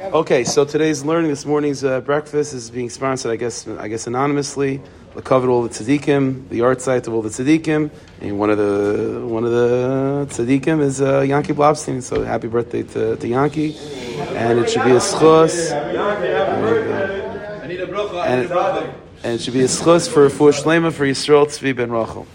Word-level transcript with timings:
Okay, 0.00 0.44
so 0.44 0.64
today's 0.64 1.04
learning, 1.04 1.28
this 1.28 1.44
morning's 1.44 1.82
uh, 1.82 2.00
breakfast 2.00 2.54
is 2.54 2.70
being 2.70 2.88
sponsored, 2.88 3.32
I 3.32 3.36
guess, 3.36 3.66
I 3.66 3.88
guess 3.88 4.06
anonymously. 4.06 4.80
The 5.16 5.22
cover 5.22 5.50
all 5.50 5.62
the 5.64 5.70
tzaddikim, 5.70 6.48
the 6.50 6.60
art 6.60 6.80
site 6.80 7.08
of 7.08 7.14
all 7.14 7.20
the 7.20 7.30
tzaddikim, 7.30 7.90
and 8.20 8.38
one 8.38 8.48
of 8.48 8.58
the 8.58 9.26
one 9.26 9.42
of 9.42 9.50
the 9.50 10.28
tzaddikim 10.30 10.80
is 10.82 11.00
uh, 11.00 11.22
Yankee 11.22 11.52
Blobstein. 11.52 12.00
So 12.00 12.22
happy 12.22 12.46
birthday 12.46 12.84
to, 12.84 13.16
to 13.16 13.26
Yankee, 13.26 13.76
and 14.36 14.60
it 14.60 14.70
should 14.70 14.84
be 14.84 14.92
a 14.92 15.00
schos. 15.00 15.72
And, 15.72 15.96
a 18.42 18.48
rabot. 18.48 18.94
and 19.24 19.32
it 19.32 19.40
should 19.40 19.54
be 19.54 19.62
a 19.62 19.64
schos 19.64 20.08
for 20.08 20.28
Fuah 20.28 20.52
Shlema 20.52 20.92
for 20.92 21.06
Yisrael 21.06 21.46
Tzvi 21.46 21.74
ben 21.74 21.90
Rachel. 21.90 22.28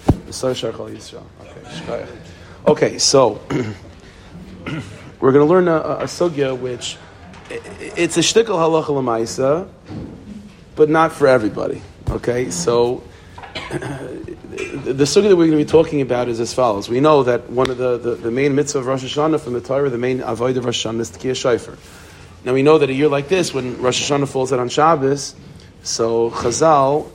Okay 2.67 2.97
so 2.97 3.41
we're 5.21 5.31
going 5.31 5.35
to 5.35 5.45
learn 5.45 5.69
a, 5.69 5.77
a 5.77 6.03
sugya 6.05 6.59
which 6.59 6.97
it's 7.53 8.17
a 8.17 8.21
shtickle 8.21 8.57
halacha 8.57 8.85
lemaisa, 8.85 9.69
but 10.75 10.89
not 10.89 11.11
for 11.11 11.27
everybody. 11.27 11.81
Okay, 12.09 12.49
so 12.49 13.03
the 13.53 15.03
sugya 15.03 15.29
that 15.29 15.35
we're 15.35 15.47
going 15.47 15.51
to 15.51 15.57
be 15.57 15.65
talking 15.65 16.01
about 16.01 16.27
is 16.27 16.39
as 16.39 16.53
follows. 16.53 16.89
We 16.89 16.99
know 16.99 17.23
that 17.23 17.49
one 17.49 17.69
of 17.69 17.77
the, 17.77 17.97
the, 17.97 18.15
the 18.15 18.31
main 18.31 18.55
mitzvah 18.55 18.79
of 18.79 18.87
Rosh 18.87 19.03
Hashanah 19.03 19.39
from 19.39 19.53
the 19.53 19.61
Torah, 19.61 19.89
the 19.89 19.97
main 19.97 20.21
avoid 20.21 20.57
of 20.57 20.65
Rosh 20.65 20.85
Hashanah 20.85 21.01
is 21.01 21.11
Tkiyah 21.11 21.35
Shofar. 21.35 21.77
Now 22.43 22.53
we 22.53 22.63
know 22.63 22.79
that 22.79 22.89
a 22.89 22.93
year 22.93 23.07
like 23.07 23.29
this, 23.29 23.53
when 23.53 23.81
Rosh 23.81 24.09
Hashanah 24.09 24.27
falls 24.27 24.51
out 24.51 24.59
on 24.59 24.69
Shabbos, 24.69 25.35
so 25.83 26.31
Chazal, 26.31 27.09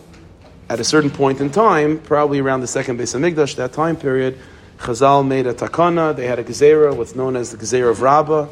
at 0.69 0.79
a 0.79 0.85
certain 0.85 1.11
point 1.11 1.41
in 1.41 1.51
time, 1.51 1.99
probably 1.99 2.39
around 2.39 2.61
the 2.61 2.67
second 2.67 2.99
Beis 2.99 3.15
HaMikdash, 3.19 3.57
that 3.57 3.73
time 3.73 3.97
period, 3.97 4.39
Chazal 4.79 5.27
made 5.27 5.47
a 5.49 5.55
takana, 5.55 6.15
they 6.15 6.27
had 6.27 6.39
a 6.39 6.45
gezerah, 6.45 6.95
what's 6.95 7.17
known 7.17 7.35
as 7.35 7.51
the 7.51 7.57
gezerah 7.57 7.91
of 7.91 8.01
Rabbah, 8.01 8.47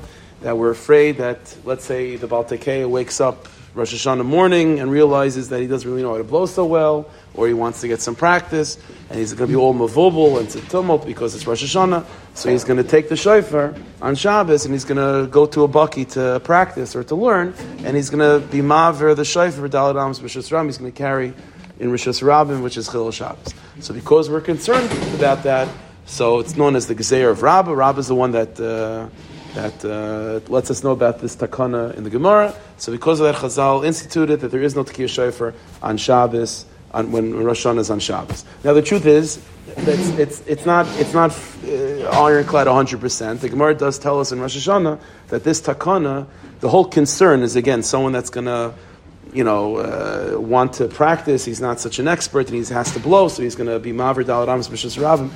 that 0.47 0.57
we're 0.57 0.71
afraid 0.71 1.17
that, 1.17 1.57
let's 1.65 1.85
say, 1.85 2.15
the 2.15 2.29
Baltekeya 2.29 2.89
wakes 2.89 3.21
up 3.21 3.49
Rosh 3.75 3.93
Hashanah 3.93 4.25
morning 4.25 4.79
and 4.79 4.89
realizes 4.93 5.49
that 5.49 5.61
he 5.61 5.67
doesn't 5.67 5.91
really 5.91 6.05
know 6.05 6.13
how 6.13 6.19
to 6.19 6.23
blow 6.23 6.47
so 6.47 6.65
well, 6.65 7.11
or 7.35 7.49
he 7.49 7.53
wants 7.53 7.81
to 7.81 7.89
get 7.89 8.01
some 8.01 8.15
practice, 8.15 8.79
and 9.11 9.19
he's 9.19 9.33
going 9.33 9.51
to 9.51 9.53
be 9.53 9.61
all 9.61 9.75
mavubal 9.75 10.39
and 10.39 10.47
it's 10.47 10.71
tumult 10.71 11.05
because 11.05 11.35
it's 11.35 11.49
Rosh 11.49 11.65
Hashanah. 11.65 12.07
So 12.35 12.49
he's 12.49 12.63
going 12.63 12.77
to 12.77 12.89
take 12.89 13.09
the 13.09 13.17
shofar 13.17 13.75
on 14.01 14.15
Shabbos 14.15 14.67
and 14.67 14.73
he's 14.73 14.85
going 14.85 14.99
to 14.99 15.29
go 15.29 15.47
to 15.47 15.65
a 15.65 15.69
bucky 15.69 16.05
to 16.15 16.41
practice 16.45 16.95
or 16.95 17.03
to 17.03 17.17
learn, 17.17 17.53
and 17.79 17.97
he's 17.97 18.09
going 18.09 18.23
to 18.23 18.47
be 18.47 18.59
maver 18.59 19.17
the 19.17 19.25
shofar 19.25 19.69
Dalad 19.69 20.01
Amos 20.01 20.21
Rishas 20.21 20.53
Ram. 20.53 20.67
He's 20.67 20.79
going 20.79 20.93
to 20.93 20.97
carry 20.97 21.35
in 21.81 21.91
Rishas 21.91 22.23
Rabin, 22.23 22.63
which 22.63 22.77
is 22.77 22.89
Chilul 22.89 23.13
Shabbos. 23.13 23.53
So 23.81 23.93
because 23.93 24.31
we're 24.31 24.41
concerned 24.43 24.93
about 25.13 25.43
that, 25.43 25.67
so 26.05 26.39
it's 26.39 26.57
known 26.57 26.77
as 26.77 26.87
the 26.87 26.95
Gezer 26.95 27.33
of 27.33 27.43
Rabbah. 27.43 27.73
Rabbah 27.73 27.99
is 27.99 28.07
the 28.07 28.15
one 28.15 28.31
that. 28.31 28.61
Uh, 28.61 29.09
that 29.57 29.85
uh, 29.85 30.41
lets 30.53 30.71
us 30.71 30.85
know 30.85 30.93
about 30.93 31.19
this 31.21 31.35
takana 31.35 31.95
in 31.97 32.05
the 32.05 32.11
Gemara. 32.11 32.55
So 32.77 32.93
because 32.93 33.21
of 33.21 33.27
that, 33.27 33.37
Chazal 33.37 33.85
instituted 33.85 34.41
that 34.41 34.49
there 34.49 34.63
is 34.63 34.77
no 34.77 34.85
Tekiyah 34.85 35.09
Shofar 35.09 35.55
on 35.83 35.97
Shabbos, 35.97 36.67
on, 36.93 37.11
when 37.11 37.35
Rosh 37.35 37.65
Hashanah 37.65 37.79
is 37.79 37.91
on 37.91 37.99
Shabbos. 37.99 38.45
Now 38.65 38.75
the 38.75 38.83
truth 38.83 39.07
is, 39.07 39.43
it's, 39.77 40.09
it's, 40.19 40.41
it's 40.47 40.67
not, 40.67 40.87
it's 41.01 41.15
not 41.15 41.33
uh, 41.65 42.09
ironclad 42.11 42.67
100%. 42.67 43.41
The 43.41 43.49
Gemara 43.49 43.75
does 43.75 43.99
tell 43.99 44.21
us 44.21 44.31
in 44.31 44.41
Rosh 44.41 44.57
Hashanah 44.57 45.01
that 45.29 45.43
this 45.43 45.61
takana, 45.61 46.27
the 46.61 46.69
whole 46.69 46.85
concern 46.85 47.43
is 47.43 47.57
again 47.57 47.83
someone 47.83 48.13
that's 48.13 48.31
going 48.31 48.47
to 48.47 48.75
you 49.37 49.45
know, 49.45 49.77
uh, 49.77 50.41
want 50.41 50.73
to 50.73 50.89
practice. 50.89 51.45
He's 51.45 51.61
not 51.61 51.79
such 51.79 51.99
an 51.99 52.09
expert, 52.09 52.51
and 52.51 52.57
he 52.57 52.73
has 52.73 52.91
to 52.93 52.99
blow, 52.99 53.29
so 53.29 53.43
he's 53.43 53.55
going 53.55 53.69
to 53.69 53.79
be 53.79 53.93
maver 53.93 54.25
daladams 54.25 54.71
b'shus 54.71 54.97
ravim. 54.97 55.29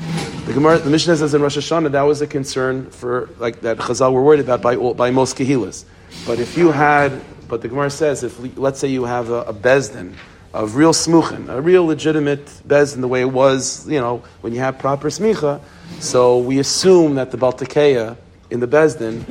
The 0.47 0.55
Gemara, 0.55 0.79
the 0.79 0.89
Mishnah 0.89 1.17
says 1.17 1.34
in 1.34 1.43
Rosh 1.43 1.59
Hashanah 1.59 1.93
that 1.93 2.03
was 2.03 2.23
a 2.23 2.27
concern 2.27 2.91
for 2.91 3.28
like 3.39 3.61
that 3.61 3.77
Chazal 3.77 4.15
were 4.15 4.23
worried 4.23 4.41
about 4.41 4.62
by 4.62 4.75
by 4.77 5.11
most 5.11 5.37
kehilas. 5.37 5.84
But 6.27 6.39
if 6.39 6.56
you 6.56 6.73
had, 6.73 7.21
but 7.47 7.61
the 7.61 7.69
Gemara 7.69 7.91
says 7.91 8.25
if 8.25 8.41
let's 8.56 8.81
say 8.81 8.89
you 8.89 9.05
have 9.05 9.28
a, 9.28 9.43
a 9.43 9.53
bezdin 9.53 10.15
of 10.55 10.77
real 10.77 10.95
smuchin, 10.95 11.51
a 11.51 11.61
real 11.61 11.84
legitimate 11.84 12.47
bezdin, 12.67 13.03
the 13.03 13.09
way 13.09 13.21
it 13.21 13.31
was, 13.31 13.87
you 13.87 14.01
know, 14.01 14.23
when 14.41 14.55
you 14.55 14.61
have 14.61 14.78
proper 14.78 15.09
smicha, 15.09 15.61
so 15.99 16.38
we 16.38 16.59
assume 16.59 17.17
that 17.17 17.31
the 17.32 17.37
baltakeya 17.37 18.17
in 18.50 18.61
the 18.61 18.69
bezdin 18.69 19.25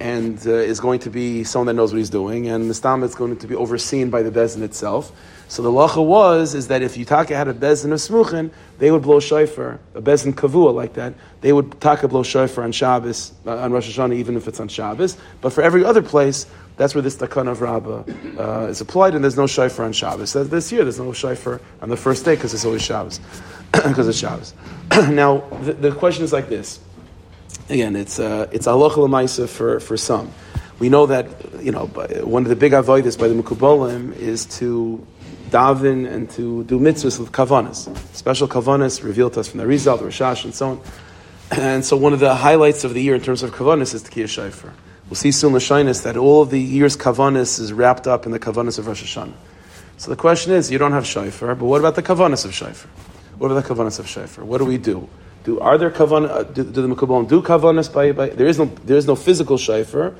and 0.00 0.46
uh, 0.46 0.50
is 0.50 0.80
going 0.80 1.00
to 1.00 1.10
be 1.10 1.44
someone 1.44 1.66
that 1.66 1.74
knows 1.74 1.92
what 1.92 1.98
he's 1.98 2.10
doing, 2.10 2.48
and 2.48 2.70
Mistam 2.70 3.02
is 3.02 3.14
going 3.14 3.36
to 3.38 3.46
be 3.46 3.54
overseen 3.54 4.10
by 4.10 4.22
the 4.22 4.30
Bezin 4.30 4.62
itself. 4.62 5.12
So 5.48 5.62
the 5.62 5.70
lacha 5.70 6.04
was 6.04 6.54
is 6.54 6.68
that 6.68 6.82
if 6.82 6.96
Yutaka 6.96 7.30
had 7.30 7.48
a 7.48 7.54
Bezin 7.54 7.92
of 7.92 8.00
Smuchin, 8.00 8.50
they 8.78 8.90
would 8.90 9.02
blow 9.02 9.20
shofar, 9.20 9.80
a 9.94 10.02
Bezin 10.02 10.34
Kavua 10.34 10.74
like 10.74 10.94
that, 10.94 11.14
they 11.40 11.52
would 11.52 11.80
Taka 11.80 12.08
blow 12.08 12.22
shofar 12.22 12.64
on 12.64 12.72
Shabbos, 12.72 13.32
uh, 13.46 13.56
on 13.56 13.72
Rosh 13.72 13.96
Hashanah, 13.96 14.14
even 14.16 14.36
if 14.36 14.48
it's 14.48 14.60
on 14.60 14.68
Shabbos. 14.68 15.16
But 15.40 15.52
for 15.52 15.62
every 15.62 15.84
other 15.84 16.02
place, 16.02 16.46
that's 16.76 16.94
where 16.94 17.02
this 17.02 17.16
Takan 17.16 17.48
of 17.48 17.62
Rabbah 17.62 18.04
uh, 18.38 18.66
is 18.66 18.82
applied, 18.82 19.14
and 19.14 19.24
there's 19.24 19.36
no 19.36 19.46
shofar 19.46 19.86
on 19.86 19.92
Shabbos. 19.92 20.30
So 20.30 20.44
this 20.44 20.70
year, 20.72 20.82
there's 20.82 20.98
no 20.98 21.12
shofar 21.14 21.60
on 21.80 21.88
the 21.88 21.96
first 21.96 22.24
day 22.24 22.34
because 22.34 22.52
it's 22.52 22.66
always 22.66 22.82
Shabbos, 22.82 23.18
because 23.72 24.08
it's 24.08 24.18
Shabbos. 24.18 24.52
now, 24.90 25.38
the, 25.62 25.72
the 25.72 25.92
question 25.92 26.22
is 26.24 26.34
like 26.34 26.48
this 26.50 26.80
again, 27.68 27.96
it's 27.96 28.18
uh, 28.18 28.48
it's 28.52 28.66
aloch 28.66 29.48
for 29.48 29.80
for 29.80 29.96
some. 29.96 30.32
We 30.78 30.88
know 30.88 31.06
that 31.06 31.26
you 31.62 31.72
know 31.72 31.86
one 31.86 32.42
of 32.42 32.48
the 32.48 32.56
big 32.56 32.72
avodas 32.72 33.18
by 33.18 33.28
the 33.28 33.34
Mukubolim 33.34 34.14
is 34.16 34.46
to 34.58 35.04
daven 35.50 36.10
and 36.10 36.28
to 36.30 36.64
do 36.64 36.78
mitzvahs 36.78 37.18
with 37.18 37.32
kavanas, 37.32 37.96
special 38.14 38.48
kavanas 38.48 39.02
revealed 39.02 39.34
to 39.34 39.40
us 39.40 39.48
from 39.48 39.58
the 39.58 39.64
Arizal, 39.64 39.98
the 39.98 40.06
Rashash, 40.06 40.44
and 40.44 40.54
so 40.54 40.70
on. 40.70 40.80
And 41.50 41.84
so 41.84 41.96
one 41.96 42.12
of 42.12 42.18
the 42.18 42.34
highlights 42.34 42.82
of 42.82 42.92
the 42.94 43.02
year 43.02 43.14
in 43.14 43.20
terms 43.20 43.42
of 43.42 43.52
kavanas 43.52 43.94
is 43.94 44.02
the 44.02 44.10
Shaifer. 44.10 44.72
We'll 45.08 45.14
see 45.14 45.30
soon 45.30 45.52
the 45.52 45.60
Lashinus 45.60 46.02
that 46.02 46.16
all 46.16 46.42
of 46.42 46.50
the 46.50 46.60
year's 46.60 46.96
kavanas 46.96 47.60
is 47.60 47.72
wrapped 47.72 48.08
up 48.08 48.26
in 48.26 48.32
the 48.32 48.40
kavanas 48.40 48.78
of 48.80 48.88
Rosh 48.88 49.04
Hashanah. 49.04 49.34
So 49.98 50.10
the 50.10 50.16
question 50.16 50.52
is, 50.52 50.70
you 50.70 50.78
don't 50.78 50.92
have 50.92 51.04
Shaifer, 51.04 51.56
but 51.56 51.64
what 51.64 51.78
about 51.78 51.94
the 51.94 52.02
kavanas 52.02 52.44
of 52.44 52.50
Shaifer? 52.50 52.88
What 53.38 53.52
are 53.52 53.54
the 53.54 53.62
kavanas 53.62 54.00
of 54.00 54.06
Shaifer? 54.06 54.42
What 54.42 54.58
do 54.58 54.64
we 54.64 54.78
do? 54.78 55.08
Do 55.46 55.60
are 55.60 55.78
there 55.78 55.92
kavan? 55.92 56.28
Uh, 56.28 56.42
do, 56.42 56.64
do, 56.64 56.82
the 56.82 56.92
mekubalim 56.92 57.28
do 57.28 57.40
kavanas 57.40 57.90
by, 57.92 58.10
by? 58.10 58.30
There 58.30 58.48
is 58.48 58.58
no 58.58 58.64
there 58.64 58.96
is 58.96 59.06
no 59.06 59.14
physical 59.14 59.56
shayfer. 59.58 60.16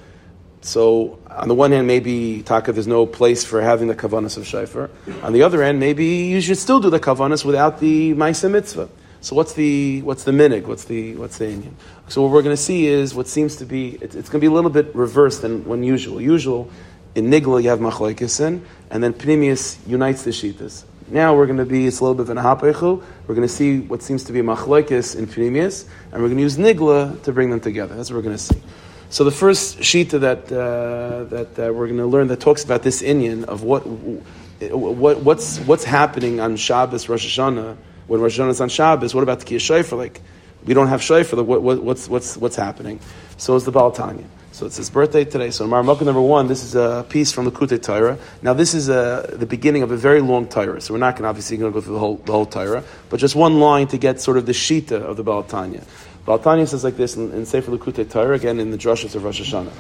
So 0.61 1.19
on 1.29 1.49
the 1.49 1.55
one 1.55 1.73
hand, 1.73 1.89
maybe 1.89 2.45
taka 2.45 2.71
there's 2.71 2.87
no 2.87 3.07
place 3.07 3.45
for 3.45 3.61
having 3.61 3.89
the 3.89 3.97
kavanas 3.97 4.37
of 4.37 4.45
shayfer. 4.45 4.89
On 5.25 5.33
the 5.33 5.43
other 5.43 5.65
hand, 5.65 5.81
maybe 5.81 6.05
you 6.05 6.41
should 6.41 6.59
still 6.59 6.79
do 6.79 6.91
the 6.91 7.01
kavanas 7.01 7.45
without 7.45 7.81
the 7.81 8.15
ma'isa 8.15 8.49
mitzvah. 8.49 8.89
So 9.21 9.35
what's 9.35 9.55
the 9.55 10.01
what's 10.03 10.23
the 10.23 10.31
minig? 10.31 10.67
What's 10.67 10.85
the 10.85 11.17
what's 11.17 11.39
the 11.39 11.47
inyan? 11.47 11.75
So 12.07 12.23
what 12.23 12.31
we're 12.31 12.43
going 12.43 12.55
to 12.55 12.63
see 12.63 12.87
is 12.87 13.13
what 13.13 13.27
seems 13.27 13.57
to 13.57 13.65
be 13.65 13.99
it's, 14.01 14.15
it's 14.15 14.29
going 14.29 14.41
to 14.41 14.45
be 14.49 14.53
a 14.53 14.55
little 14.55 14.71
bit 14.71 14.95
reversed 14.95 15.43
than 15.43 15.65
when 15.65 15.83
usual. 15.83 16.21
Usual 16.21 16.71
in 17.17 17.31
nigla 17.33 17.65
you 17.65 17.71
have 17.71 17.81
machlokesen, 17.81 18.61
and 18.91 19.03
then 19.03 19.13
pnimius 19.13 19.77
unites 19.89 20.23
the 20.23 20.31
shitas. 20.31 20.85
Now 21.09 21.37
we're 21.37 21.47
going 21.47 21.59
to 21.59 21.65
be, 21.65 21.87
it's 21.87 22.01
a 22.01 22.05
little 22.05 22.17
bit 22.17 22.23
of 22.23 22.31
an 22.31 22.39
hapechu. 22.39 23.03
We're 23.27 23.35
going 23.35 23.47
to 23.47 23.53
see 23.53 23.79
what 23.79 24.03
seems 24.03 24.25
to 24.25 24.33
be 24.33 24.41
a 24.41 24.43
machlekes 24.43 25.17
in 25.17 25.27
Pnimius, 25.27 25.87
and 26.11 26.21
we're 26.21 26.29
going 26.29 26.39
to 26.39 26.43
use 26.43 26.57
nigla 26.57 27.23
to 27.23 27.33
bring 27.33 27.51
them 27.51 27.61
together. 27.61 27.95
That's 27.95 28.11
what 28.11 28.17
we're 28.17 28.23
going 28.23 28.37
to 28.37 28.43
see. 28.43 28.61
So 29.09 29.23
the 29.23 29.31
first 29.31 29.79
shita 29.79 30.21
that, 30.21 30.51
uh, 30.51 31.25
that 31.25 31.59
uh, 31.59 31.73
we're 31.73 31.87
going 31.87 31.99
to 31.99 32.07
learn 32.07 32.27
that 32.29 32.41
talks 32.41 32.65
about 32.65 32.83
this 32.83 33.03
inyan 33.03 33.45
of 33.45 33.63
what, 33.63 33.87
what, 33.87 35.21
what's, 35.23 35.59
what's 35.61 35.85
happening 35.85 36.41
on 36.41 36.57
Shabbos, 36.57 37.09
Rosh 37.09 37.39
Hashanah, 37.39 37.77
when 38.09 38.21
Rosh 38.21 38.39
Hashanah 38.39 38.51
is 38.51 38.61
on 38.61 38.69
Shabbos, 38.69 39.15
what 39.15 39.23
about 39.23 39.39
the 39.41 39.47
Kiyah 39.47 39.61
Shofar? 39.61 39.97
Like, 39.97 40.21
we 40.65 40.75
don't 40.75 40.89
have 40.89 41.03
Shofar, 41.03 41.41
what, 41.45 41.63
what, 41.63 41.83
what's, 41.85 42.09
what's, 42.09 42.37
what's 42.37 42.57
happening? 42.57 42.99
So 43.37 43.55
is 43.55 43.65
the 43.65 43.71
Baal 43.71 43.93
Tanya. 43.93 44.25
So 44.57 44.65
it's 44.65 44.79
his 44.79 44.89
birthday 44.89 45.27
today. 45.27 45.51
So 45.51 45.69
Marmukah 45.69 46.07
number 46.07 46.23
one, 46.23 46.49
this 46.49 46.65
is 46.65 46.75
a 46.75 47.05
piece 47.11 47.31
from 47.31 47.45
the 47.45 47.51
Likutei 47.51 47.83
Torah. 47.83 48.17
Now 48.41 48.55
this 48.55 48.73
is 48.73 48.89
a, 48.89 48.95
uh, 48.99 49.37
the 49.37 49.45
beginning 49.45 49.83
of 49.83 49.91
a 49.91 49.99
very 49.99 50.23
long 50.23 50.49
Torah. 50.49 50.81
So 50.81 50.95
we're 50.95 50.99
not 50.99 51.15
going 51.17 51.27
obviously 51.27 51.59
going 51.59 51.71
to 51.71 51.79
go 51.79 51.83
through 51.83 51.93
the 51.93 52.01
whole, 52.01 52.17
the 52.17 52.33
whole 52.33 52.47
Torah, 52.47 52.83
but 53.11 53.21
just 53.21 53.37
one 53.37 53.61
line 53.61 53.87
to 53.89 53.99
get 53.99 54.19
sort 54.19 54.39
of 54.39 54.47
the 54.47 54.53
Shita 54.53 54.93
of 54.93 55.19
the 55.19 55.25
Balatanya. 55.25 55.85
Balatanya 56.27 56.67
says 56.67 56.85
like 56.85 56.97
this 56.97 57.17
in, 57.17 57.33
in 57.33 57.45
Sefer 57.45 57.71
Likutei 57.71 58.11
Torah, 58.11 58.35
again 58.35 58.59
in 58.59 58.71
the 58.71 58.79
Drashas 58.79 59.15
of 59.15 59.25
Rosh 59.25 59.43
Hashanah. 59.43 59.73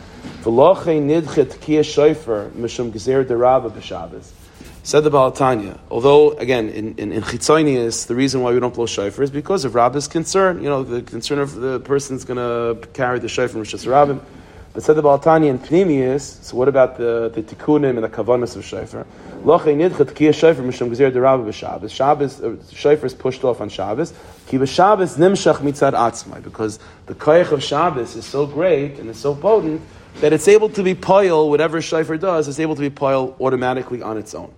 Said 4.82 5.00
the 5.05 5.11
Balatanya, 5.11 5.78
although 5.90 6.32
again 6.32 6.69
in 6.69 6.94
in, 6.99 7.12
in 7.12 7.23
the 7.23 8.14
reason 8.14 8.43
why 8.43 8.52
we 8.52 8.61
don't 8.61 8.75
blow 8.75 8.84
shofar 8.84 9.25
is 9.25 9.31
because 9.31 9.64
of 9.64 9.75
Rabbi's 9.75 10.06
concern. 10.06 10.62
You 10.62 10.69
know, 10.69 10.82
the 10.82 11.00
concern 11.00 11.38
of 11.38 11.55
the 11.55 11.81
person's 11.81 12.26
going 12.26 12.37
to 12.37 12.87
carry 12.88 13.20
the 13.20 13.28
shofar 13.28 13.49
from 13.49 13.62
Rishas 13.62 13.87
Rabbim. 13.87 14.20
But 14.76 14.84
said 14.84 14.96
the 14.96 15.02
Baltani 15.02 15.49
and 15.49 16.20
so 16.20 16.55
what 16.55 16.69
about 16.69 16.99
the, 16.99 17.32
the 17.34 17.43
tikkunim 17.43 17.94
and 17.94 18.05
the 18.05 18.11
kavanas 18.11 18.56
of 18.56 18.64
Shofar? 18.67 19.06
Loche 19.43 19.69
nidchet 19.69 20.14
ki 20.14 20.26
Shofar 20.32 20.62
mishum 20.62 20.90
gezer 20.90 21.11
derabah 21.11 21.46
b'Shabbos. 21.46 21.90
Shabbos, 21.90 22.43
uh, 22.43 22.56
Shofar 22.75 23.06
is 23.06 23.14
pushed 23.14 23.43
off 23.43 23.62
on 23.62 23.70
Shabbos. 23.70 24.12
Ki 24.46 24.58
b'Shabbos 24.58 25.17
nimshach 25.17 25.61
mitzad 25.61 25.94
atzmai. 25.94 26.43
Because 26.43 26.78
the 27.06 27.14
koyach 27.14 27.52
of 27.52 27.62
Shabbos 27.64 28.17
is 28.17 28.26
so 28.26 28.46
great 28.46 28.99
and 28.99 29.08
is 29.08 29.17
so 29.17 29.34
potent 29.34 29.81
that 30.17 30.34
it's 30.34 30.46
able 30.46 30.69
to 30.69 30.82
be 30.82 30.94
poil, 30.94 31.49
whatever 31.49 31.81
Shofar 31.81 32.19
does, 32.19 32.46
is 32.46 32.61
able 32.61 32.75
to 32.75 32.82
be 32.82 32.90
poil 32.90 33.34
automatically 33.40 34.02
on 34.02 34.19
its 34.19 34.34
own. 34.34 34.52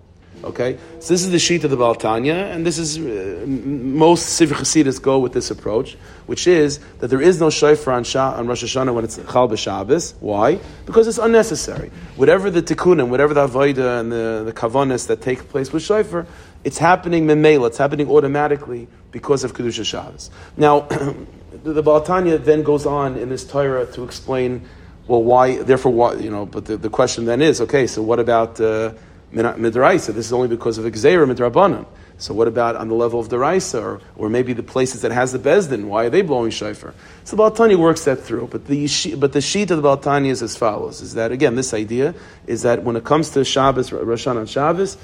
Okay, 0.45 0.79
so 1.01 1.13
this 1.13 1.25
is 1.25 1.33
the 1.33 1.39
sheet 1.39 1.65
of 1.65 1.71
the 1.71 1.77
Baltanya, 1.77 2.55
and 2.55 2.65
this 2.65 2.79
is 2.79 2.97
uh, 2.97 3.45
most 3.45 4.41
Sivir 4.41 4.55
Chasidis 4.55 5.03
go 5.03 5.19
with 5.19 5.33
this 5.33 5.51
approach, 5.51 5.97
which 6.27 6.47
is 6.47 6.79
that 7.01 7.09
there 7.09 7.21
is 7.21 7.41
no 7.41 7.51
shofar 7.51 7.95
on, 7.95 8.05
Shah, 8.05 8.35
on 8.35 8.47
Rosh 8.47 8.63
Hashanah 8.63 8.95
when 8.95 9.05
it's 9.05 9.17
Chal 9.17 9.49
B'Shabbos. 9.49 10.15
Why? 10.21 10.61
Because 10.87 11.09
it's 11.09 11.19
unnecessary. 11.19 11.91
Whatever 12.15 12.53
the 12.53 12.63
tikkunim, 12.63 13.09
whatever 13.09 13.35
the 13.35 13.49
avodah 13.49 13.99
and 13.99 14.13
the, 14.13 14.43
the 14.47 14.53
kavanas 14.53 15.09
that 15.09 15.21
take 15.21 15.49
place 15.49 15.73
with 15.73 15.83
shofar, 15.83 16.25
it's 16.63 16.79
happening 16.79 17.27
memela, 17.27 17.67
it's 17.67 17.79
happening 17.79 18.09
automatically 18.09 18.87
because 19.11 19.43
of 19.43 19.55
Kedusha 19.55 19.85
Shabbos. 19.85 20.31
Now, 20.57 20.81
the, 21.65 21.73
the 21.73 21.83
Baltanya 21.83 22.43
then 22.43 22.63
goes 22.63 22.87
on 22.87 23.17
in 23.17 23.29
this 23.29 23.45
Torah 23.45 23.87
to 23.87 24.05
explain, 24.05 24.69
well, 25.09 25.23
why, 25.25 25.57
therefore, 25.57 25.93
why, 25.93 26.15
you 26.15 26.31
know, 26.31 26.47
but 26.47 26.67
the, 26.67 26.77
the 26.77 26.91
question 26.91 27.25
then 27.25 27.43
is, 27.43 27.61
okay, 27.63 27.89
so 27.89 28.03
what 28.03 28.21
about... 28.21 28.61
Uh, 28.61 28.93
midraisa. 29.33 30.15
This 30.15 30.27
is 30.27 30.33
only 30.33 30.49
because 30.49 30.79
of 30.79 30.85
Xera 30.85 31.27
midrabanan. 31.31 31.87
So 32.21 32.35
what 32.35 32.49
about 32.49 32.75
on 32.75 32.89
the 32.89 32.95
level 32.95 33.21
of 33.21 33.29
deraisa, 33.29 33.81
or, 33.81 34.01
or 34.17 34.29
maybe 34.29 34.53
the 34.53 34.63
places 34.63 35.03
that 35.03 35.13
has 35.13 35.31
the 35.31 35.39
bezdin? 35.39 35.85
Why 35.85 36.07
are 36.07 36.11
they 36.11 36.23
blowing 36.23 36.51
shofar? 36.51 36.93
So 37.25 37.37
the 37.37 37.43
Baltani 37.43 37.77
works 37.77 38.05
that 38.07 38.17
through. 38.17 38.49
But 38.49 38.67
the 38.67 38.89
but 39.15 39.33
the 39.33 39.41
sheet 39.41 39.71
of 39.71 39.81
the 39.81 39.89
Baltani 39.89 40.27
is 40.27 40.43
as 40.43 40.57
follows: 40.57 41.01
is 41.01 41.15
that 41.15 41.31
again 41.31 41.55
this 41.55 41.73
idea 41.73 42.15
is 42.49 42.63
that 42.63 42.83
when 42.83 42.97
it 42.97 43.05
comes 43.05 43.31
to 43.31 43.45
Shabbos, 43.45 43.93
Rosh 43.93 44.27
Hashanah 44.27 44.49
Shabbos, 44.49 44.97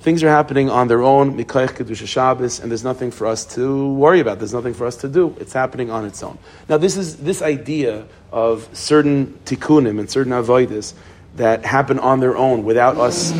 things 0.00 0.22
are 0.22 0.28
happening 0.28 0.70
on 0.70 0.88
their 0.88 1.02
own, 1.02 1.36
Mikayach 1.36 1.76
Kedusha 1.76 2.06
Shabbos, 2.06 2.60
and 2.60 2.70
there's 2.70 2.84
nothing 2.84 3.10
for 3.10 3.26
us 3.26 3.44
to 3.56 3.92
worry 3.92 4.20
about. 4.20 4.38
There's 4.38 4.54
nothing 4.54 4.72
for 4.72 4.86
us 4.86 4.96
to 4.96 5.08
do. 5.08 5.36
It's 5.40 5.52
happening 5.52 5.90
on 5.90 6.06
its 6.06 6.22
own. 6.22 6.38
Now, 6.68 6.78
this 6.78 6.96
is 6.96 7.16
this 7.18 7.42
idea 7.42 8.06
of 8.32 8.68
certain 8.72 9.38
tikkunim 9.44 9.98
and 9.98 10.10
certain 10.10 10.32
avoidus 10.32 10.94
that 11.36 11.64
happen 11.64 11.98
on 11.98 12.20
their 12.20 12.36
own 12.36 12.64
without 12.64 12.96
us 12.96 13.32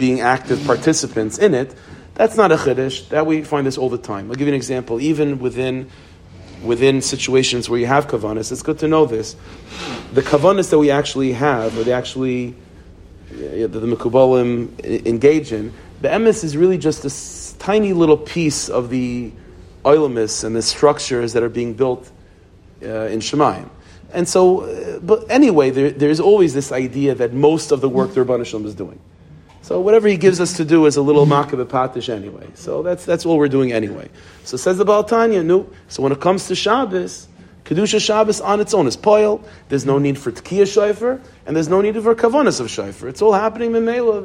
being 0.00 0.20
active 0.20 0.64
participants 0.64 1.38
in 1.38 1.54
it, 1.54 1.74
that's 2.14 2.36
not 2.36 2.50
a 2.50 2.56
chiddush. 2.56 3.08
That 3.10 3.26
we 3.26 3.44
find 3.44 3.66
this 3.66 3.78
all 3.78 3.90
the 3.90 3.98
time. 3.98 4.30
I'll 4.30 4.34
give 4.34 4.48
you 4.48 4.54
an 4.54 4.56
example. 4.56 5.00
Even 5.00 5.38
within 5.38 5.88
within 6.64 7.00
situations 7.00 7.70
where 7.70 7.78
you 7.78 7.86
have 7.86 8.08
kavanas, 8.08 8.50
it's 8.50 8.62
good 8.62 8.78
to 8.80 8.88
know 8.88 9.06
this. 9.06 9.36
The 10.12 10.22
kavanas 10.22 10.70
that 10.70 10.78
we 10.78 10.90
actually 10.90 11.32
have, 11.32 11.78
or 11.78 11.84
they 11.84 11.92
actually 11.92 12.56
the, 13.30 13.68
the 13.68 13.96
Mekubalim 13.96 15.06
engage 15.06 15.52
in, 15.52 15.72
the 16.00 16.08
emes 16.08 16.42
is 16.42 16.56
really 16.56 16.78
just 16.78 17.02
this 17.02 17.54
tiny 17.58 17.92
little 17.92 18.16
piece 18.16 18.68
of 18.68 18.90
the 18.90 19.32
oilimus 19.84 20.44
and 20.44 20.56
the 20.56 20.62
structures 20.62 21.34
that 21.34 21.42
are 21.42 21.48
being 21.48 21.74
built 21.74 22.10
uh, 22.82 23.14
in 23.14 23.20
Shemayim. 23.20 23.68
And 24.12 24.28
so, 24.28 24.62
uh, 24.62 24.98
but 25.00 25.30
anyway, 25.30 25.70
there, 25.70 25.90
there's 25.90 26.20
always 26.20 26.52
this 26.54 26.72
idea 26.72 27.14
that 27.14 27.32
most 27.32 27.70
of 27.70 27.80
the 27.80 27.88
work 27.88 28.14
the 28.14 28.24
Rabban 28.24 28.44
Shalom 28.44 28.66
is 28.66 28.74
doing. 28.74 28.98
So 29.70 29.78
whatever 29.78 30.08
he 30.08 30.16
gives 30.16 30.40
us 30.40 30.54
to 30.56 30.64
do 30.64 30.86
is 30.86 30.96
a 30.96 31.00
little 31.00 31.26
makabah 31.26 31.66
patish 31.66 32.08
anyway. 32.08 32.48
So 32.54 32.82
that's, 32.82 33.04
that's 33.04 33.24
what 33.24 33.38
we're 33.38 33.46
doing 33.46 33.70
anyway. 33.70 34.10
So 34.42 34.56
says 34.56 34.78
the 34.78 34.84
Baal 34.84 35.04
Tanya, 35.04 35.44
no. 35.44 35.70
So 35.86 36.02
when 36.02 36.10
it 36.10 36.20
comes 36.20 36.48
to 36.48 36.56
Shabbos, 36.56 37.28
Kedusha 37.62 38.04
Shabbos 38.04 38.40
on 38.40 38.58
its 38.58 38.74
own 38.74 38.88
is 38.88 38.96
poil. 38.96 39.44
There's 39.68 39.86
no 39.86 40.00
need 40.00 40.18
for 40.18 40.32
Tkiya 40.32 40.64
Shaifer, 40.64 41.20
and 41.46 41.54
there's 41.54 41.68
no 41.68 41.80
need 41.82 41.94
for 42.02 42.16
Kavonis 42.16 42.58
of 42.58 42.66
Shaifer. 42.66 43.08
It's 43.08 43.22
all 43.22 43.32
happening 43.32 43.72
in 43.76 43.84
Mela. 43.84 44.20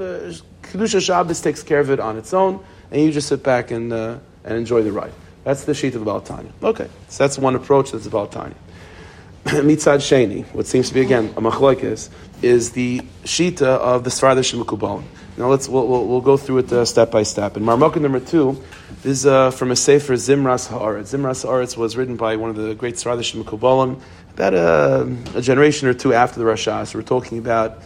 Kedusha 0.64 1.00
Shabbos 1.00 1.42
takes 1.42 1.62
care 1.62 1.80
of 1.80 1.92
it 1.92 2.00
on 2.00 2.18
its 2.18 2.34
own, 2.34 2.66
and 2.90 3.04
you 3.04 3.12
just 3.12 3.28
sit 3.28 3.44
back 3.44 3.70
and, 3.70 3.94
uh, 3.94 4.18
and 4.46 4.58
enjoy 4.58 4.82
the 4.82 4.92
ride. 4.92 5.14
That's 5.44 5.66
the 5.66 5.76
sheet 5.76 5.94
of 5.94 6.00
the 6.00 6.06
Baal 6.06 6.22
Tanya. 6.22 6.52
Okay, 6.64 6.90
so 7.10 7.24
that's 7.24 7.38
one 7.38 7.54
approach 7.54 7.92
that's 7.92 8.06
the 8.06 8.10
Baal 8.10 8.26
Tanya. 8.26 8.56
Mitzad 9.46 10.00
Sheni, 10.00 10.44
what 10.56 10.66
seems 10.66 10.88
to 10.88 10.96
be 10.96 11.02
again 11.02 11.32
a 11.38 11.42
machlokes, 11.42 12.10
is 12.42 12.72
the 12.72 13.00
shita 13.24 13.64
of 13.64 14.04
the 14.04 14.10
Svardish 14.10 14.54
Mekubalim. 14.54 15.04
Now 15.38 15.50
let's 15.50 15.68
we'll, 15.68 15.88
we'll, 15.88 16.06
we'll, 16.06 16.22
go 16.22 16.38
through 16.38 16.60
it 16.60 16.72
uh, 16.72 16.86
step 16.86 17.12
by 17.12 17.24
step. 17.24 17.58
And 17.58 17.66
Marmukah 17.66 18.02
number 18.02 18.20
two 18.20 18.62
this 19.02 19.20
is 19.20 19.26
uh, 19.26 19.52
from 19.52 19.72
a 19.72 19.76
sefer 19.76 20.14
Zimras 20.14 20.68
Haaretz. 20.70 21.14
Zimras 21.14 21.46
Haaretz 21.46 21.76
was 21.76 21.98
written 21.98 22.16
by 22.16 22.38
one 22.38 22.50
of 22.50 22.56
the 22.56 22.74
great 22.76 22.96
Svardish 22.96 23.36
Mekubalim 23.36 24.02
about 24.34 24.54
a, 24.54 25.38
a, 25.38 25.42
generation 25.42 25.88
or 25.88 25.94
two 25.94 26.14
after 26.14 26.40
the 26.40 26.46
Rasha. 26.46 26.88
So 26.88 27.00
we're 27.00 27.04
talking 27.04 27.38
about, 27.38 27.84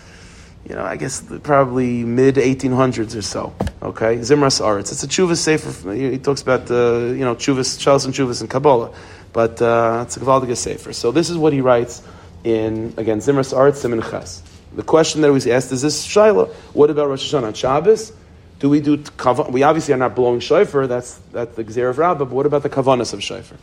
you 0.68 0.75
know, 0.75 0.84
I 0.84 0.95
guess 0.95 1.24
probably 1.44 2.04
mid 2.04 2.36
1800s 2.36 3.16
or 3.16 3.22
so. 3.22 3.54
Okay, 3.81 4.18
Zimras 4.18 4.62
Haaretz. 4.62 4.92
It's 4.92 5.04
a 5.04 5.07
Chuvas 5.07 5.38
sefer. 5.38 5.94
He 5.94 6.19
talks 6.19 6.42
about 6.42 6.69
uh, 6.69 7.13
you 7.13 7.25
know 7.25 7.36
Chuvas, 7.36 7.80
Charles 7.80 8.06
and 8.06 8.13
Chuvas 8.13 8.42
and 8.42 8.50
Kabbalah 8.50 8.94
but 9.34 9.62
uh, 9.62 10.04
it's 10.06 10.18
a 10.18 10.19
Gavaldiga 10.19 10.57
Sefer. 10.57 10.94
So 10.94 11.12
this 11.12 11.30
is 11.30 11.38
what 11.38 11.54
he 11.54 11.62
writes 11.62 12.02
in, 12.44 12.94
again, 12.97 13.19
Zimras 13.19 13.53
Aretz 13.53 13.77
Simin 13.77 14.01
Ches. 14.01 14.44
The 14.75 14.83
question 14.83 15.21
that 15.21 15.31
was 15.31 15.47
asked 15.47 15.71
is 15.71 15.81
this 15.81 16.07
Shaila, 16.07 16.53
what 16.74 16.89
about 16.89 17.09
Rosh 17.09 17.33
Hashanah 17.33 17.47
on 17.47 17.53
Shabbos? 17.53 18.13
Do 18.59 18.69
we 18.69 18.81
do, 18.81 18.97
kavan? 18.97 19.51
we 19.51 19.63
obviously 19.63 19.94
are 19.94 19.97
not 19.97 20.15
blowing 20.15 20.39
shofar, 20.39 20.86
that's, 20.86 21.15
that's 21.31 21.56
the 21.56 21.63
Gzer 21.63 21.89
of 21.89 21.97
Rabbah, 21.97 22.25
but 22.25 22.33
what 22.33 22.45
about 22.45 22.63
the 22.63 22.69
kavanas 22.69 23.13
of 23.13 23.24
shofar? 23.24 23.57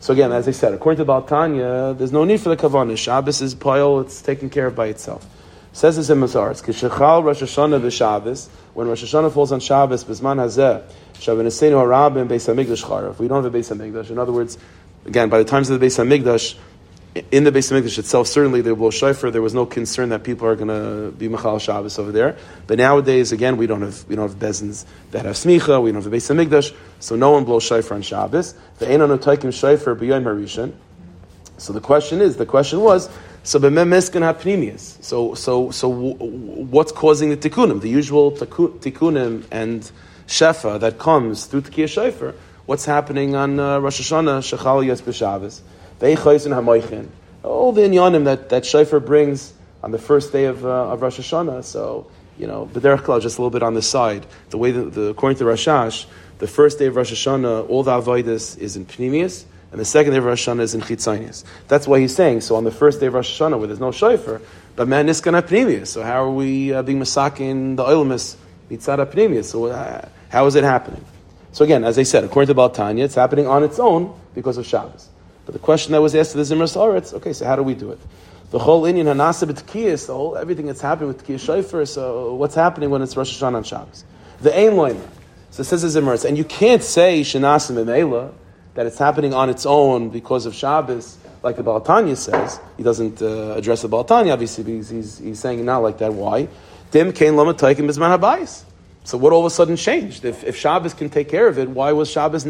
So 0.00 0.12
again, 0.12 0.32
as 0.32 0.48
I 0.48 0.50
said, 0.50 0.74
according 0.74 1.04
to 1.04 1.12
Baltanya, 1.12 1.96
there's 1.96 2.12
no 2.12 2.24
need 2.24 2.40
for 2.40 2.48
the 2.48 2.56
kavanas. 2.56 2.98
Shabbos 2.98 3.40
is 3.40 3.54
pile, 3.54 4.00
it's 4.00 4.20
taken 4.20 4.50
care 4.50 4.66
of 4.66 4.74
by 4.74 4.86
itself. 4.86 5.24
Says 5.74 5.96
this 5.96 6.10
in 6.10 6.18
Mazaretz, 6.18 6.62
Kishachal 6.62 7.24
Rosh 7.24 7.42
Hashanah 7.42 7.80
b'Shabbos, 7.80 8.48
when 8.74 8.88
Rosh 8.88 9.04
Hashanah 9.04 9.32
falls 9.32 9.52
on 9.52 9.60
Shabbos, 9.60 10.04
Bisman 10.04 10.36
Hazeh, 10.36 10.82
Shabbos 11.18 11.60
Harabim 11.60 12.28
Beis 12.28 12.52
HaMikdash 12.52 12.84
Charav. 12.84 13.18
We 13.18 13.28
don't 13.28 13.44
have 13.44 13.54
a 13.54 13.58
Beis 13.58 13.74
HaMikdash. 13.74 14.10
In 14.10 14.18
other 14.18 14.32
words, 14.32 14.58
again, 15.06 15.28
by 15.28 15.38
the 15.38 15.44
times 15.44 15.70
of 15.70 15.78
the 15.78 15.86
Beis 15.86 16.04
Hamikdash, 16.04 16.58
in 17.14 17.44
the 17.44 17.52
Beis 17.52 17.70
Hamikdash 17.70 17.98
itself, 17.98 18.26
certainly 18.26 18.62
there 18.62 18.74
was 18.74 18.94
shofar. 18.94 19.30
There 19.30 19.42
was 19.42 19.52
no 19.52 19.66
concern 19.66 20.08
that 20.10 20.24
people 20.24 20.46
are 20.48 20.56
going 20.56 20.68
to 20.68 21.10
be 21.12 21.28
machal 21.28 21.58
Shabbos 21.58 21.98
over 21.98 22.10
there. 22.10 22.36
But 22.66 22.78
nowadays, 22.78 23.32
again, 23.32 23.58
we 23.58 23.66
don't 23.66 23.82
have 23.82 24.06
we 24.08 24.16
don't 24.16 24.28
have 24.28 24.38
bezins 24.38 24.86
that 25.10 25.26
have 25.26 25.34
smicha. 25.34 25.82
We 25.82 25.92
don't 25.92 26.02
have 26.02 26.10
the 26.10 26.16
Beis 26.16 26.34
Hamikdash, 26.34 26.74
so 27.00 27.16
no 27.16 27.32
one 27.32 27.44
blows 27.44 27.64
shofar 27.64 27.96
on 27.96 28.02
Shabbos. 28.02 28.54
The 28.78 28.86
einon 28.86 29.18
otaykim 29.18 29.52
shofar 29.52 29.94
b'yom 29.94 30.24
harishan. 30.24 30.72
So 31.58 31.72
the 31.72 31.80
question 31.80 32.22
is, 32.22 32.38
the 32.38 32.46
question 32.46 32.80
was, 32.80 33.10
so 33.42 33.58
b'mem 33.58 33.92
have 33.92 34.38
hapnimius. 34.38 35.02
So 35.02 35.34
so 35.34 35.70
so 35.70 35.90
what's 35.90 36.92
causing 36.92 37.28
the 37.28 37.36
tikkunim? 37.36 37.82
The 37.82 37.90
usual 37.90 38.32
tikkunim 38.32 39.44
and 39.50 39.90
shefa 40.26 40.80
that 40.80 40.98
comes 40.98 41.44
through 41.44 41.62
tkiyah 41.62 41.88
shofar 41.88 42.34
what's 42.66 42.84
happening 42.84 43.34
on 43.34 43.58
uh, 43.58 43.78
Rosh 43.78 44.00
Hashanah, 44.00 44.38
Shechal 44.40 44.86
Yos 44.86 45.00
B'Shabbos, 45.00 45.60
Ve'echayzin 46.02 46.50
HaMoichin, 46.50 47.06
all 47.44 47.70
the 47.70 47.82
inyanim 47.82 48.24
that, 48.24 48.48
that 48.48 48.66
Shofar 48.66 48.98
brings 48.98 49.52
on 49.84 49.92
the 49.92 49.98
first 49.98 50.32
day 50.32 50.46
of, 50.46 50.66
uh, 50.66 50.90
of 50.90 51.00
Rosh 51.00 51.20
Hashanah. 51.20 51.62
So, 51.62 52.10
you 52.36 52.48
know, 52.48 52.68
B'derech 52.72 53.02
Klal, 53.02 53.22
just 53.22 53.38
a 53.38 53.40
little 53.40 53.50
bit 53.50 53.62
on 53.62 53.74
the 53.74 53.82
side, 53.82 54.26
the 54.50 54.58
way 54.58 54.72
that, 54.72 54.94
the, 54.94 55.02
according 55.02 55.38
to 55.38 55.44
Rashash, 55.44 56.06
the 56.38 56.48
first 56.48 56.80
day 56.80 56.86
of 56.86 56.96
Rosh 56.96 57.12
Hashanah, 57.12 57.68
all 57.68 57.84
the 57.84 57.92
Avodas 57.92 58.58
is 58.58 58.74
in 58.74 58.84
Pnimius, 58.84 59.44
and 59.70 59.80
the 59.80 59.84
second 59.84 60.10
day 60.10 60.18
of 60.18 60.24
Rosh 60.24 60.48
Hashanah 60.48 60.62
is 60.62 60.74
in 60.74 60.80
Chitzonius. 60.80 61.44
That's 61.68 61.86
why 61.86 62.00
he's 62.00 62.14
saying, 62.16 62.40
so 62.40 62.56
on 62.56 62.64
the 62.64 62.72
first 62.72 62.98
day 62.98 63.06
of 63.06 63.14
Rosh 63.14 63.40
Hashanah, 63.40 63.56
where 63.58 63.68
there's 63.68 63.78
no 63.78 63.92
Shofar, 63.92 64.40
but 64.74 64.88
man 64.88 65.08
is 65.08 65.20
going 65.20 65.40
to 65.40 65.48
Pnimius. 65.48 65.86
So 65.86 66.02
how 66.02 66.24
are 66.24 66.32
we 66.32 66.72
uh, 66.72 66.82
being 66.82 66.98
masakin 66.98 67.76
the 67.76 67.84
Oilmas, 67.84 68.34
Mitzad 68.68 68.98
Pnimius? 69.06 69.44
So 69.44 69.66
uh, 69.66 70.08
how 70.30 70.46
is 70.46 70.56
it 70.56 70.64
happening? 70.64 71.04
So 71.52 71.64
again, 71.64 71.84
as 71.84 71.96
I 71.96 72.02
said, 72.02 72.24
according 72.24 72.52
to 72.52 72.60
Baltanya, 72.60 73.04
it's 73.04 73.14
happening 73.14 73.46
on 73.46 73.62
its 73.62 73.78
own 73.78 74.18
because 74.34 74.58
of 74.58 74.66
Shabbos. 74.66 75.10
But 75.44 75.54
the 75.54 75.58
question 75.58 75.92
that 75.92 76.00
was 76.00 76.14
asked 76.14 76.32
to 76.32 76.36
the 76.36 76.42
Zimras 76.42 76.76
Oretz, 76.76 77.12
okay, 77.14 77.32
so 77.32 77.44
how 77.44 77.56
do 77.56 77.62
we 77.62 77.74
do 77.74 77.90
it? 77.90 77.98
The 78.50 78.58
whole 78.58 78.82
inyan 78.82 79.06
Hanasa 79.06 79.50
b'tkiyas, 79.50 80.06
the 80.06 80.14
whole 80.14 80.36
everything 80.36 80.66
that's 80.66 80.80
happening 80.80 81.08
with 81.08 81.26
Tkiyah 81.26 81.40
Shofar, 81.40 81.86
so 81.86 82.34
what's 82.34 82.54
happening 82.54 82.90
when 82.90 83.02
it's 83.02 83.16
Rosh 83.16 83.42
Hashanah 83.42 83.56
on 83.56 83.64
Shabbos? 83.64 84.04
The 84.40 84.56
Ein. 84.56 85.00
So 85.50 85.62
it 85.62 85.64
says 85.64 85.94
the 85.94 86.26
and 86.28 86.38
you 86.38 86.44
can't 86.44 86.82
say 86.82 87.22
Shanasim 87.22 87.76
Emela, 87.76 88.32
that 88.74 88.86
it's 88.86 88.98
happening 88.98 89.34
on 89.34 89.50
its 89.50 89.66
own 89.66 90.08
because 90.08 90.46
of 90.46 90.54
Shabbos, 90.54 91.18
like 91.42 91.56
the 91.56 91.62
Balatanya 91.62 92.16
says. 92.16 92.58
He 92.76 92.82
doesn't 92.82 93.20
uh, 93.20 93.54
address 93.54 93.82
the 93.82 93.88
Balatanya, 93.88 94.32
obviously, 94.32 94.64
because 94.64 94.88
he's, 94.88 95.18
he's 95.18 95.38
saying 95.38 95.64
not 95.64 95.78
like 95.78 95.98
that. 95.98 96.12
Why? 96.12 96.48
Dim 96.90 97.12
Kain 97.12 97.36
Lama 97.36 97.54
Taikim 97.54 97.88
Bizman 97.88 98.18
Habayis. 98.18 98.64
So 99.04 99.18
what 99.18 99.32
all 99.32 99.40
of 99.40 99.46
a 99.46 99.50
sudden 99.50 99.76
changed? 99.76 100.24
If, 100.24 100.44
if 100.44 100.56
Shabbos 100.56 100.94
can 100.94 101.10
take 101.10 101.28
care 101.28 101.48
of 101.48 101.58
it, 101.58 101.68
why 101.68 101.92
was 101.92 102.10
Shabbos? 102.10 102.44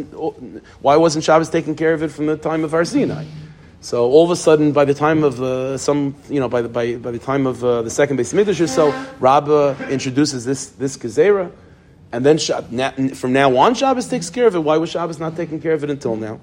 Why 0.80 0.97
wasn't 0.97 1.25
Shabbos 1.25 1.49
taking 1.49 1.75
care 1.75 1.94
of 1.94 2.02
it 2.02 2.09
from 2.09 2.26
the 2.26 2.37
time 2.37 2.62
of 2.64 2.73
Har 2.73 2.85
Sinai? 2.85 3.25
So 3.80 4.09
all 4.09 4.25
of 4.25 4.30
a 4.30 4.37
sudden, 4.37 4.73
by 4.73 4.85
the 4.85 4.94
time 4.94 5.25
of 5.25 5.42
uh, 5.42 5.76
some, 5.76 6.14
you 6.28 6.38
know, 6.38 6.49
by 6.49 6.62
the 6.62 6.68
by, 6.68 6.97
by 6.97 7.11
the 7.11 7.18
time 7.18 7.47
of 7.47 7.64
uh, 7.64 7.82
the 7.82 7.90
second 7.90 8.18
Beis 8.18 8.32
Hamikdash 8.32 8.61
or 8.61 8.66
so, 8.66 8.90
Rabbah 9.18 9.88
introduces 9.88 10.44
this 10.44 10.68
this 10.68 10.97
gezerah, 10.97 11.50
and 12.12 12.25
then 12.25 12.38
from 13.14 13.32
now 13.32 13.56
on, 13.56 13.75
Shabbos 13.75 14.09
takes 14.09 14.30
care 14.30 14.47
of 14.47 14.54
it. 14.54 14.61
Why 14.61 14.76
was 14.76 14.90
Shabbos 14.90 15.18
not 15.18 15.37
taking 15.37 15.61
care 15.61 15.73
of 15.73 15.82
it 15.82 15.90
until 15.90 16.16
now? 16.16 16.38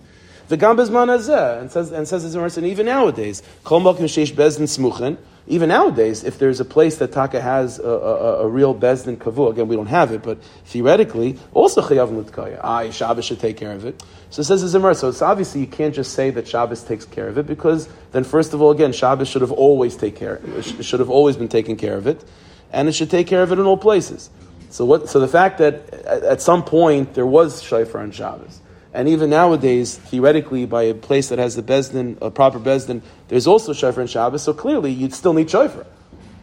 The 0.50 0.58
Gambas 0.58 0.90
Manazeh, 0.90 1.62
and 1.62 1.72
says 1.72 1.92
and 1.92 2.08
says 2.08 2.58
and 2.58 2.66
even 2.66 2.88
nowadays, 2.88 3.44
Kol 3.64 3.82
Shesh 3.84 4.34
Bezdin 4.34 4.68
Smuchen. 4.68 5.18
Even 5.52 5.70
nowadays, 5.70 6.24
if 6.24 6.38
there's 6.38 6.60
a 6.60 6.66
place 6.66 6.98
that 6.98 7.12
Taka 7.12 7.42
has 7.42 7.80
a, 7.80 7.84
a, 7.84 8.44
a 8.44 8.48
real 8.48 8.76
Bezdin 8.76 9.18
Kavu, 9.18 9.50
again, 9.50 9.68
we 9.68 9.76
don't 9.76 9.88
have 9.88 10.12
it, 10.12 10.22
but 10.22 10.38
theoretically, 10.66 11.40
also 11.56 11.82
Chayav 11.82 12.12
Mutkaya. 12.12 12.60
Ah, 12.64 12.88
Shabbos 12.92 13.26
should 13.26 13.40
take 13.40 13.58
care 13.58 13.72
of 13.72 13.84
it. 13.84 14.02
So 14.30 14.42
it 14.42 14.46
says 14.46 14.62
the 14.62 14.68
Zimmer. 14.68 14.94
So 14.94 15.10
it's 15.10 15.24
obviously 15.24 15.62
you 15.62 15.68
can't 15.68 15.96
just 15.96 16.14
say 16.14 16.30
that 16.30 16.48
Shabbos 16.48 16.84
takes 16.84 17.04
care 17.04 17.28
of 17.28 17.40
it, 17.40 17.48
because 17.48 17.90
then, 18.12 18.24
first 18.24 18.54
of 18.54 18.62
all, 18.62 18.70
again, 18.70 18.92
Shabbos 18.94 19.28
should 19.28 19.42
have 19.42 19.52
always 19.52 19.98
take 19.98 20.16
care, 20.16 20.40
should 20.62 21.00
have 21.00 21.10
always 21.10 21.36
been 21.36 21.50
taking 21.50 21.78
care 21.78 21.98
of 21.98 22.06
it, 22.06 22.24
and 22.72 22.88
it 22.88 22.92
should 22.92 23.10
take 23.10 23.26
care 23.26 23.42
of 23.42 23.52
it 23.52 23.58
in 23.58 23.66
all 23.66 23.78
places. 23.78 24.30
So 24.70 24.86
what? 24.86 25.10
So 25.10 25.20
the 25.20 25.28
fact 25.28 25.58
that 25.58 25.92
at 26.06 26.44
some 26.44 26.64
point 26.64 27.16
there 27.16 27.26
was 27.26 27.64
shofar 27.64 28.02
on 28.02 28.12
Shabbos, 28.12 28.62
and 28.94 29.08
even 29.08 29.30
nowadays, 29.30 29.98
theoretically, 29.98 30.66
by 30.66 30.84
a 30.84 30.94
place 30.94 31.30
that 31.30 31.38
has 31.38 31.56
the 31.56 31.62
bezdin, 31.62 32.18
a 32.22 32.32
proper 32.32 32.60
bezdin, 32.60 33.02
there's 33.28 33.46
also 33.46 33.74
shofar 33.74 34.02
and 34.02 34.10
Shabbos. 34.10 34.42
So 34.42 34.54
clearly, 34.54 34.92
you'd 34.92 35.14
still 35.14 35.34
need 35.34 35.50
shofar. 35.50 35.86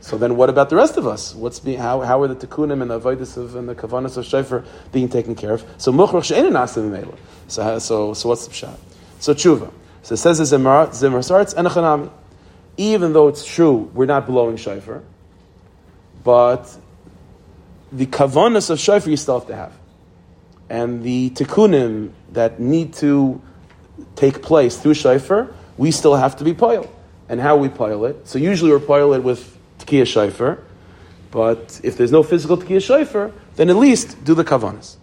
So 0.01 0.17
then, 0.17 0.37
what 0.37 0.49
about 0.49 0.71
the 0.71 0.77
rest 0.77 0.97
of 0.97 1.07
us? 1.07 1.35
What's 1.35 1.59
being, 1.59 1.81
how, 1.81 2.03
how 2.03 2.23
are 2.23 2.29
the 2.29 2.37
tikkunim 2.37 2.81
and 2.83 2.91
the 2.91 3.01
avodas 3.01 3.37
of 3.37 3.57
and 3.57 3.69
the 3.69 3.75
kavanas 3.75 4.17
of 4.17 4.25
shofar 4.25 4.65
being 4.93 5.09
taken 5.09 5.35
care 5.35 5.55
of? 5.55 5.65
So 5.79 5.93
muchrach 5.93 6.25
she'enin 6.25 6.53
asim 6.53 7.19
So 7.49 7.79
so 7.81 8.15
so 8.15 8.29
what's 8.29 8.47
the 8.47 8.53
pshat? 8.53 8.79
So 9.19 9.35
tshuva. 9.35 9.73
So 10.03 10.13
it 10.13 10.19
says 10.19 10.39
the 10.39 10.91
Zimmer 10.93 11.23
starts 11.23 11.55
enachanami. 11.55 12.13
Even 12.77 13.13
though 13.13 13.27
it's 13.27 13.45
true, 13.45 13.91
we're 13.95 14.07
not 14.07 14.27
blowing 14.27 14.57
shofar, 14.57 15.03
but 16.23 16.77
the 17.91 18.07
kavanas 18.07 18.71
of 18.71 18.79
shofar 18.79 19.11
you 19.11 19.17
still 19.17 19.41
have 19.41 19.49
to 19.49 19.57
have, 19.57 19.73
and 20.69 21.03
the 21.03 21.31
tikkunim 21.31 22.13
that 22.33 22.61
need 22.61 22.95
to 22.95 23.41
take 24.15 24.43
place 24.43 24.77
through 24.77 24.95
shofar, 24.95 25.53
we 25.77 25.91
still 25.91 26.17
have 26.17 26.37
to 26.37 26.45
be 26.45 26.55
piled. 26.55 26.89
And 27.29 27.41
how 27.41 27.57
we 27.57 27.69
pile 27.69 28.05
it? 28.05 28.29
So 28.29 28.39
usually 28.39 28.71
we're 28.71 28.81
pile 28.81 29.13
it 29.15 29.23
with 29.23 29.59
Tkiyah 29.81 30.31
Shaifer, 30.31 30.61
but 31.31 31.81
if 31.83 31.97
there's 31.97 32.13
no 32.13 32.23
physical 32.23 32.57
Tkiyah 32.57 33.05
Shaifer, 33.05 33.33
then 33.57 33.69
at 33.69 33.77
least 33.77 34.23
do 34.25 34.35
the 34.35 34.45
Kavanas. 34.45 34.97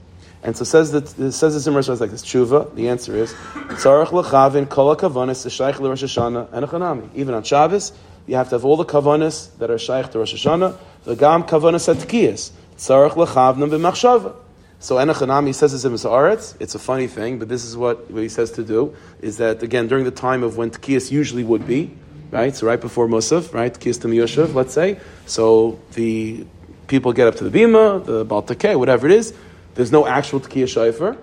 And 0.44 0.58
so 0.58 0.66
says 0.66 0.92
that 0.92 1.08
says 1.08 1.54
the 1.54 1.60
Zimmer 1.62 1.82
says 1.82 2.02
like 2.02 2.12
this. 2.12 2.22
Tshuva. 2.22 2.76
The 2.76 2.90
answer 2.90 3.16
is 3.16 3.34
tzarich 3.34 4.08
lechavin 4.08 4.70
kol 4.70 4.94
kavanas 4.94 5.50
shaykh 5.50 5.80
Rosh 5.80 6.04
Hashanah 6.04 6.52
and 6.52 6.66
Chanami. 6.66 7.10
Even 7.16 7.34
on 7.34 7.44
Shabbos, 7.44 7.94
you 8.28 8.36
have 8.36 8.50
to 8.50 8.56
have 8.56 8.66
all 8.66 8.76
the 8.76 8.84
kavanas 8.84 9.58
that 9.60 9.72
are 9.72 9.78
shaykh 9.78 10.12
to 10.12 10.20
Rosh 10.20 10.34
Hashanah. 10.34 10.78
The 11.06 11.16
gam 11.16 11.44
kavanas 11.44 11.88
at 11.88 12.06
tkiyas. 12.06 12.52
Tzarich 12.76 13.12
lechavnam 13.12 13.70
b'machshava. 13.70 14.36
So 14.84 14.98
Enochanami 14.98 15.56
says 15.56 15.72
this 15.72 15.86
in 15.86 15.94
Aretz. 15.94 16.58
It's 16.60 16.76
a 16.76 16.80
funny 16.80 17.08
thing, 17.08 17.40
but 17.40 17.48
this 17.48 17.64
is 17.64 17.78
what, 17.78 18.12
what 18.12 18.22
he 18.22 18.28
says 18.28 18.52
to 18.52 18.66
do. 18.66 18.94
Is 19.22 19.38
that 19.38 19.64
again 19.64 19.88
during 19.88 20.04
the 20.04 20.12
time 20.12 20.44
of 20.44 20.58
when 20.58 20.72
tkiyas 20.72 21.10
usually 21.10 21.46
would 21.46 21.66
be, 21.66 21.96
right? 22.32 22.54
So 22.54 22.68
right 22.68 22.82
before 22.82 23.08
Musaf, 23.08 23.54
right? 23.54 23.74
Kistam 23.74 24.14
Yoshev, 24.14 24.54
let's 24.54 24.74
say. 24.74 25.00
So 25.26 25.80
the 25.94 26.46
people 26.88 27.14
get 27.14 27.28
up 27.28 27.36
to 27.36 27.50
the 27.50 27.58
Bima, 27.58 28.04
the 28.04 28.26
Baltake, 28.26 28.78
whatever 28.78 29.08
it 29.08 29.14
is. 29.14 29.34
There's 29.76 29.94
no 29.94 30.06
actual 30.06 30.42
Tekiah 30.42 30.66
Shaifer, 30.66 31.18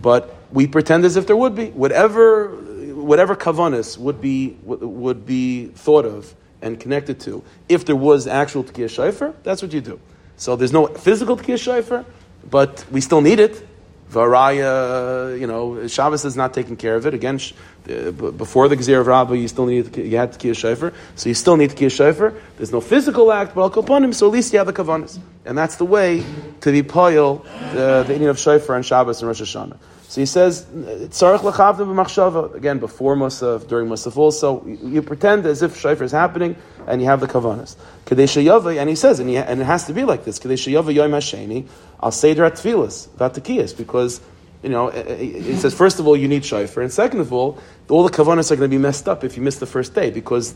but 0.00 0.32
we 0.52 0.68
pretend 0.68 1.04
as 1.04 1.16
if 1.16 1.26
there 1.26 1.36
would 1.36 1.56
be. 1.56 1.70
Whatever, 1.70 2.50
whatever 2.94 3.34
Kavanis 3.34 3.98
would 3.98 4.20
be, 4.20 4.56
would 4.62 5.26
be 5.26 5.66
thought 5.66 6.06
of 6.06 6.32
and 6.62 6.78
connected 6.78 7.18
to, 7.22 7.42
if 7.68 7.86
there 7.86 7.96
was 7.96 8.28
actual 8.28 8.62
Tekiah 8.62 8.86
Shaifer, 8.86 9.34
that's 9.42 9.62
what 9.62 9.72
you 9.72 9.80
do. 9.80 9.98
So 10.36 10.54
there's 10.54 10.72
no 10.72 10.86
physical 10.86 11.36
Tekiah 11.36 11.82
Shaifer, 11.82 12.04
but 12.50 12.84
we 12.90 13.00
still 13.00 13.20
need 13.20 13.40
it. 13.40 13.66
Varaya, 14.10 15.38
you 15.38 15.46
know, 15.46 15.86
Shabbos 15.88 16.24
is 16.24 16.36
not 16.36 16.54
taking 16.54 16.76
care 16.76 16.94
of 16.94 17.04
it. 17.04 17.14
Again, 17.14 17.40
before 17.84 18.68
the 18.68 18.76
Gzir 18.76 19.00
of 19.00 19.06
Rabbah, 19.08 19.34
you 19.34 19.48
still 19.48 19.66
need 19.66 19.96
you 19.96 20.16
had 20.16 20.32
to 20.32 20.38
kill 20.38 20.54
shofar, 20.54 20.92
so 21.16 21.28
you 21.28 21.34
still 21.34 21.56
need 21.56 21.74
kill 21.74 21.88
shofar. 21.88 22.32
There's 22.56 22.70
no 22.70 22.80
physical 22.80 23.32
act, 23.32 23.54
but 23.54 23.62
I'll 23.62 23.78
upon 23.80 24.04
him, 24.04 24.12
so 24.12 24.26
at 24.26 24.32
least 24.32 24.52
you 24.52 24.58
have 24.58 24.68
the 24.68 24.72
kavanas, 24.72 25.18
and 25.44 25.58
that's 25.58 25.76
the 25.76 25.84
way 25.84 26.24
to 26.60 26.70
be 26.70 26.82
poil 26.82 27.38
the, 27.72 28.04
the 28.06 28.14
inyan 28.14 28.30
of 28.30 28.38
shofar 28.38 28.76
and 28.76 28.86
Shabbos 28.86 29.20
and 29.20 29.26
Rosh 29.26 29.42
Hashanah. 29.42 29.78
So 30.14 30.20
he 30.20 30.26
says, 30.26 30.64
Tzarech 30.66 31.40
lechavdim 31.40 31.92
b'machshava. 31.92 32.54
Again, 32.54 32.78
before 32.78 33.16
Musaf, 33.16 33.66
during 33.66 33.88
Musaf 33.88 34.16
also, 34.16 34.64
you, 34.64 35.02
pretend 35.02 35.44
as 35.44 35.60
if 35.60 35.76
shofar 35.76 36.04
is 36.04 36.12
happening, 36.12 36.54
and 36.86 37.02
you 37.02 37.08
have 37.08 37.18
the 37.18 37.26
kavanas. 37.26 37.74
Kadesh 38.04 38.36
and 38.36 38.88
he 38.88 38.94
says, 38.94 39.18
and, 39.18 39.28
he, 39.28 39.38
and, 39.38 39.60
it 39.60 39.64
has 39.64 39.86
to 39.86 39.92
be 39.92 40.04
like 40.04 40.24
this, 40.24 40.38
Kadesh 40.38 40.66
Yava 40.68 40.94
Yom 40.94 41.10
Hasheni, 41.10 41.66
I'll 41.98 42.12
say 42.12 42.30
at 42.30 42.36
Tfilas, 42.36 43.08
Vatakiyas, 43.08 43.76
because 43.76 44.20
you 44.62 44.68
know, 44.68 44.86
eh, 44.86 45.00
eh, 45.04 45.14
it 45.18 45.56
says 45.56 45.74
first 45.74 45.98
of 45.98 46.06
all 46.06 46.16
you 46.16 46.28
need 46.28 46.44
shofar, 46.44 46.84
and 46.84 46.92
second 46.92 47.18
of 47.18 47.32
all, 47.32 47.58
all 47.88 48.04
the 48.04 48.16
kavanas 48.16 48.52
are 48.52 48.56
going 48.56 48.70
to 48.70 48.76
be 48.76 48.80
messed 48.80 49.08
up 49.08 49.24
if 49.24 49.36
you 49.36 49.42
miss 49.42 49.58
the 49.58 49.66
first 49.66 49.96
day 49.96 50.12
because 50.12 50.54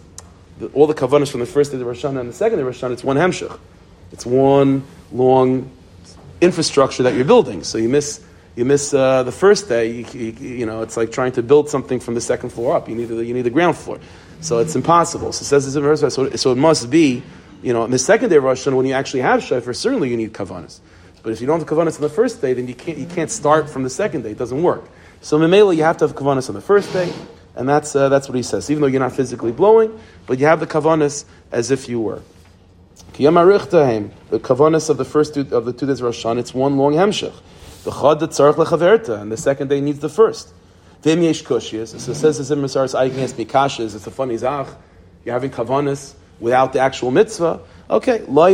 the, 0.61 0.69
all 0.69 0.87
the 0.87 0.95
kavanas 0.95 1.33
from 1.33 1.41
the 1.41 1.47
first 1.47 1.73
day 1.73 1.81
of 1.81 1.85
Rosh 1.85 2.05
Hashanah 2.05 2.21
and 2.21 2.29
the 2.29 2.33
second 2.33 2.59
day 2.59 2.61
of 2.61 2.67
Rosh 2.69 2.81
Hashanah, 2.81 2.93
it's 2.93 3.03
one 3.03 3.17
hemshich. 3.17 3.59
It's 4.12 4.25
one 4.25 4.85
long 5.11 5.69
infrastructure 6.41 7.03
that 7.03 7.15
you're 7.15 7.25
building. 7.25 7.65
So 7.65 7.77
you 7.77 7.88
miss 7.88 8.25
you 8.59 8.65
miss 8.65 8.93
uh, 8.93 9.23
the 9.23 9.31
first 9.31 9.69
day. 9.69 9.88
You, 9.88 10.07
you, 10.12 10.33
you, 10.33 10.67
know, 10.67 10.83
it's 10.83 10.97
like 10.97 11.12
trying 11.12 11.31
to 11.33 11.45
build 11.45 11.71
something 11.71 12.00
from 12.00 12.15
the 12.15 12.21
second 12.21 12.50
floor 12.50 12.75
up. 12.75 12.88
You 12.88 12.97
need 12.97 13.05
the, 13.05 13.25
you 13.25 13.33
need 13.33 13.43
the 13.43 13.50
ground 13.50 13.77
floor. 13.77 14.00
So 14.41 14.59
it's 14.59 14.75
impossible. 14.75 15.31
So 15.31 15.43
it 15.43 15.47
says 15.47 15.73
this 15.73 15.81
verse. 15.81 16.00
So, 16.12 16.31
so 16.31 16.50
it 16.50 16.59
must 16.59 16.91
be, 16.91 17.23
you 17.62 17.73
know, 17.73 17.85
in 17.85 17.93
the 17.93 18.00
second 18.00 18.31
day 18.31 18.37
of 18.37 18.43
Rosh 18.43 18.67
Hashanah 18.67 18.77
when 18.77 18.87
you 18.87 18.95
actually 18.95 19.21
have 19.21 19.45
shofar, 19.45 19.73
certainly 19.75 20.11
you 20.11 20.17
need 20.17 20.33
kavanas. 20.33 20.81
But 21.23 21.35
if 21.35 21.41
you 21.41 21.47
don't 21.47 21.61
have 21.61 21.69
kavanas 21.69 21.95
on 21.95 22.00
the 22.00 22.09
first 22.09 22.41
day, 22.41 22.53
then 22.53 22.67
you 22.67 22.75
can't, 22.75 22.99
you 22.99 23.07
can't 23.07 23.31
start 23.31 23.71
from 23.71 23.85
the 23.85 23.91
second 23.91 24.23
day. 24.23 24.33
It 24.33 24.38
doesn't 24.38 24.61
work. 24.61 24.88
So 25.21 25.38
Memela, 25.38 25.77
you 25.77 25.85
have 25.85 25.99
to 25.99 26.09
have 26.09 26.17
kavanas 26.17 26.49
on 26.49 26.57
the 26.57 26.61
first 26.61 26.93
day, 26.93 27.12
and 27.55 27.69
that's, 27.69 27.95
uh, 27.95 28.09
that's 28.09 28.29
what 28.29 28.35
he 28.35 28.43
says. 28.43 28.69
Even 28.73 28.81
though 28.81 28.88
you're 28.88 28.99
not 28.99 29.12
physically 29.12 29.53
blowing, 29.53 29.97
but 30.27 30.41
you 30.41 30.47
have 30.47 30.59
the 30.59 30.67
kavanas 30.67 31.27
as 31.53 31.71
if 31.71 31.88
you 31.88 32.00
were. 32.00 32.23
The 33.12 33.23
kavanas 34.41 34.91
of 34.91 34.97
the 34.97 35.05
first 35.05 35.35
two, 35.35 35.47
of 35.53 35.65
the 35.65 35.73
two 35.73 35.87
days 35.87 36.00
of 36.00 36.07
Rosh 36.07 36.25
Hashanah, 36.25 36.41
it's 36.41 36.53
one 36.53 36.77
long 36.77 36.95
hemshech. 36.95 37.35
The 37.85 37.91
chad 37.93 38.19
lechaverta, 38.21 39.21
and 39.21 39.31
the 39.31 39.37
second 39.37 39.69
day 39.69 39.81
needs 39.81 40.01
the 40.01 40.09
first. 40.09 40.53
Vim 41.03 41.23
yesh 41.23 41.45
kushiyas. 41.45 41.99
So 41.99 42.13
it 42.13 42.17
says 42.17 42.39
this 42.39 42.51
in 42.51 42.59
Masaras, 42.59 42.99
I 42.99 43.09
can 43.09 43.21
ask 43.21 43.39
me 43.39 43.45
kashas. 43.45 43.95
It's 43.95 44.07
a 44.07 44.11
funny 44.11 44.37
zach. 44.37 44.67
You're 45.25 45.35
having 45.35 45.51
kavanas 45.51 46.15
without 46.41 46.73
the 46.73 46.81
actual 46.81 47.11
mitzvah. 47.11 47.61
Okay, 47.91 48.19
that's 48.19 48.47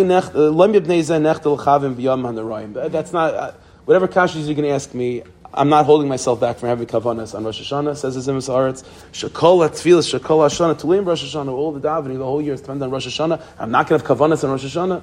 not 3.13 3.35
uh, 3.35 3.53
whatever 3.85 4.09
kashas 4.09 4.47
you're 4.47 4.55
going 4.55 4.69
to 4.69 4.71
ask 4.71 4.95
me. 4.95 5.23
I'm 5.57 5.69
not 5.69 5.87
holding 5.87 6.09
myself 6.09 6.41
back 6.41 6.59
from 6.59 6.69
having 6.69 6.87
kavanas 6.87 7.35
on 7.35 7.45
Rosh 7.45 7.63
Hashanah. 7.63 7.97
Says 7.97 8.15
the 8.15 8.33
Zimras 8.33 8.49
Haaretz, 8.49 8.83
Shakol 9.13 9.69
Tfilas, 9.69 10.19
Shakol 10.19 10.45
Hashanah, 10.49 10.81
Tulim 10.81 11.07
Rosh 11.07 11.25
Hashanah. 11.25 11.53
All 11.53 11.73
the 11.73 11.81
davening, 11.81 12.19
the 12.19 12.25
whole 12.25 12.43
year 12.43 12.55
is 12.55 12.61
spent 12.61 12.83
on 12.83 12.91
Rosh 12.91 13.07
Hashanah. 13.07 13.41
I'm 13.59 13.71
not 13.71 13.89
going 13.89 14.01
to 14.01 14.07
have 14.07 14.19
kavanas 14.19 14.43
on 14.45 14.51
Rosh 14.51 14.65
Hashanah. 14.65 15.03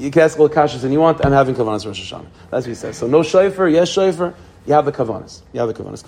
You 0.00 0.10
can 0.10 0.22
ask 0.22 0.38
all 0.40 0.48
the 0.48 0.54
kashas 0.54 0.82
and 0.82 0.94
you 0.94 0.98
want. 0.98 1.24
I'm 1.24 1.32
having 1.32 1.54
kavanas 1.54 1.84
Rosh 1.84 2.10
Hashanah. 2.10 2.26
That's 2.50 2.64
what 2.64 2.70
he 2.70 2.74
says. 2.74 2.96
So 2.96 3.06
no 3.06 3.20
shayfer, 3.20 3.70
yes 3.70 3.90
shayfer. 3.90 4.34
You 4.66 4.72
have 4.72 4.86
the 4.86 4.92
kavanas. 4.92 5.42
You 5.52 5.60
have 5.60 5.68
the 5.68 5.74
kavanas. 5.74 5.98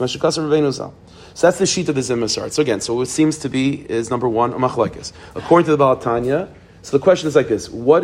So 1.34 1.46
that's 1.46 1.58
the 1.58 1.66
sheet 1.66 1.88
of 1.90 1.94
the 1.94 2.00
Zimus 2.00 2.52
So 2.52 2.62
again, 2.62 2.80
so 2.80 2.94
what 2.94 3.08
seems 3.08 3.36
to 3.38 3.50
be 3.50 3.74
is 3.90 4.08
number 4.08 4.28
one 4.28 4.52
machlekes. 4.52 5.12
According 5.34 5.66
to 5.66 5.76
the 5.76 5.84
Balatanya, 5.84 6.48
so 6.80 6.96
the 6.96 7.02
question 7.02 7.28
is 7.28 7.36
like 7.36 7.48
this: 7.48 7.68
What, 7.68 8.02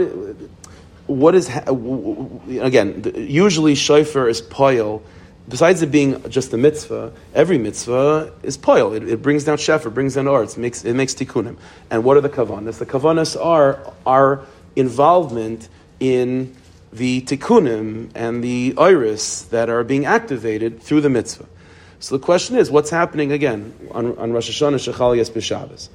what 1.07 1.35
is 1.35 1.49
again? 1.49 3.11
Usually, 3.17 3.75
shofar 3.75 4.29
is 4.29 4.43
poil. 4.43 5.03
Besides 5.49 5.81
it 5.81 5.91
being 5.91 6.23
just 6.29 6.53
a 6.53 6.59
mitzvah, 6.59 7.15
every 7.35 7.57
mitzvah 7.57 8.35
is 8.43 8.59
poil. 8.59 8.93
It, 8.93 9.09
it 9.09 9.23
brings 9.23 9.45
down 9.45 9.57
shefer, 9.57 9.93
brings 9.93 10.17
down 10.17 10.29
arts, 10.29 10.59
makes 10.59 10.85
it 10.85 10.93
makes 10.93 11.15
tikkunim. 11.15 11.57
And 11.91 12.05
what 12.05 12.19
are 12.19 12.21
the 12.21 12.29
kavanas? 12.29 12.79
The 12.79 12.85
kavanas 12.85 13.43
are 13.43 13.95
our 14.05 14.45
involvement 14.77 15.69
in 16.01 16.55
the 16.93 17.21
tikkunim 17.23 18.11
and 18.15 18.43
the 18.43 18.75
iris 18.79 19.43
that 19.43 19.69
are 19.69 19.85
being 19.85 20.07
activated 20.07 20.83
through 20.83 21.01
the 21.01 21.11
mitzvah. 21.11 21.47
So 22.01 22.17
the 22.17 22.25
question 22.25 22.57
is, 22.57 22.71
what's 22.71 22.91
happening 22.91 23.33
again 23.33 23.75
on, 23.91 24.17
on 24.19 24.33
Rosh 24.33 24.51
Hashanah 24.51 24.93
Shechal 24.93 25.17
Yes? 25.17 25.91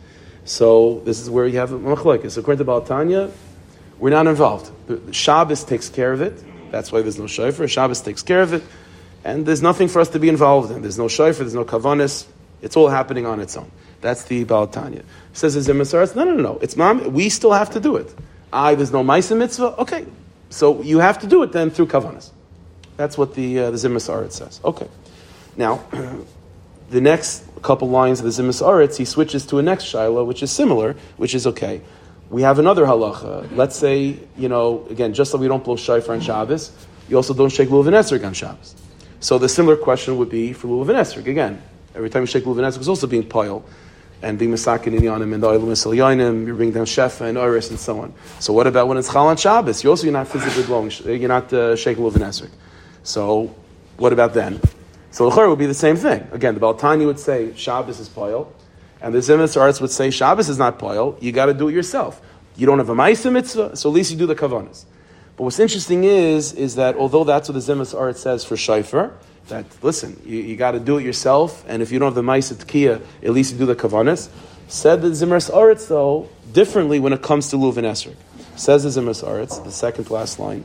So 0.45 1.01
this 1.05 1.22
is 1.22 1.29
where 1.29 1.48
you 1.48 1.57
have 1.60 1.69
machlekes. 1.69 2.31
So 2.31 2.41
according 2.41 2.65
to 2.65 2.69
Balatanya, 2.69 3.31
we're 4.00 4.10
not 4.10 4.27
involved. 4.27 4.69
Shabbos 5.15 5.63
takes 5.63 5.89
care 5.89 6.12
of 6.12 6.22
it. 6.22 6.43
That's 6.72 6.91
why 6.91 7.01
there's 7.01 7.19
no 7.19 7.27
shofar. 7.27 7.67
Shabbos 7.67 8.01
takes 8.01 8.22
care 8.22 8.41
of 8.41 8.51
it, 8.53 8.63
and 9.24 9.45
there's 9.45 9.62
nothing 9.62 9.88
for 9.88 10.01
us 10.01 10.10
to 10.10 10.19
be 10.19 10.27
involved 10.27 10.72
in. 10.72 10.81
There's 10.81 10.98
no 10.98 11.07
shofar. 11.07 11.45
There's 11.45 11.53
no 11.53 11.63
kavanis. 11.63 12.25
It's 12.62 12.75
all 12.75 12.89
happening 12.89 13.25
on 13.25 13.39
its 13.39 13.55
own. 13.55 13.72
That's 14.01 14.24
the 14.24 14.43
Balatanya. 14.43 15.03
Says 15.31 15.53
the 15.53 15.62
Zimras 15.62 15.93
Aretz, 15.93 16.15
no, 16.15 16.25
no, 16.25 16.33
no, 16.33 16.43
no. 16.43 16.60
It's 16.62 16.75
mom. 16.75 17.13
We 17.13 17.29
still 17.29 17.53
have 17.53 17.69
to 17.72 17.79
do 17.79 17.95
it. 17.95 18.13
I 18.53 18.75
there's 18.75 18.93
no 18.93 19.03
ma'isa 19.03 19.36
mitzvah. 19.36 19.75
Okay, 19.79 20.05
so 20.50 20.81
you 20.81 21.00
have 21.00 21.19
to 21.19 21.27
do 21.27 21.43
it 21.43 21.51
then 21.51 21.72
through 21.72 21.88
kavanis. 21.88 22.29
That's 22.95 23.17
what 23.17 23.33
the 23.33 23.60
uh, 23.60 23.72
the 23.72 23.77
Zimras 23.77 24.07
Aretz 24.10 24.33
says. 24.33 24.62
Okay, 24.63 24.88
now 25.57 25.83
the 26.89 27.01
next 27.01 27.43
couple 27.63 27.89
lines 27.89 28.19
of 28.19 28.25
the 28.25 28.31
Zimras 28.31 28.62
Aretz, 28.62 28.95
he 28.95 29.05
switches 29.05 29.45
to 29.48 29.57
a 29.57 29.63
next 29.63 29.86
Shiloh, 29.86 30.24
which 30.24 30.43
is 30.43 30.51
similar, 30.51 30.95
which 31.17 31.33
is 31.33 31.48
okay. 31.48 31.81
We 32.29 32.43
have 32.43 32.60
another 32.60 32.86
halacha. 32.86 33.55
Let's 33.55 33.75
say, 33.75 34.19
you 34.38 34.50
know, 34.50 34.86
again, 34.89 35.13
just 35.13 35.31
so 35.31 35.38
we 35.38 35.48
don't 35.48 35.63
blow 35.63 35.75
shofar 35.75 36.15
on 36.15 36.22
Shabbos, 36.22 36.72
you 37.10 37.15
also 37.15 37.33
don't 37.33 37.50
shake 37.50 37.69
lulav 37.69 37.88
and 37.88 37.95
esrog 37.95 38.25
on 38.25 38.33
Shabbos. 38.33 38.75
So 39.19 39.38
the 39.38 39.50
similar 39.50 39.75
question 39.75 40.17
would 40.17 40.29
be 40.29 40.53
for 40.53 40.67
lulav 40.67 40.89
and 40.89 40.98
esrog. 41.00 41.27
Again, 41.27 41.62
every 41.95 42.10
time 42.10 42.24
you 42.24 42.27
shake 42.27 42.43
lulav 42.43 42.57
and 42.57 42.67
esrog, 42.67 42.79
it's 42.79 42.88
also 42.88 43.07
being 43.07 43.27
pile 43.27 43.65
and 44.24 44.39
being 44.39 44.51
masakin 44.51 44.98
inyanim 44.98 45.34
and 45.34 45.44
the 45.44 45.48
oilim 45.48 45.65
misalyanim, 45.65 46.46
you're 46.46 46.56
bringing 46.56 46.74
down 46.74 46.86
shefa 46.86 47.27
and 47.27 47.38
oris 47.38 47.70
and 47.70 47.80
so 47.80 48.00
on. 48.00 48.13
So 48.39 48.53
what 48.53 48.68
about 48.68 48.88
when 48.88 48.98
it's 48.98 49.12
chal 49.12 49.27
on 49.27 49.38
Shabbos? 49.38 49.84
You 49.84 49.89
also 49.89 50.03
you're 50.03 50.13
not 50.13 50.27
physically 50.27 50.63
blowing, 50.63 50.92
you're 51.06 51.27
not 51.27 51.51
uh, 51.53 51.75
shaking 51.75 52.03
lulav 52.03 52.15
and 52.15 52.24
esrog. 52.24 52.50
So 53.03 53.56
what 53.98 54.13
about 54.13 54.34
then? 54.34 54.60
So 55.12 55.30
the 55.30 55.48
would 55.48 55.60
be 55.60 55.68
the 55.68 55.75
same 55.75 55.96
thing. 55.96 56.27
Again, 56.32 56.56
the 56.56 56.60
Baltani 56.60 57.06
would 57.06 57.20
say 57.20 57.53
Shabbos 57.56 58.00
is 58.00 58.10
poil, 58.10 58.51
and 59.00 59.13
the 59.13 59.20
Zimras 59.20 59.56
Aretz 59.56 59.80
would 59.80 59.92
say 59.92 60.10
Shabbos 60.10 60.50
is 60.50 60.58
not 60.58 60.80
poil. 60.80 61.15
You 61.22 61.32
got 61.32 61.46
to 61.46 61.53
do 61.53 61.68
it 61.68 61.74
yourself. 61.74 62.20
You 62.56 62.65
don't 62.65 62.80
have 62.80 62.89
a 62.89 62.96
Maisa 62.96 63.32
mitzvah, 63.32 63.75
so 63.75 63.89
at 63.89 63.94
least 63.94 64.12
you 64.12 64.18
do 64.18 64.25
the 64.25 64.36
kavanas. 64.36 64.86
But 65.38 65.44
what's 65.44 65.60
interesting 65.60 66.03
is, 66.03 66.53
is 66.53 66.75
that 66.75 66.96
although 66.96 67.24
that's 67.24 67.48
what 67.48 67.53
the 67.53 67.60
Zimras 67.60 67.94
Aretz 67.94 68.18
says 68.18 68.44
for 68.44 68.56
Shaifer, 68.56 69.13
that 69.47 69.65
listen, 69.81 70.21
you, 70.25 70.39
you 70.39 70.55
got 70.55 70.71
to 70.71 70.79
do 70.79 70.97
it 70.97 71.03
yourself, 71.03 71.63
and 71.67 71.81
if 71.81 71.91
you 71.91 72.00
don't 72.00 72.07
have 72.07 72.15
the 72.15 72.21
Maisa 72.21 72.55
Tkiya, 72.55 73.01
at 73.21 73.31
least 73.31 73.53
you 73.53 73.59
do 73.59 73.65
the 73.65 73.75
kavanas. 73.75 74.29
Said 74.67 75.01
the 75.01 75.09
Zimras 75.09 75.51
Aretz, 75.51 75.88
though, 75.88 76.29
differently 76.51 77.00
when 77.00 77.13
it 77.13 77.21
comes 77.21 77.50
to 77.50 77.57
Luv 77.57 77.77
and 77.77 77.85
Esrik. 77.85 78.15
Says 78.55 78.83
the 78.83 78.89
Zimras 78.89 79.23
Aretz, 79.23 79.63
the 79.63 79.71
second 79.71 80.09
last 80.09 80.39
line. 80.39 80.63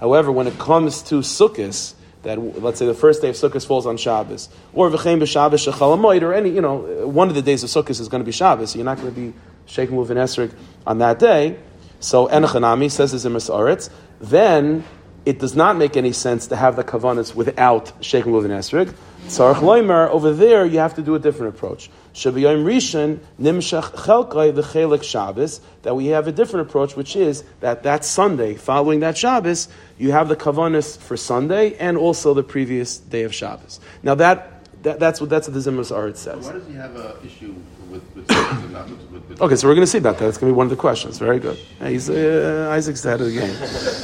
However, 0.00 0.32
when 0.32 0.46
it 0.46 0.58
comes 0.58 1.02
to 1.02 1.14
Sukkot, 1.16 1.94
that 2.22 2.38
let's 2.62 2.78
say 2.78 2.86
the 2.86 2.94
first 2.94 3.22
day 3.22 3.28
of 3.28 3.34
Sukkot 3.36 3.66
falls 3.66 3.86
on 3.86 3.96
Shabbos, 3.96 4.48
or 4.72 4.90
v'chein 4.90 5.20
b'Shabbos 5.20 5.70
shechalamoid, 5.70 6.22
or 6.22 6.32
any, 6.32 6.50
you 6.50 6.60
know, 6.60 7.06
one 7.06 7.28
of 7.28 7.34
the 7.34 7.42
days 7.42 7.62
of 7.62 7.70
Sukkot 7.70 8.00
is 8.00 8.08
going 8.08 8.22
to 8.22 8.26
be 8.26 8.32
Shabbos, 8.32 8.70
so 8.70 8.78
you're 8.78 8.84
not 8.84 8.98
going 8.98 9.14
to 9.14 9.20
be 9.20 9.34
shaking 9.66 9.96
Luv 9.96 10.10
and 10.10 10.18
Esrik 10.18 10.52
on 10.86 10.98
that 10.98 11.18
day. 11.18 11.58
So 12.00 12.28
Enochanami 12.28 12.90
says 12.90 13.12
the 13.12 13.18
Zimras 13.18 13.50
Aretz, 13.50 13.90
then 14.20 14.84
it 15.28 15.38
does 15.38 15.54
not 15.54 15.76
make 15.76 15.94
any 15.98 16.12
sense 16.12 16.46
to 16.46 16.56
have 16.56 16.76
the 16.76 16.82
kavanas 16.82 17.34
without 17.34 17.92
shaking 18.00 18.32
with 18.32 18.46
an 18.46 18.50
esrig. 18.50 18.94
Tzarech 19.26 19.56
loimer, 19.56 20.08
over 20.08 20.32
there 20.32 20.64
you 20.64 20.78
have 20.78 20.94
to 20.94 21.02
do 21.02 21.14
a 21.16 21.18
different 21.18 21.54
approach. 21.54 21.90
Shabiyim 22.14 22.64
rishon 22.64 23.18
nimshach 23.38 23.90
chelkai 23.92 24.54
the 24.54 24.62
chelik 24.62 25.02
Shabbos, 25.02 25.60
that 25.82 25.94
we 25.94 26.06
have 26.06 26.28
a 26.28 26.32
different 26.32 26.66
approach, 26.66 26.96
which 26.96 27.14
is 27.14 27.44
that 27.60 27.82
that 27.82 28.06
Sunday, 28.06 28.54
following 28.54 29.00
that 29.00 29.18
Shabbos, 29.18 29.68
you 29.98 30.12
have 30.12 30.30
the 30.30 30.36
kavanas 30.36 30.96
for 30.96 31.18
Sunday 31.18 31.76
and 31.76 31.98
also 31.98 32.32
the 32.32 32.42
previous 32.42 32.96
day 32.96 33.24
of 33.24 33.34
Shabbos. 33.34 33.80
Now 34.02 34.14
that, 34.14 34.64
that 34.82 34.98
that's 34.98 35.20
what 35.20 35.28
that's 35.28 35.46
what 35.46 35.52
the 35.52 35.70
Zimras 35.70 35.92
Aretz 35.94 36.16
says. 36.16 36.46
Why 36.46 36.52
does 36.52 36.66
he 36.66 36.72
have 36.72 36.96
an 36.96 37.16
issue 37.22 37.54
with, 37.90 38.02
with, 38.14 38.28
with, 39.28 39.40
Okay, 39.40 39.56
so 39.56 39.68
we're 39.68 39.74
going 39.74 39.84
to 39.84 39.90
see 39.90 39.98
about 39.98 40.18
that. 40.18 40.24
That's 40.24 40.38
going 40.38 40.50
to 40.50 40.54
be 40.54 40.56
one 40.56 40.66
of 40.66 40.70
the 40.70 40.76
questions. 40.76 41.18
Very 41.18 41.38
good. 41.38 41.56
He's 41.82 42.10
uh, 42.10 42.70
Isaac's 42.72 43.04
ahead 43.04 43.20
of 43.20 43.26
the 43.28 43.40
game. 43.40 43.54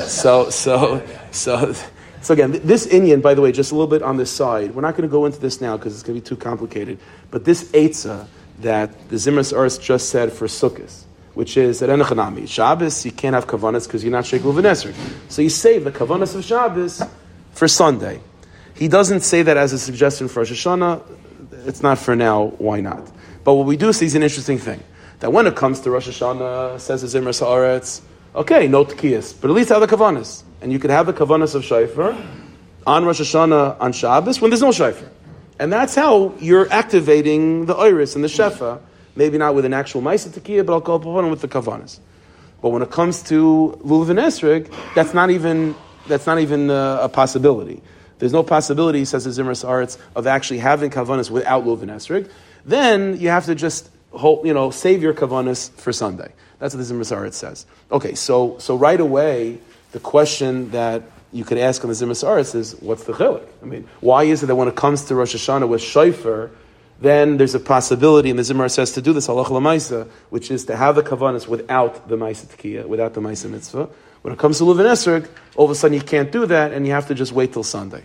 so, 0.08 0.50
so, 0.50 1.06
so, 1.30 1.74
so 2.20 2.34
again, 2.34 2.52
this 2.64 2.86
inyan, 2.86 3.20
by 3.20 3.34
the 3.34 3.40
way, 3.40 3.52
just 3.52 3.72
a 3.72 3.74
little 3.74 3.88
bit 3.88 4.02
on 4.02 4.16
this 4.16 4.30
side. 4.30 4.74
We're 4.74 4.82
not 4.82 4.92
going 4.92 5.08
to 5.08 5.12
go 5.12 5.26
into 5.26 5.40
this 5.40 5.60
now 5.60 5.76
because 5.76 5.94
it's 5.94 6.02
going 6.02 6.18
to 6.18 6.22
be 6.22 6.28
too 6.28 6.36
complicated. 6.36 6.98
But 7.30 7.44
this 7.44 7.70
Eitzah 7.72 8.26
that 8.60 9.08
the 9.08 9.16
Zimras 9.16 9.52
Aretz 9.52 9.80
just 9.80 10.10
said 10.10 10.32
for 10.32 10.46
Sukkot, 10.46 11.04
which 11.34 11.56
is 11.56 11.80
that 11.80 11.90
Enochanami, 11.90 12.48
Shabbos, 12.48 13.04
you 13.04 13.12
can't 13.12 13.34
have 13.34 13.46
kavanas 13.46 13.86
because 13.86 14.04
you're 14.04 14.12
not 14.12 14.26
Sheikh. 14.26 14.42
So 15.28 15.42
you 15.42 15.50
save 15.50 15.84
the 15.84 15.90
kavanas 15.90 16.34
of 16.34 16.44
Shabbos 16.44 17.02
for 17.52 17.68
Sunday. 17.68 18.20
He 18.74 18.88
doesn't 18.88 19.20
say 19.20 19.42
that 19.42 19.56
as 19.56 19.72
a 19.72 19.78
suggestion 19.78 20.28
for 20.28 20.40
Rosh 20.40 20.52
Hashanah. 20.52 21.02
It's 21.66 21.82
not 21.82 21.98
for 21.98 22.14
now. 22.16 22.46
Why 22.58 22.80
not? 22.80 23.10
But 23.44 23.54
what 23.54 23.66
we 23.66 23.76
do 23.76 23.92
see 23.92 24.06
is 24.06 24.14
an 24.14 24.22
interesting 24.22 24.58
thing. 24.58 24.82
That 25.20 25.32
when 25.32 25.46
it 25.46 25.54
comes 25.54 25.80
to 25.80 25.90
Rosh 25.90 26.08
Hashanah, 26.08 26.80
says 26.80 27.02
the 27.02 27.06
Zimras 27.18 27.40
Aretz, 27.40 28.00
okay, 28.34 28.66
no 28.66 28.84
tkiyas, 28.84 29.38
but 29.40 29.50
at 29.50 29.54
least 29.54 29.68
have 29.68 29.80
the 29.80 29.86
kavanas. 29.86 30.42
And 30.60 30.72
you 30.72 30.78
could 30.78 30.90
have 30.90 31.06
the 31.06 31.12
kavanas 31.12 31.54
of 31.54 31.62
Shaifer 31.62 32.20
on 32.86 33.04
Rosh 33.04 33.20
Hashanah 33.20 33.80
on 33.80 33.92
Shabbos 33.92 34.40
when 34.40 34.50
there's 34.50 34.62
no 34.62 34.70
Shaifer. 34.70 35.08
And 35.58 35.72
that's 35.72 35.94
how 35.94 36.34
you're 36.40 36.70
activating 36.72 37.66
the 37.66 37.74
iris 37.74 38.16
and 38.16 38.24
the 38.24 38.28
shefa. 38.28 38.80
Maybe 39.14 39.38
not 39.38 39.54
with 39.54 39.64
an 39.64 39.72
actual 39.72 40.02
Maisa 40.02 40.28
Tekiya, 40.28 40.66
but 40.66 40.72
I'll 40.72 40.80
call 40.80 40.96
upon 40.96 41.30
with 41.30 41.40
the 41.40 41.48
kavanas. 41.48 42.00
But 42.60 42.70
when 42.70 42.82
it 42.82 42.90
comes 42.90 43.22
to 43.24 43.78
Lulav 43.84 44.10
and 44.10 44.18
Esrig, 44.18 44.74
that's 44.96 45.14
not 45.14 45.30
even, 45.30 45.76
that's 46.08 46.26
not 46.26 46.40
even 46.40 46.70
uh, 46.70 46.98
a 47.02 47.08
possibility. 47.08 47.82
There's 48.18 48.32
no 48.32 48.42
possibility, 48.42 49.04
says 49.04 49.24
the 49.24 49.30
Zimras 49.30 49.64
Aretz, 49.64 49.98
of 50.16 50.26
actually 50.26 50.58
having 50.58 50.90
kavanas 50.90 51.30
without 51.30 51.64
Lulav 51.64 51.82
and 51.82 51.90
Esrig 51.92 52.28
then 52.64 53.18
you 53.20 53.28
have 53.28 53.46
to 53.46 53.54
just 53.54 53.90
hold, 54.12 54.46
you 54.46 54.54
know, 54.54 54.70
save 54.70 55.02
your 55.02 55.14
kavanas 55.14 55.70
for 55.72 55.92
Sunday. 55.92 56.32
That's 56.58 56.74
what 56.74 56.86
the 56.86 56.94
Zimra 56.94 57.32
says. 57.32 57.66
Okay, 57.90 58.14
so 58.14 58.56
so 58.58 58.76
right 58.76 59.00
away, 59.00 59.58
the 59.92 60.00
question 60.00 60.70
that 60.70 61.02
you 61.32 61.44
could 61.44 61.58
ask 61.58 61.82
on 61.84 61.88
the 61.88 61.94
Zimra 61.94 62.54
is, 62.54 62.76
what's 62.76 63.04
the 63.04 63.12
chilik? 63.12 63.46
I 63.62 63.66
mean, 63.66 63.88
why 64.00 64.24
is 64.24 64.42
it 64.42 64.46
that 64.46 64.54
when 64.54 64.68
it 64.68 64.76
comes 64.76 65.04
to 65.06 65.14
Rosh 65.14 65.34
Hashanah 65.34 65.68
with 65.68 65.82
shofar, 65.82 66.50
then 67.00 67.38
there's 67.38 67.56
a 67.56 67.60
possibility, 67.60 68.30
and 68.30 68.38
the 68.38 68.44
Zimra 68.44 68.70
says 68.70 68.92
to 68.92 69.02
do 69.02 69.12
this 69.12 69.26
halach 69.26 69.46
lamaisa, 69.46 70.08
which 70.30 70.50
is 70.50 70.64
to 70.66 70.76
have 70.76 70.94
the 70.94 71.02
kavanas 71.02 71.48
without 71.48 72.08
the 72.08 72.16
ma'isa 72.16 72.46
tkiya, 72.46 72.86
without 72.86 73.14
the 73.14 73.20
ma'isa 73.20 73.50
mitzvah. 73.50 73.88
When 74.22 74.32
it 74.32 74.38
comes 74.38 74.58
to 74.58 74.64
Luvin 74.64 74.86
Esrog, 74.86 75.28
all 75.56 75.64
of 75.64 75.70
a 75.72 75.74
sudden 75.74 75.94
you 75.96 76.00
can't 76.00 76.30
do 76.30 76.46
that, 76.46 76.72
and 76.72 76.86
you 76.86 76.92
have 76.92 77.08
to 77.08 77.14
just 77.14 77.32
wait 77.32 77.52
till 77.52 77.64
Sunday. 77.64 78.04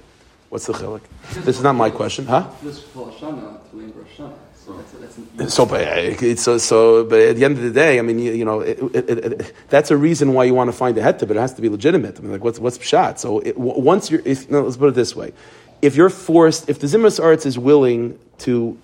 What's 0.49 0.65
the 0.65 0.73
chilik? 0.73 1.01
This 1.45 1.57
is 1.57 1.63
not 1.63 1.73
my 1.73 1.91
question, 1.91 2.25
huh? 2.25 2.49
This 2.63 2.83
Rosh 2.95 3.13
Hashanah, 3.13 4.48
so, 5.47 5.65
but, 5.65 5.81
uh, 5.81 6.35
so, 6.35 6.53
uh, 6.53 6.59
so, 6.59 7.03
but 7.05 7.19
at 7.19 7.35
the 7.35 7.45
end 7.45 7.57
of 7.57 7.63
the 7.63 7.71
day, 7.71 7.99
I 7.99 8.01
mean, 8.01 8.19
you, 8.19 8.31
you 8.33 8.45
know, 8.45 8.59
it, 8.61 8.79
it, 8.93 9.09
it, 9.09 9.53
that's 9.69 9.91
a 9.91 9.97
reason 9.97 10.33
why 10.33 10.43
you 10.43 10.53
want 10.53 10.69
to 10.69 10.75
find 10.75 10.97
a 10.97 11.01
heta, 11.01 11.27
but 11.27 11.31
it 11.31 11.39
has 11.39 11.53
to 11.55 11.61
be 11.61 11.69
legitimate. 11.69 12.17
I 12.17 12.21
mean, 12.21 12.31
like, 12.31 12.43
what's 12.43 12.59
what's 12.59 12.77
pshat? 12.77 13.19
So, 13.19 13.41
once 13.55 14.11
you're, 14.11 14.21
if, 14.25 14.49
no, 14.49 14.61
let's 14.61 14.77
put 14.77 14.89
it 14.89 14.95
this 14.95 15.15
way: 15.15 15.33
if 15.81 15.95
you're 15.95 16.09
forced, 16.09 16.69
if 16.69 16.79
the 16.79 16.87
Zimras 16.87 17.19
Aretz 17.19 17.45
is 17.45 17.57
willing 17.57 18.19
to 18.39 18.77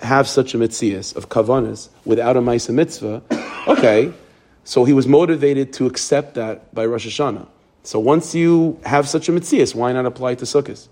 have 0.00 0.28
such 0.28 0.54
a 0.54 0.58
mitzias 0.58 1.14
of 1.16 1.28
kavanas 1.28 1.88
without 2.04 2.36
a 2.36 2.40
ma'isa 2.40 2.72
mitzvah, 2.72 3.22
okay, 3.66 4.12
so 4.64 4.84
he 4.84 4.92
was 4.92 5.06
motivated 5.06 5.72
to 5.74 5.86
accept 5.86 6.34
that 6.34 6.72
by 6.74 6.86
Rosh 6.86 7.06
Hashanah. 7.06 7.48
So 7.82 7.98
once 7.98 8.34
you 8.34 8.78
have 8.84 9.08
such 9.08 9.28
a 9.28 9.32
mitzias, 9.32 9.74
why 9.74 9.92
not 9.92 10.06
apply 10.06 10.32
it 10.32 10.38
to 10.40 10.44
Sukkot? 10.44 10.88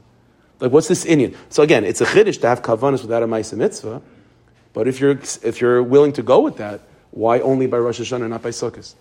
Like, 0.61 0.73
what's 0.73 0.89
this 0.89 1.05
inyan? 1.05 1.37
So 1.51 1.63
again, 1.63 1.85
it's 1.85 2.01
a 2.01 2.07
chiddush 2.07 2.41
to 2.41 2.49
have 2.49 2.63
kavanas 2.63 3.03
without 3.03 3.23
a 3.23 3.27
ma'isa 3.27 3.57
mitzvah. 3.57 4.01
But 4.77 4.87
if 4.87 5.01
you're 5.01 5.19
if 5.43 5.63
you're 5.63 5.83
willing 5.83 6.13
to 6.13 6.23
go 6.23 6.41
with 6.41 6.59
that, 6.59 6.83
why 7.11 7.41
only 7.41 7.67
by 7.67 7.79
Rosh 7.79 7.99
Hashanah, 7.99 8.29
not 8.29 8.43
by 8.43 8.51
Sukkot? 8.51 8.93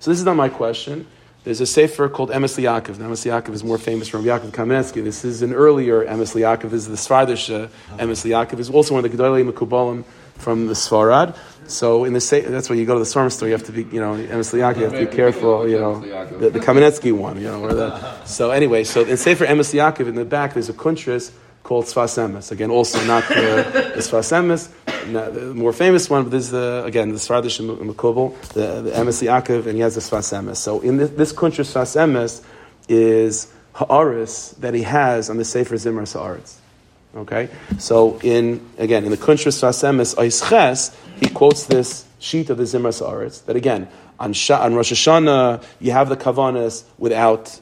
So 0.00 0.10
this 0.10 0.18
is 0.18 0.24
not 0.24 0.36
my 0.36 0.48
question. 0.48 1.06
There's 1.44 1.60
a 1.60 1.66
sefer 1.66 2.08
called 2.08 2.30
Emes 2.30 2.56
Yaakov. 2.56 2.96
Emes 2.96 3.26
Yaakov 3.26 3.52
is 3.52 3.62
more 3.62 3.76
famous 3.76 4.08
from 4.08 4.24
Yaakov 4.24 4.52
Kamenetsky. 4.52 5.04
This 5.04 5.26
is 5.26 5.42
an 5.42 5.52
earlier 5.52 6.02
Emes. 6.02 6.32
This 6.62 6.72
is 6.72 6.88
the 6.88 6.94
Svardish 6.94 7.68
Emes 7.98 8.24
Yaakov. 8.24 8.58
is 8.58 8.70
also 8.70 8.94
one 8.94 9.04
of 9.04 9.12
the 9.12 9.18
Gedolei 9.18 9.46
Mekubalim 9.52 10.02
from 10.36 10.66
the 10.66 10.72
Svarad. 10.72 11.36
So 11.66 12.04
in 12.04 12.14
the 12.14 12.46
that's 12.48 12.70
why 12.70 12.76
you 12.76 12.86
go 12.86 12.94
to 12.94 13.00
the 13.00 13.04
Svarm 13.04 13.30
store. 13.30 13.48
You 13.48 13.52
have 13.52 13.64
to 13.64 13.72
be, 13.72 13.82
you 13.82 14.00
know, 14.00 14.14
Emes 14.14 14.54
Yaakov. 14.58 14.76
You 14.78 14.84
have 14.84 14.92
to 14.94 15.04
be 15.04 15.14
careful. 15.14 15.68
You 15.68 15.78
know, 15.78 16.00
the, 16.38 16.48
the 16.48 16.60
Kamenetsky 16.60 17.12
one. 17.12 17.36
You 17.36 17.48
know, 17.48 17.68
the, 17.68 18.24
so 18.24 18.50
anyway, 18.50 18.82
so 18.82 19.04
in 19.04 19.18
Sefer 19.18 19.44
Emes 19.44 19.74
Yaakov 19.74 20.08
in 20.08 20.14
the 20.14 20.24
back 20.24 20.54
there's 20.54 20.70
a 20.70 20.72
kuntris 20.72 21.32
called 21.68 21.84
Sfas 21.84 22.16
Emes. 22.16 22.50
Again, 22.50 22.70
also 22.70 22.98
not 23.04 23.28
the, 23.28 23.92
the 23.94 24.00
Sfas 24.00 24.32
Emes, 24.32 24.70
the 25.12 25.54
more 25.54 25.72
famous 25.72 26.08
one, 26.08 26.24
but 26.24 26.30
this 26.30 26.44
is 26.44 26.50
the, 26.50 26.82
again, 26.84 27.10
the 27.10 27.16
Svardish 27.16 27.60
Mekubal, 27.60 28.38
the, 28.50 28.82
the 28.82 28.90
Emes 28.90 29.22
Yaakov, 29.22 29.66
and 29.66 29.74
he 29.74 29.80
has 29.80 29.94
the 29.94 30.00
Sfas 30.00 30.32
Emes. 30.32 30.56
So 30.56 30.80
in 30.80 30.96
this, 30.96 31.10
this 31.10 31.32
country, 31.32 31.64
Sfas 31.64 31.96
Emes 31.96 32.42
is 32.88 33.52
Ha'aris 33.74 34.50
that 34.60 34.74
he 34.74 34.82
has 34.82 35.30
on 35.30 35.36
the 35.36 35.44
Sefer 35.44 35.74
Zimras 35.76 36.18
Aretz. 36.18 36.56
Okay? 37.16 37.48
So 37.78 38.18
in, 38.20 38.66
again, 38.78 39.04
in 39.04 39.10
the 39.10 39.16
Kuntra 39.16 39.52
Sfas 39.52 39.82
Emes, 39.84 40.14
Aisches, 40.16 40.94
he 41.20 41.28
quotes 41.28 41.66
this 41.66 42.04
sheet 42.18 42.50
of 42.50 42.58
the 42.58 42.64
Zimras 42.64 43.00
Aretz, 43.06 43.44
that 43.46 43.56
again, 43.56 43.88
on, 44.18 44.32
Sha, 44.32 44.64
on 44.64 44.74
Rosh 44.74 44.92
Hashanah, 44.92 45.62
you 45.80 45.92
have 45.92 46.08
the 46.08 46.16
Kavanas 46.16 46.84
without 46.98 47.60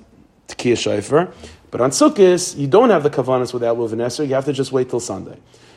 Tekiah 0.49 0.75
Shaifer. 0.75 1.33
But 1.71 1.81
on 1.81 1.91
Sukkot, 1.91 2.57
you 2.57 2.67
don't 2.67 2.91
have 2.91 3.03
the 3.03 3.11
kavanas 3.11 3.53
without 3.53 3.77
Luvineser, 3.77 4.27
you 4.27 4.35
have 4.35 4.45
to 4.47 4.53
just 4.53 4.73
wait 4.73 4.89
till 4.89 5.01
Sunday. 5.01 5.37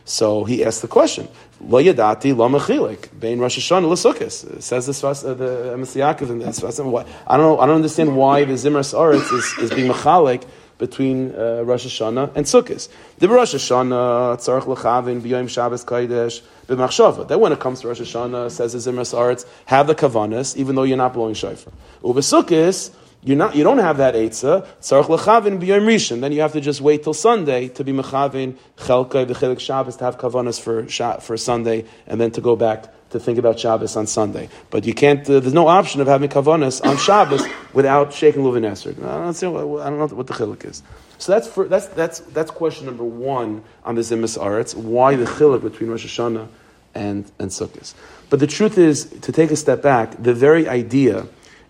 So 0.09 0.43
he 0.43 0.65
asked 0.65 0.81
the 0.81 0.87
question, 0.87 1.27
Lo 1.61 1.79
yadati 1.79 2.35
lo 2.35 2.49
mechilik, 2.49 3.19
bein 3.19 3.39
Rosh 3.39 3.59
Hashanah 3.59 3.87
l'sukkos. 3.87 4.59
Says 4.59 4.87
this, 4.87 5.03
uh, 5.03 5.13
the 5.35 5.75
Emes 5.75 5.95
Yaakov, 5.95 6.31
and 6.31 6.41
that's, 6.41 6.63
I 6.63 6.71
don't 6.71 6.91
know, 7.37 7.59
I 7.59 7.67
don't 7.67 7.75
understand 7.75 8.17
why 8.17 8.43
the 8.43 8.53
Zimras 8.53 8.95
Aretz 8.95 9.31
is, 9.31 9.53
is 9.59 9.69
being 9.69 9.91
mechalik 9.91 10.47
between 10.79 11.35
uh, 11.35 11.61
Rosh 11.61 11.85
Hashanah 11.85 12.35
and 12.35 12.47
Sukkot. 12.47 12.89
The 13.19 13.29
Rosh 13.29 13.53
Hashanah, 13.53 14.37
tzarech 14.37 14.63
lechavin, 14.63 15.21
b'yoyim 15.21 15.47
Shabbos 15.47 15.85
kodesh, 15.85 16.41
b'machshava. 16.65 17.27
Then 17.27 17.39
when 17.39 17.51
it 17.51 17.59
comes 17.59 17.81
to 17.81 17.89
Rosh 17.89 18.01
Hashanah, 18.01 18.49
says 18.49 18.73
the 18.73 18.79
Zimras 18.79 19.13
Aretz, 19.13 19.45
have 19.65 19.85
the 19.85 19.93
kavanas, 19.93 20.57
even 20.57 20.75
though 20.75 20.83
you're 20.83 20.97
not 20.97 21.13
blowing 21.13 21.35
shofar. 21.35 21.71
Ubesukkos, 22.01 22.95
you're 23.21 23.37
not, 23.37 23.55
you 23.55 23.63
don't 23.63 23.79
have 23.79 23.97
that 23.97 24.15
Eitzah, 24.15 24.65
Tzarech 24.81 25.05
Lechavin 25.05 25.59
B'yom 25.59 25.85
Rishon. 25.85 26.21
Then 26.21 26.31
you 26.31 26.41
have 26.41 26.53
to 26.53 26.61
just 26.61 26.79
wait 26.79 27.03
till 27.03 27.13
Sunday 27.13 27.67
to 27.69 27.83
be 27.83 27.91
Mechavin, 27.91 28.55
Chelka, 28.77 29.25
V'chelik 29.25 29.59
Shabbos, 29.59 29.97
to 29.97 30.05
have 30.05 30.17
Kavanas 30.17 30.59
for, 30.59 30.85
for 31.19 31.35
Sunday, 31.35 31.85
and 32.07 32.19
then 32.21 32.31
to 32.31 32.41
go 32.41 32.55
back 32.55 32.85
to 33.09 33.19
think 33.19 33.37
about 33.37 33.59
Shabbos 33.59 33.95
on 33.97 34.07
Sunday. 34.07 34.47
But 34.69 34.85
you 34.85 34.93
can't, 34.93 35.21
uh, 35.29 35.39
there's 35.39 35.53
no 35.53 35.67
option 35.67 35.99
of 35.99 36.07
having 36.07 36.29
Kavanas 36.29 36.85
on 36.85 36.97
Shabbos 36.97 37.43
without 37.73 38.13
shaking 38.13 38.43
Luvin 38.43 38.63
Esrog. 38.63 39.03
I 39.03 39.31
don't, 39.31 39.81
I 39.81 39.89
don't 39.89 39.99
know 39.99 40.15
what 40.15 40.27
the 40.27 40.33
Chilik 40.33 40.63
is. 40.63 40.81
So 41.17 41.33
that's, 41.33 41.47
for, 41.47 41.67
that's, 41.67 41.87
that's, 41.87 42.19
that's 42.19 42.51
question 42.51 42.85
number 42.85 43.03
one 43.03 43.63
on 43.83 43.95
the 43.95 44.01
Zimras 44.01 44.37
Aretz, 44.37 44.75
why 44.75 45.15
the 45.15 45.25
Chilik 45.25 45.61
between 45.61 45.89
Rosh 45.89 46.05
Hashanah 46.05 46.47
and, 46.95 47.29
and 47.37 47.49
Sukkot. 47.49 47.93
But 48.29 48.39
the 48.39 48.47
truth 48.47 48.77
is, 48.77 49.05
to 49.21 49.31
take 49.31 49.51
a 49.51 49.55
step 49.57 49.81
back, 49.81 50.21
the 50.21 50.33
very 50.33 50.69
idea 50.69 51.27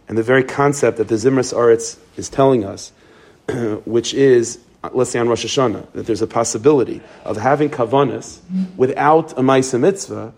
and 0.10 0.18
the 0.18 0.24
very 0.24 0.44
concept 0.44 0.98
that 0.98 1.08
the 1.08 1.16
Zimras 1.16 1.54
Aretz 1.54 1.98
is 2.18 2.30
telling 2.30 2.66
us, 2.66 2.92
which 3.86 4.14
is, 4.16 4.60
let's 4.92 5.12
say 5.12 5.20
on 5.20 5.30
Rosh 5.30 5.46
Hashanah, 5.46 5.92
that 5.94 6.08
there's 6.08 6.24
a 6.24 6.28
possibility 6.28 7.02
of 7.24 7.38
having 7.38 7.70
kavanas 7.70 8.40
without 8.76 9.34
a 9.34 9.42
Maisa 9.42 9.80
Mitzvah, 9.80 10.34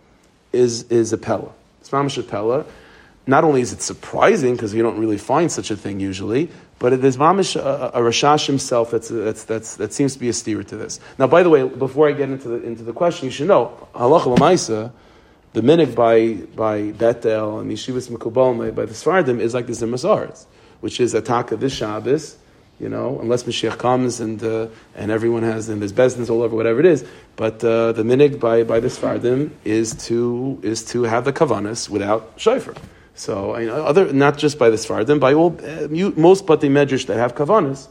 is, 0.52 0.84
is 0.84 1.14
a 1.14 1.18
Pella. 1.18 1.52
It's 1.80 1.90
Mamash 1.90 2.28
Pella. 2.28 2.66
not 3.26 3.46
only 3.46 3.62
is 3.62 3.72
it 3.72 3.82
surprising 3.82 4.54
because 4.56 4.74
you 4.74 4.84
don't 4.84 5.00
really 5.00 5.18
find 5.18 5.50
such 5.50 5.72
a 5.72 5.78
thing 5.78 6.02
usually, 6.02 6.50
but 6.78 7.02
there's 7.02 7.16
mamish 7.16 7.56
a, 7.56 7.92
a 7.94 8.02
Rashash 8.02 8.48
himself 8.48 8.92
that's, 8.92 9.08
that's, 9.08 9.46
that's, 9.46 9.78
that 9.78 9.94
seems 9.94 10.14
to 10.14 10.20
be 10.20 10.28
a 10.28 10.34
steer 10.34 10.64
to 10.64 10.76
this. 10.76 11.00
Now, 11.18 11.28
by 11.28 11.44
the 11.44 11.50
way, 11.50 11.66
before 11.66 12.10
I 12.10 12.12
get 12.12 12.30
into 12.30 12.50
the, 12.50 12.64
into 12.64 12.84
the 12.84 12.92
question, 12.92 13.26
you 13.26 13.32
should 13.32 13.48
know 13.48 13.88
halacha 13.96 14.92
the 15.54 15.62
minig 15.62 15.96
by 15.96 16.46
by 16.56 16.92
Betel 16.92 17.60
and 17.60 17.72
Yeshivas 17.72 18.10
Mekubal 18.10 18.76
by 18.76 18.86
the 18.86 18.94
Sfardim 18.94 19.40
is 19.40 19.54
like 19.54 19.68
the 19.68 19.74
Zimazaris, 19.74 20.46
which 20.80 21.00
is 21.00 21.14
ataka 21.14 21.60
this 21.60 21.74
Shabbos 21.74 22.38
you 22.82 22.90
know, 22.90 23.20
unless 23.20 23.44
Mashiach 23.44 23.78
comes 23.78 24.20
and 24.20 24.44
uh, 24.44 24.68
and 24.96 25.12
everyone 25.12 25.44
has 25.44 25.70
and 25.70 25.80
there's 25.82 25.92
business 25.92 26.32
all 26.32 26.42
over, 26.42 26.56
whatever 26.56 26.80
it 26.80 26.88
is. 26.88 27.06
But 27.36 27.64
uh, 27.64 27.92
the 27.92 28.02
minig 28.02 28.40
by 28.40 28.64
by 28.64 28.80
the 28.80 28.88
Sfardim 28.88 29.52
is 29.64 29.94
to 30.08 30.60
is 30.64 30.84
to 30.86 31.04
have 31.04 31.24
the 31.24 31.32
kavanas 31.32 31.90
without 31.90 32.34
shofar. 32.38 32.74
So 33.14 33.56
know, 33.68 33.86
other 33.86 34.12
not 34.12 34.40
just 34.40 34.58
by 34.58 34.72
the 34.72 34.78
Sfardim, 34.78 35.20
by 35.20 35.36
all 35.36 35.56
uh, 35.64 35.88
most 36.18 36.48
the 36.48 36.70
medrash 36.70 37.06
that 37.06 37.18
have 37.18 37.36
kavanas, 37.36 37.88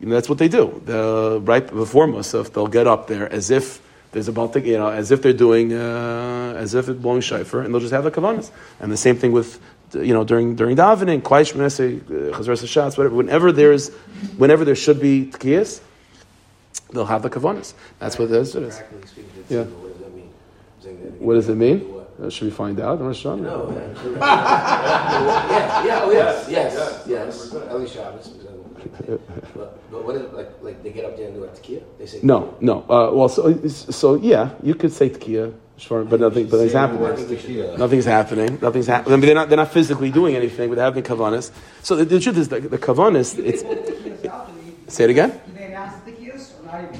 you 0.00 0.06
know, 0.08 0.16
that's 0.16 0.28
what 0.28 0.38
they 0.38 0.48
do. 0.48 0.82
The, 0.84 1.40
right 1.44 1.64
before 1.64 2.08
Musaf, 2.08 2.52
they'll 2.52 2.66
get 2.66 2.88
up 2.88 3.06
there 3.06 3.32
as 3.32 3.52
if 3.52 3.80
there's 4.14 4.28
a 4.28 4.32
Baltic, 4.32 4.64
you 4.64 4.78
know, 4.78 4.88
as 4.88 5.10
if 5.10 5.22
they're 5.22 5.32
doing, 5.32 5.72
uh, 5.72 6.54
as 6.56 6.74
if 6.74 6.88
it's 6.88 7.00
blowing 7.00 7.20
shofar, 7.20 7.62
and 7.62 7.74
they'll 7.74 7.80
just 7.80 7.92
have 7.92 8.04
the 8.04 8.12
kavanas. 8.12 8.50
And 8.78 8.92
the 8.92 8.96
same 8.96 9.16
thing 9.16 9.32
with 9.32 9.60
you 9.92 10.14
know, 10.14 10.24
during 10.24 10.54
during 10.54 10.76
davening, 10.76 11.20
Kwaish 11.20 11.54
Menese, 11.54 12.00
Chazras 12.32 12.66
Shots, 12.66 12.96
whatever. 12.96 13.16
Whenever 13.16 13.50
there's, 13.52 13.90
whenever 14.38 14.64
there 14.64 14.76
should 14.76 15.00
be 15.00 15.26
tkiyas, 15.26 15.80
they'll 16.92 17.04
have 17.06 17.22
the 17.22 17.30
kavanas. 17.30 17.74
That's 17.98 18.16
what 18.18 18.30
it 18.30 18.36
is. 18.36 18.54
Yeah. 19.48 19.64
What 21.18 21.34
does 21.34 21.48
it 21.48 21.56
mean? 21.56 21.90
Uh, 22.22 22.30
should 22.30 22.44
we 22.44 22.50
find 22.52 22.78
out? 22.78 23.00
No. 23.00 23.10
yeah. 24.20 24.24
Yeah. 25.84 26.00
Oh, 26.04 26.12
yes. 26.12 26.48
Yes. 26.48 27.04
Yes. 27.08 27.52
Eli 27.52 27.86
Shabbos. 27.86 28.43
But, 29.54 29.90
but 29.90 30.04
what 30.04 30.16
is 30.16 30.32
like? 30.32 30.50
Like 30.62 30.82
they 30.82 30.90
get 30.90 31.04
up 31.04 31.16
there 31.16 31.26
and 31.26 31.34
do 31.34 31.44
a 31.44 31.48
tekiah? 31.48 31.82
They 31.98 32.06
say 32.06 32.20
no, 32.22 32.56
no. 32.60 32.82
Uh, 32.82 33.10
well, 33.12 33.28
so 33.28 33.66
so 33.68 34.14
yeah, 34.16 34.50
you 34.62 34.74
could 34.74 34.92
say 34.92 35.10
tekiah 35.10 35.54
Sure, 35.76 36.04
but 36.04 36.20
nothing, 36.20 36.46
but 36.46 36.58
nothing's 36.58 36.72
happening. 36.72 37.78
Nothing's 37.78 38.04
happening. 38.04 38.58
Nothing's 38.62 38.86
happening. 38.86 39.12
I 39.12 39.16
mean, 39.16 39.26
they're 39.26 39.34
not, 39.34 39.48
they're 39.48 39.56
not 39.56 39.72
physically 39.72 40.10
doing 40.10 40.36
anything, 40.36 40.68
but 40.68 40.78
having 40.78 41.02
kavanas. 41.02 41.50
So 41.82 41.96
the, 41.96 42.04
the, 42.04 42.20
truth 42.20 42.38
is, 42.38 42.48
the, 42.48 42.60
the 42.60 42.78
kavanas, 42.78 43.36
it's. 43.38 43.62
say 44.94 45.04
it 45.04 45.10
again. 45.10 45.40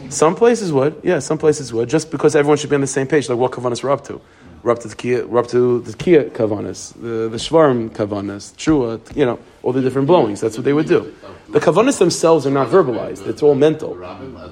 Some 0.08 0.34
places 0.34 0.72
would, 0.72 1.00
yeah, 1.04 1.20
some 1.20 1.38
places 1.38 1.72
would, 1.72 1.88
just 1.88 2.10
because 2.10 2.34
everyone 2.34 2.58
should 2.58 2.70
be 2.70 2.74
on 2.74 2.80
the 2.80 2.86
same 2.88 3.06
page, 3.06 3.28
like 3.28 3.38
what 3.38 3.52
kavanas 3.52 3.82
we're 3.82 3.90
up 3.90 4.04
to. 4.06 4.20
We're 4.64 4.72
up 4.72 4.78
to 4.78 4.88
the 4.88 4.96
kia, 4.96 5.26
we're 5.26 5.40
up 5.40 5.48
to 5.48 5.80
the 5.80 5.92
kia 5.92 6.30
kavanas, 6.30 6.94
the, 6.94 7.28
the 7.28 7.36
shvarm 7.36 7.90
kavanas, 7.90 8.54
trua, 8.56 8.98
you 9.14 9.26
know, 9.26 9.38
all 9.62 9.74
the 9.74 9.82
different 9.82 10.08
blowings. 10.08 10.40
That's 10.40 10.56
what 10.56 10.64
they 10.64 10.72
would 10.72 10.88
do. 10.88 11.14
The 11.50 11.60
kavanas 11.60 11.98
themselves 11.98 12.46
are 12.46 12.50
not 12.50 12.68
verbalized; 12.68 13.26
it's 13.26 13.42
all 13.42 13.54
mental. 13.54 13.94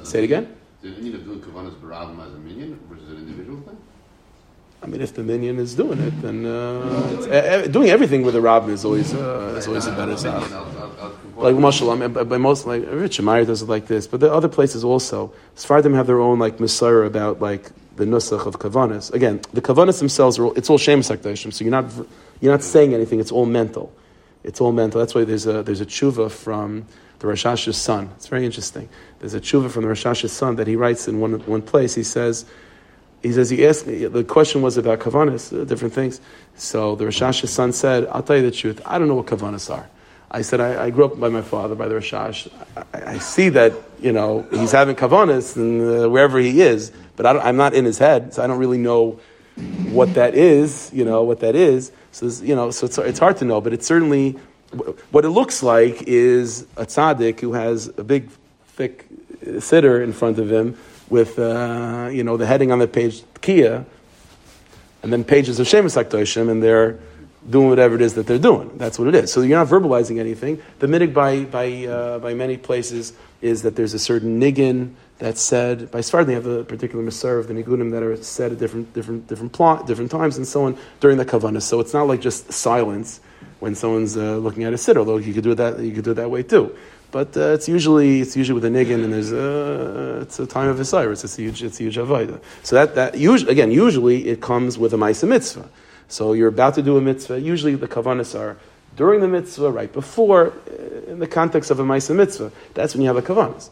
Say 0.04 0.18
it 0.18 0.24
again. 0.24 0.54
Did 0.82 0.98
any 0.98 1.14
of 1.14 1.24
doing 1.24 1.40
kavanas 1.40 1.74
barabim 1.76 2.22
as 2.26 2.34
a 2.34 2.38
minion 2.38 2.78
versus 2.90 3.08
an 3.08 3.16
individual 3.20 3.62
thing? 3.62 3.78
I 4.82 4.86
mean, 4.86 5.00
if 5.00 5.14
the 5.14 5.22
minion 5.22 5.58
is 5.58 5.74
doing 5.74 5.98
it, 5.98 6.20
then 6.20 6.44
uh, 6.44 7.66
doing 7.70 7.88
everything 7.88 8.22
with 8.22 8.36
a 8.36 8.40
rabbin 8.42 8.74
is 8.74 8.84
always 8.84 9.14
uh, 9.14 9.54
is 9.56 9.66
always 9.66 9.86
a 9.86 9.92
better 9.92 10.18
sound. 10.18 10.52
Like 11.36 11.56
Mashal, 11.56 11.90
I 11.90 12.06
mean, 12.06 12.28
by 12.28 12.36
most 12.36 12.66
like 12.66 12.84
Rich 12.86 13.18
Meyer 13.22 13.46
does 13.46 13.62
it 13.62 13.68
like 13.70 13.86
this, 13.86 14.06
but 14.06 14.20
the 14.20 14.30
other 14.30 14.48
places 14.48 14.84
also. 14.84 15.32
Sfardim 15.56 15.94
have 15.94 16.06
their 16.06 16.20
own 16.20 16.38
like 16.38 16.60
Messiah 16.60 17.06
about 17.12 17.40
like 17.40 17.70
the 17.96 18.04
nusach 18.04 18.46
of 18.46 18.58
kavanas. 18.58 19.12
Again, 19.12 19.40
the 19.52 19.60
kavanas 19.60 19.98
themselves 19.98 20.38
are 20.38 20.46
all, 20.46 20.52
it's 20.54 20.70
all 20.70 20.78
shemus 20.78 21.10
hakdashim, 21.10 21.52
so 21.52 21.64
you're 21.64 21.70
not 21.70 21.86
you're 22.40 22.52
not 22.52 22.62
saying 22.62 22.94
anything. 22.94 23.20
It's 23.20 23.32
all 23.32 23.46
mental. 23.46 23.92
It's 24.44 24.60
all 24.60 24.72
mental. 24.72 24.98
That's 24.98 25.14
why 25.14 25.24
there's 25.24 25.46
a 25.46 25.62
there's 25.62 25.80
a 25.80 25.86
tshuva 25.86 26.30
from 26.30 26.86
the 27.18 27.26
Rashash's 27.26 27.76
son. 27.76 28.10
It's 28.16 28.28
very 28.28 28.44
interesting. 28.44 28.88
There's 29.20 29.34
a 29.34 29.40
tshuva 29.40 29.70
from 29.70 29.84
the 29.84 29.90
Rashash's 29.90 30.32
son 30.32 30.56
that 30.56 30.66
he 30.66 30.76
writes 30.76 31.08
in 31.08 31.20
one 31.20 31.34
one 31.46 31.62
place. 31.62 31.94
He 31.94 32.02
says 32.02 32.44
he 33.22 33.32
says 33.32 33.50
he 33.50 33.64
asked 33.66 33.86
me, 33.86 34.06
the 34.06 34.24
question 34.24 34.62
was 34.62 34.76
about 34.76 34.98
kavanas, 34.98 35.56
uh, 35.56 35.64
different 35.64 35.94
things. 35.94 36.20
So 36.56 36.96
the 36.96 37.04
Rashash's 37.04 37.50
son 37.50 37.72
said, 37.72 38.06
I'll 38.10 38.22
tell 38.22 38.36
you 38.36 38.42
the 38.42 38.50
truth, 38.50 38.80
I 38.84 38.98
don't 38.98 39.06
know 39.06 39.14
what 39.14 39.26
kavanas 39.26 39.72
are. 39.72 39.88
I 40.34 40.42
said, 40.42 40.60
I, 40.60 40.84
I, 40.84 40.90
grew 40.90 41.04
up 41.04 41.20
by 41.20 41.28
my 41.28 41.42
father, 41.42 41.74
by 41.74 41.88
the 41.88 41.96
Rashash. 41.96 42.48
I, 42.94 43.12
I 43.12 43.18
see 43.18 43.50
that, 43.50 43.74
you 44.00 44.12
know, 44.12 44.46
he's 44.50 44.72
having 44.72 44.96
kavanas 44.96 45.56
and 45.56 45.82
uh, 45.82 46.08
wherever 46.08 46.38
he 46.38 46.62
is, 46.62 46.90
but 47.16 47.26
I 47.26 47.48
am 47.48 47.56
not 47.56 47.74
in 47.74 47.84
his 47.84 47.98
head, 47.98 48.34
so 48.34 48.42
I 48.42 48.46
don't 48.46 48.58
really 48.58 48.78
know 48.78 49.20
what 49.90 50.14
that 50.14 50.34
is, 50.34 50.90
you 50.94 51.04
know, 51.04 51.22
what 51.22 51.40
that 51.40 51.54
is. 51.54 51.92
So, 52.10 52.26
you 52.44 52.54
know, 52.54 52.70
so 52.70 52.86
it's, 52.86 52.98
it's 52.98 53.18
hard 53.18 53.36
to 53.38 53.44
know, 53.44 53.60
but 53.60 53.72
it's 53.72 53.86
certainly, 53.86 54.32
what 55.10 55.24
it 55.24 55.30
looks 55.30 55.62
like 55.62 56.02
is 56.02 56.62
a 56.76 56.86
tzaddik 56.86 57.40
who 57.40 57.52
has 57.52 57.88
a 57.98 58.04
big, 58.04 58.30
thick 58.66 59.06
sitter 59.58 60.02
in 60.02 60.12
front 60.12 60.38
of 60.38 60.50
him 60.50 60.76
with 61.12 61.38
uh, 61.38 62.08
you 62.10 62.24
know 62.24 62.36
the 62.36 62.46
heading 62.46 62.72
on 62.72 62.78
the 62.78 62.88
page 62.88 63.22
Kia, 63.40 63.84
and 65.02 65.12
then 65.12 65.24
pages 65.24 65.60
of 65.60 65.66
Shemus 65.66 65.96
Aktoshim, 65.96 66.50
and 66.50 66.62
they're 66.62 66.98
doing 67.48 67.68
whatever 67.68 67.94
it 67.94 68.00
is 68.00 68.14
that 68.14 68.26
they're 68.26 68.38
doing. 68.38 68.70
That's 68.78 68.98
what 68.98 69.08
it 69.08 69.14
is. 69.14 69.32
So 69.32 69.42
you're 69.42 69.58
not 69.58 69.68
verbalizing 69.68 70.18
anything. 70.18 70.60
The 70.78 70.86
minig 70.86 71.12
by 71.12 71.44
by 71.44 71.86
uh, 71.86 72.18
by 72.18 72.34
many 72.34 72.56
places 72.56 73.12
is 73.40 73.62
that 73.62 73.76
there's 73.76 73.94
a 73.94 73.98
certain 73.98 74.40
niggin 74.40 74.94
that's 75.18 75.40
said 75.40 75.90
by 75.90 76.00
Sfard. 76.00 76.26
They 76.26 76.34
have 76.34 76.46
a 76.46 76.64
particular 76.64 77.04
Masar 77.04 77.38
of 77.38 77.48
the 77.48 77.54
nigunim 77.54 77.92
that 77.92 78.02
are 78.02 78.16
said 78.22 78.52
at 78.52 78.58
different 78.58 78.92
different 78.92 79.28
different 79.28 79.52
plot, 79.52 79.86
different 79.86 80.10
times, 80.10 80.36
and 80.36 80.46
so 80.46 80.64
on 80.64 80.76
during 81.00 81.16
the 81.16 81.24
kavanah. 81.24 81.62
So 81.62 81.80
it's 81.80 81.94
not 81.94 82.06
like 82.06 82.20
just 82.20 82.52
silence 82.52 83.20
when 83.60 83.74
someone's 83.74 84.16
uh, 84.16 84.36
looking 84.38 84.64
at 84.64 84.72
a 84.72 84.78
sit, 84.78 84.96
although 84.96 85.18
you 85.18 85.32
could 85.32 85.44
do 85.44 85.52
it 85.52 85.56
that 85.56 85.78
you 85.80 85.92
could 85.92 86.04
do 86.04 86.10
it 86.12 86.14
that 86.14 86.30
way 86.30 86.42
too. 86.42 86.76
But 87.12 87.36
uh, 87.36 87.52
it's 87.52 87.68
usually 87.68 88.20
it's 88.20 88.36
usually 88.36 88.54
with 88.54 88.64
a 88.64 88.70
niggin, 88.70 89.04
and 89.04 89.12
there's 89.12 89.32
a, 89.32 90.20
it's 90.22 90.40
a 90.40 90.46
time 90.46 90.68
of 90.68 90.80
Osiris. 90.80 91.24
It's 91.24 91.38
a 91.38 91.42
huge 91.42 91.62
it's 91.62 91.78
a 91.78 91.84
huge 91.84 91.96
avodah. 91.96 92.40
So 92.62 92.76
that 92.76 92.94
that 92.94 93.18
usually 93.18 93.52
again 93.52 93.70
usually 93.70 94.28
it 94.28 94.40
comes 94.40 94.78
with 94.78 94.94
a 94.94 94.96
ma'isa 94.96 95.28
mitzvah. 95.28 95.68
So 96.08 96.32
you're 96.32 96.48
about 96.48 96.74
to 96.74 96.82
do 96.82 96.96
a 96.96 97.00
mitzvah. 97.00 97.40
Usually 97.40 97.74
the 97.74 97.86
kavanas 97.86 98.38
are 98.38 98.56
during 98.96 99.20
the 99.20 99.28
mitzvah, 99.28 99.70
right 99.70 99.92
before, 99.92 100.48
uh, 100.48 101.10
in 101.10 101.18
the 101.18 101.26
context 101.26 101.70
of 101.70 101.78
a 101.78 101.84
ma'isa 101.84 102.16
mitzvah. 102.16 102.50
That's 102.74 102.94
when 102.94 103.02
you 103.02 103.08
have 103.08 103.16
a 103.16 103.22
kavanas. 103.22 103.70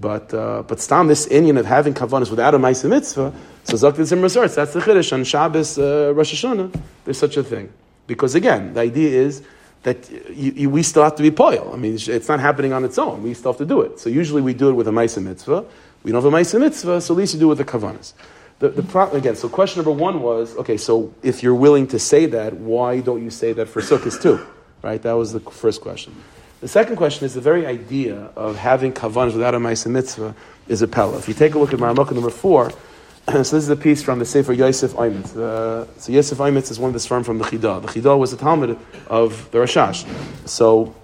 But 0.00 0.32
uh, 0.32 0.62
but 0.62 0.80
stam 0.80 1.08
this 1.08 1.26
inyan 1.26 1.58
of 1.58 1.66
having 1.66 1.94
kavanas 1.94 2.30
without 2.30 2.54
a 2.54 2.58
ma'isa 2.58 2.88
mitzvah. 2.88 3.32
So 3.64 3.74
zaktin 3.74 4.04
zimmer 4.04 4.28
That's 4.28 4.72
the 4.72 4.80
chiddush 4.80 5.12
on 5.12 5.24
Shabbos 5.24 5.78
uh, 5.78 6.12
Rosh 6.14 6.34
Hashanah. 6.34 6.80
There's 7.04 7.18
such 7.18 7.36
a 7.36 7.42
thing 7.42 7.72
because 8.06 8.34
again 8.34 8.74
the 8.74 8.80
idea 8.80 9.20
is 9.20 9.42
that 9.82 10.10
you, 10.10 10.52
you, 10.52 10.70
we 10.70 10.82
still 10.82 11.02
have 11.02 11.16
to 11.16 11.22
be 11.22 11.30
poil. 11.30 11.70
I 11.72 11.76
mean, 11.76 11.94
it's 11.94 12.28
not 12.28 12.40
happening 12.40 12.72
on 12.72 12.84
its 12.84 12.98
own. 12.98 13.22
We 13.22 13.34
still 13.34 13.52
have 13.52 13.58
to 13.58 13.66
do 13.66 13.80
it. 13.82 14.00
So 14.00 14.10
usually 14.10 14.42
we 14.42 14.54
do 14.54 14.70
it 14.70 14.72
with 14.72 14.88
a 14.88 14.90
ma'isa 14.90 15.22
mitzvah. 15.22 15.64
We 16.02 16.12
don't 16.12 16.22
have 16.22 16.32
a 16.32 16.36
ma'isa 16.36 16.60
mitzvah, 16.60 17.00
so 17.00 17.14
at 17.14 17.18
least 17.18 17.34
you 17.34 17.40
do 17.40 17.46
it 17.46 17.56
with 17.56 17.58
the 17.58 17.64
kavanas. 17.64 18.12
The, 18.58 18.70
the 18.70 18.82
pro- 18.82 19.10
again, 19.12 19.36
so 19.36 19.48
question 19.48 19.78
number 19.78 19.92
one 19.92 20.20
was, 20.20 20.56
okay, 20.56 20.76
so 20.76 21.14
if 21.22 21.42
you're 21.42 21.54
willing 21.54 21.86
to 21.88 21.98
say 21.98 22.26
that, 22.26 22.54
why 22.54 23.00
don't 23.00 23.22
you 23.22 23.30
say 23.30 23.52
that 23.52 23.68
for 23.68 23.80
sukkahs 23.80 24.20
too? 24.20 24.44
Right? 24.82 25.00
That 25.00 25.12
was 25.12 25.32
the 25.32 25.40
first 25.40 25.80
question. 25.80 26.14
The 26.60 26.66
second 26.66 26.96
question 26.96 27.24
is 27.24 27.34
the 27.34 27.40
very 27.40 27.66
idea 27.66 28.16
of 28.34 28.56
having 28.56 28.92
kavanas 28.92 29.32
without 29.32 29.54
a 29.54 29.58
ma'isa 29.58 29.88
mitzvah 29.88 30.34
is 30.66 30.82
a 30.82 30.88
pella. 30.88 31.16
If 31.18 31.28
you 31.28 31.34
take 31.34 31.54
a 31.54 31.58
look 31.58 31.72
at 31.72 31.78
Maramukah 31.78 32.12
number 32.12 32.30
four, 32.30 32.72
so 33.28 33.34
this 33.34 33.52
is 33.52 33.68
a 33.68 33.76
piece 33.76 34.02
from 34.02 34.18
the 34.18 34.24
Sefer 34.24 34.52
Yosef 34.52 34.92
Aimitz. 34.94 35.36
Uh, 35.36 35.86
so 36.00 36.10
Yosef 36.10 36.36
Aimitz 36.38 36.72
is 36.72 36.80
one 36.80 36.88
of 36.88 36.94
the 36.94 37.00
sperm 37.00 37.22
from 37.22 37.38
the 37.38 37.44
Chidah. 37.44 37.82
The 37.82 38.00
Chidah 38.00 38.18
was 38.18 38.32
a 38.32 38.36
Talmud 38.36 38.76
of 39.06 39.48
the 39.52 39.58
Rashash. 39.58 40.04
So 40.48 40.96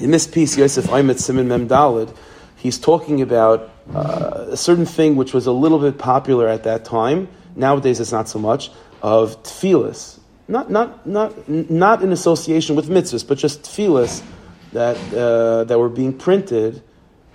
in 0.00 0.10
this 0.10 0.26
piece, 0.26 0.58
Yosef 0.58 0.86
Aimitz 0.86 1.20
Simon 1.20 1.46
Mem 1.46 1.68
Dalid, 1.68 2.12
he's 2.56 2.76
talking 2.76 3.22
about 3.22 3.70
uh, 3.94 4.46
a 4.48 4.56
certain 4.56 4.86
thing 4.86 5.14
which 5.14 5.32
was 5.32 5.46
a 5.46 5.52
little 5.52 5.78
bit 5.78 5.98
popular 5.98 6.48
at 6.48 6.64
that 6.64 6.84
time. 6.84 7.28
Nowadays, 7.54 8.00
it's 8.00 8.10
not 8.10 8.28
so 8.28 8.40
much 8.40 8.72
of 9.02 9.40
tefillas, 9.44 10.18
not 10.48 10.68
not 10.68 11.06
not 11.06 11.48
not 11.48 12.02
in 12.02 12.10
association 12.10 12.74
with 12.74 12.88
mitzvahs, 12.88 13.26
but 13.26 13.38
just 13.38 13.62
tefillas 13.62 14.22
that 14.72 14.96
uh, 15.14 15.64
that 15.64 15.78
were 15.78 15.88
being 15.88 16.16
printed 16.16 16.82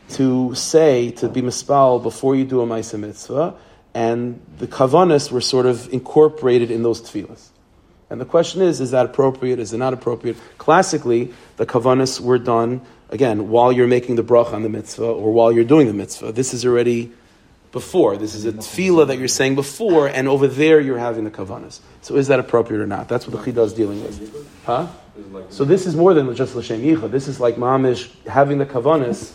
to 0.09 0.53
say 0.55 1.11
to 1.11 1.27
be 1.29 1.41
mispal 1.41 2.01
before 2.01 2.35
you 2.35 2.45
do 2.45 2.61
a 2.61 2.65
ma'isa 2.65 2.99
mitzvah 2.99 3.55
and 3.95 4.41
the 4.57 4.67
kavanas 4.67 5.31
were 5.31 5.41
sort 5.41 5.65
of 5.65 5.91
incorporated 5.91 6.69
in 6.69 6.83
those 6.83 7.01
tefillas. 7.01 7.47
And 8.09 8.19
the 8.19 8.25
question 8.25 8.61
is, 8.61 8.81
is 8.81 8.91
that 8.91 9.05
appropriate? 9.05 9.57
Is 9.57 9.73
it 9.73 9.77
not 9.77 9.93
appropriate? 9.93 10.37
Classically, 10.57 11.33
the 11.55 11.65
kavanas 11.65 12.19
were 12.19 12.37
done, 12.37 12.81
again, 13.09 13.49
while 13.49 13.71
you're 13.71 13.87
making 13.87 14.17
the 14.17 14.23
bracha 14.23 14.53
on 14.53 14.63
the 14.63 14.69
mitzvah 14.69 15.05
or 15.05 15.31
while 15.31 15.51
you're 15.51 15.63
doing 15.63 15.87
the 15.87 15.93
mitzvah. 15.93 16.33
This 16.33 16.53
is 16.53 16.65
already 16.65 17.13
before. 17.71 18.17
This 18.17 18.35
is 18.35 18.45
a 18.45 18.51
tefillah 18.51 19.07
that 19.07 19.17
you're 19.17 19.29
saying 19.29 19.55
before, 19.55 20.07
and 20.07 20.27
over 20.27 20.47
there 20.47 20.81
you're 20.81 20.99
having 20.99 21.23
the 21.23 21.31
kavanas. 21.31 21.79
So 22.01 22.17
is 22.17 22.27
that 22.27 22.39
appropriate 22.39 22.81
or 22.81 22.87
not? 22.87 23.07
That's 23.07 23.25
what 23.25 23.45
the 23.45 23.51
chidah 23.51 23.65
is 23.65 23.73
dealing 23.73 24.03
with. 24.03 24.65
Huh? 24.65 24.87
So 25.49 25.63
this 25.63 25.85
is 25.85 25.95
more 25.95 26.13
than 26.13 26.33
just 26.35 26.55
l'shem 26.55 26.81
yicha. 26.81 27.09
This 27.09 27.27
is 27.27 27.39
like 27.39 27.55
mamish 27.55 28.11
having 28.25 28.57
the 28.57 28.65
kavanas, 28.65 29.33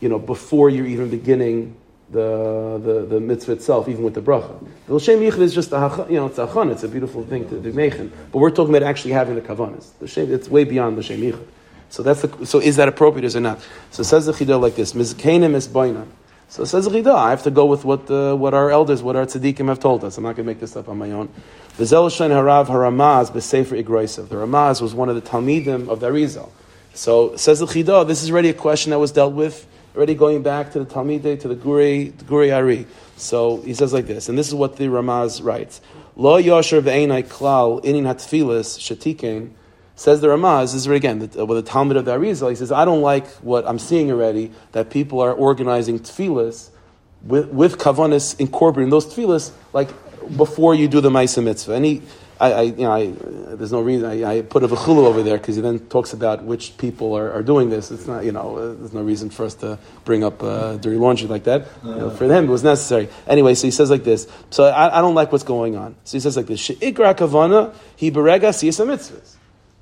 you 0.00 0.08
know, 0.08 0.18
before 0.18 0.68
you're 0.68 0.86
even 0.86 1.08
beginning 1.08 1.76
the, 2.10 2.80
the, 2.84 3.06
the 3.06 3.20
mitzvah 3.20 3.52
itself, 3.52 3.88
even 3.88 4.04
with 4.04 4.14
the 4.14 4.20
bracha. 4.20 4.64
The 4.86 4.94
l'shem 4.94 5.20
yichud 5.20 5.38
is 5.38 5.54
just 5.54 5.72
a 5.72 6.06
you 6.08 6.16
know 6.16 6.26
it's 6.26 6.38
a 6.38 6.46
chon, 6.46 6.70
it's 6.70 6.84
a 6.84 6.88
beautiful 6.88 7.24
thing 7.24 7.48
to 7.48 7.58
do 7.58 7.72
mechen. 7.72 8.12
But 8.30 8.38
we're 8.38 8.50
talking 8.50 8.74
about 8.74 8.86
actually 8.86 9.12
having 9.12 9.34
the 9.34 9.40
kavanas. 9.40 9.98
The 9.98 10.06
shem, 10.06 10.32
it's 10.32 10.48
way 10.48 10.64
beyond 10.64 10.98
the 10.98 11.02
shem 11.02 11.20
yichud. 11.20 11.46
So 11.88 12.02
that's 12.02 12.22
the, 12.22 12.46
so 12.46 12.58
is 12.58 12.76
that 12.76 12.88
appropriate 12.88 13.34
or 13.34 13.40
not? 13.40 13.60
So 13.90 14.02
it 14.02 14.04
says 14.04 14.26
the 14.26 14.32
chidah 14.32 14.60
like 14.60 14.74
this: 14.74 14.92
mizkenim 14.92 15.54
is 15.54 15.66
So 16.48 16.64
says 16.64 16.86
chidah. 16.88 17.14
I 17.14 17.30
have 17.30 17.42
to 17.42 17.50
go 17.50 17.66
with 17.66 17.84
what 17.84 18.10
uh, 18.10 18.34
what 18.34 18.54
our 18.54 18.70
elders, 18.70 19.02
what 19.02 19.16
our 19.16 19.26
tzaddikim 19.26 19.68
have 19.68 19.80
told 19.80 20.04
us. 20.04 20.16
I'm 20.16 20.24
not 20.24 20.36
going 20.36 20.46
to 20.46 20.50
make 20.52 20.60
this 20.60 20.76
up 20.76 20.88
on 20.88 20.98
my 20.98 21.10
own. 21.10 21.28
The 21.76 21.84
Zelushan 21.84 22.30
Harav 22.30 22.66
Haramaz 22.66 23.30
b'Sefer 23.32 23.82
Igroisav. 23.82 24.28
The 24.28 24.36
Ramaz 24.36 24.80
was 24.80 24.94
one 24.94 25.08
of 25.08 25.16
the 25.16 25.22
Talmidim 25.22 25.88
of 25.88 26.00
the 26.00 26.10
Arizal. 26.10 26.50
So 26.94 27.36
says 27.36 27.58
the 27.58 27.66
chidah. 27.66 28.06
This 28.06 28.22
is 28.22 28.30
already 28.30 28.50
a 28.50 28.54
question 28.54 28.90
that 28.90 28.98
was 28.98 29.12
dealt 29.12 29.34
with 29.34 29.66
already 29.96 30.14
going 30.14 30.42
back 30.42 30.72
to 30.72 30.78
the 30.78 30.84
Talmidei, 30.84 31.40
to 31.40 31.48
the 31.48 31.56
Guri, 31.56 32.16
the 32.16 32.24
Guri 32.24 32.54
Ari. 32.54 32.86
So 33.16 33.62
he 33.62 33.74
says 33.74 33.92
like 33.92 34.06
this, 34.06 34.28
and 34.28 34.38
this 34.38 34.46
is 34.46 34.54
what 34.54 34.76
the 34.76 34.86
Ramaz 34.86 35.42
writes. 35.42 35.80
Lo 36.16 36.40
yosher 36.40 36.82
ve'enai 36.82 37.24
klal 37.24 37.82
inin 37.82 38.02
hatfilis 38.02 38.78
shetikein, 38.78 39.50
says 39.96 40.20
the 40.20 40.28
Ramaz, 40.28 40.72
this 40.72 40.74
is 40.74 40.86
again, 40.86 41.18
with 41.18 41.32
the 41.32 41.62
Talmud 41.62 41.96
of 41.96 42.04
the 42.04 42.12
Arizal, 42.12 42.50
he 42.50 42.56
says, 42.56 42.70
I 42.70 42.84
don't 42.84 43.02
like 43.02 43.26
what 43.36 43.66
I'm 43.66 43.78
seeing 43.78 44.10
already, 44.12 44.52
that 44.72 44.90
people 44.90 45.20
are 45.20 45.32
organizing 45.32 45.98
tefillas 45.98 46.70
with, 47.24 47.48
with 47.48 47.72
incorporating 48.38 48.90
those 48.90 49.06
tefillas, 49.06 49.52
like 49.72 49.88
before 50.36 50.74
you 50.74 50.86
do 50.86 51.00
the 51.00 51.10
Maisa 51.10 51.42
Mitzvah. 51.42 51.72
And 51.72 51.84
he, 51.84 52.02
I, 52.38 52.52
I, 52.52 52.62
you 52.62 52.76
know, 52.76 52.92
I, 52.92 53.06
there's 53.54 53.72
no 53.72 53.80
reason. 53.80 54.06
I, 54.06 54.38
I 54.38 54.42
put 54.42 54.62
a 54.62 54.68
v'chulu 54.68 55.06
over 55.06 55.22
there 55.22 55.38
because 55.38 55.56
he 55.56 55.62
then 55.62 55.78
talks 55.88 56.12
about 56.12 56.44
which 56.44 56.76
people 56.76 57.14
are, 57.16 57.32
are, 57.32 57.42
doing 57.42 57.70
this. 57.70 57.90
It's 57.90 58.06
not, 58.06 58.24
you 58.24 58.32
know, 58.32 58.56
uh, 58.56 58.74
there's 58.74 58.92
no 58.92 59.02
reason 59.02 59.30
for 59.30 59.46
us 59.46 59.54
to 59.56 59.78
bring 60.04 60.22
up 60.22 60.42
uh, 60.42 60.76
dirty 60.76 60.96
laundry 60.96 61.28
like 61.28 61.44
that. 61.44 61.66
You 61.82 61.94
know, 61.94 62.10
for 62.10 62.28
them, 62.28 62.44
it 62.44 62.50
was 62.50 62.62
necessary. 62.62 63.08
Anyway, 63.26 63.54
so 63.54 63.66
he 63.66 63.70
says 63.70 63.90
like 63.90 64.04
this. 64.04 64.28
So 64.50 64.64
I, 64.64 64.98
I 64.98 65.00
don't 65.00 65.14
like 65.14 65.32
what's 65.32 65.44
going 65.44 65.76
on. 65.76 65.96
So 66.04 66.18
he 66.18 66.20
says 66.20 66.36
like 66.36 66.46
this: 66.46 66.60
Sheikra 66.68 67.14
kavana 67.14 67.74
he 67.96 68.10
berega 68.10 68.50
siyasa 68.50 68.86
mitzvahs, 68.86 69.35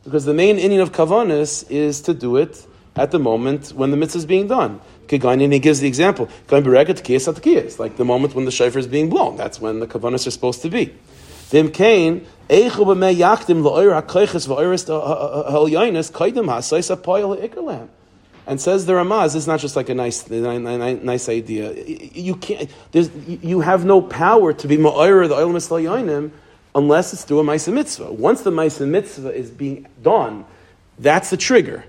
because 0.04 0.24
the 0.24 0.34
main 0.34 0.58
inyan 0.58 0.80
of 0.80 0.92
kavanas 0.92 1.68
is 1.70 2.00
to 2.02 2.14
do 2.14 2.36
it 2.36 2.66
at 2.96 3.10
the 3.10 3.18
moment 3.18 3.72
when 3.74 3.90
the 3.90 3.96
mitzvah 3.96 4.18
is 4.18 4.26
being 4.26 4.46
done. 4.46 4.80
And 5.10 5.52
he 5.52 5.58
gives 5.58 5.80
the 5.80 5.88
example, 5.88 6.28
like 6.50 6.64
the 6.64 8.04
moment 8.04 8.34
when 8.34 8.44
the 8.44 8.50
shofar 8.50 8.78
is 8.78 8.86
being 8.86 9.10
blown. 9.10 9.36
That's 9.36 9.60
when 9.60 9.80
the 9.80 9.86
kavanas 9.86 10.26
are 10.26 10.30
supposed 10.30 10.62
to 10.62 10.70
be. 10.70 10.94
And 11.50 11.72
says 18.60 18.86
the 18.86 18.92
Ramaz, 18.92 19.34
is 19.34 19.46
not 19.46 19.60
just 19.60 19.76
like 19.76 19.88
a 19.88 19.94
nice, 19.94 20.28
nice 20.28 21.28
idea. 21.28 21.72
You 21.74 22.36
can't, 22.36 22.70
you 22.92 23.60
have 23.60 23.84
no 23.84 24.02
power 24.02 24.52
to 24.52 24.68
be 24.68 24.76
ma'oir 24.76 25.28
the 25.28 25.34
oil 25.34 25.52
unless 26.74 27.12
it's 27.12 27.24
through 27.24 27.40
a 27.40 27.44
Maisa 27.44 27.72
Mitzvah. 27.72 28.12
Once 28.12 28.42
the 28.42 28.50
Maisa 28.50 28.86
Mitzvah 28.86 29.32
is 29.32 29.50
being 29.50 29.86
done, 30.02 30.44
that's 30.98 31.30
the 31.30 31.36
trigger. 31.36 31.84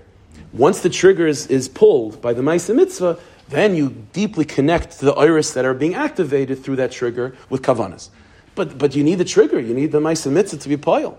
Once 0.52 0.80
the 0.80 0.90
trigger 0.90 1.26
is, 1.26 1.46
is 1.48 1.68
pulled 1.68 2.20
by 2.22 2.32
the 2.32 2.42
Maisa 2.42 2.74
Mitzvah, 2.74 3.18
then 3.48 3.76
you 3.76 4.04
deeply 4.12 4.44
connect 4.44 4.98
to 4.98 5.04
the 5.04 5.12
iris 5.14 5.52
that 5.52 5.64
are 5.64 5.74
being 5.74 5.94
activated 5.94 6.62
through 6.62 6.76
that 6.76 6.92
trigger 6.92 7.36
with 7.48 7.62
kavanas. 7.62 8.10
But, 8.54 8.78
but 8.78 8.96
you 8.96 9.04
need 9.04 9.16
the 9.16 9.24
trigger. 9.24 9.60
You 9.60 9.74
need 9.74 9.92
the 9.92 10.00
Maisa 10.00 10.32
Mitzvah 10.32 10.58
to 10.58 10.68
be 10.68 10.76
poil. 10.76 11.18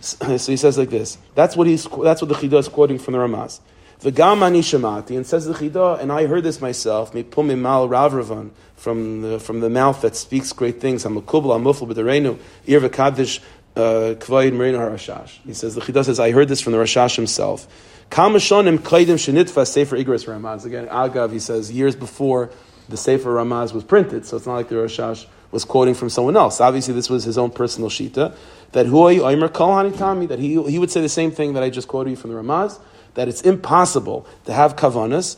So 0.00 0.26
he 0.28 0.56
says 0.56 0.76
like 0.76 0.90
this. 0.90 1.18
That's 1.34 1.56
what, 1.56 1.66
he's, 1.66 1.84
that's 1.84 2.20
what 2.20 2.28
the 2.28 2.34
Chidah 2.34 2.58
is 2.58 2.68
quoting 2.68 2.98
from 2.98 3.12
the 3.14 3.18
Ramaz. 3.20 3.60
The 4.04 4.12
Gamani 4.12 4.58
Shamati, 4.58 5.16
and 5.16 5.26
says 5.26 5.46
the 5.46 5.54
Chidah, 5.54 5.98
and 5.98 6.12
I 6.12 6.26
heard 6.26 6.44
this 6.44 6.60
myself, 6.60 7.14
Mipumimal 7.14 7.88
Ravravan, 7.88 8.50
from 8.76 9.22
the, 9.22 9.40
from 9.40 9.60
the 9.60 9.70
mouth 9.70 10.02
that 10.02 10.14
speaks 10.14 10.52
great 10.52 10.78
things, 10.78 11.04
Hamakubal, 11.04 11.58
Hamufal, 11.58 11.90
B'derenu, 11.90 12.38
Ir 12.66 12.80
V'kadish, 12.80 13.40
uh, 13.76 14.14
Kvayin 14.16 14.56
Marina 14.56 14.76
Rashash. 14.80 15.38
He 15.46 15.54
says, 15.54 15.74
the 15.74 15.80
Chidah 15.80 16.04
says, 16.04 16.20
I 16.20 16.32
heard 16.32 16.48
this 16.48 16.60
from 16.60 16.74
the 16.74 16.78
Rashash 16.80 17.16
himself. 17.16 17.66
Kamashonim 18.10 18.76
Kaidim 18.76 19.14
Shenitfa 19.14 19.66
Sefer 19.66 19.96
Igris 19.96 20.26
Ramaz. 20.26 20.66
Again, 20.66 20.86
Agav, 20.88 21.32
he 21.32 21.38
says, 21.38 21.72
years 21.72 21.96
before 21.96 22.50
the 22.90 22.98
Sefer 22.98 23.30
Ramaz 23.30 23.72
was 23.72 23.84
printed, 23.84 24.26
so 24.26 24.36
it's 24.36 24.44
not 24.44 24.56
like 24.56 24.68
the 24.68 24.74
Rashash 24.74 25.24
was 25.50 25.64
quoting 25.64 25.94
from 25.94 26.10
someone 26.10 26.36
else. 26.36 26.60
Obviously, 26.60 26.92
this 26.92 27.08
was 27.08 27.24
his 27.24 27.38
own 27.38 27.50
personal 27.50 27.88
shita. 27.88 28.36
That 28.72 28.84
huay 28.84 29.20
oimer 29.20 29.50
kol 29.50 29.70
hanitami, 29.70 30.28
that 30.28 30.38
he, 30.38 30.62
he 30.64 30.78
would 30.78 30.90
say 30.90 31.00
the 31.00 31.08
same 31.08 31.30
thing 31.30 31.54
that 31.54 31.62
I 31.62 31.70
just 31.70 31.88
quoted 31.88 32.10
you 32.10 32.16
from 32.16 32.32
the 32.32 32.36
Ramaz, 32.36 32.78
that 33.14 33.28
it's 33.28 33.40
impossible 33.42 34.26
to 34.44 34.52
have 34.52 34.76
kavanas 34.76 35.36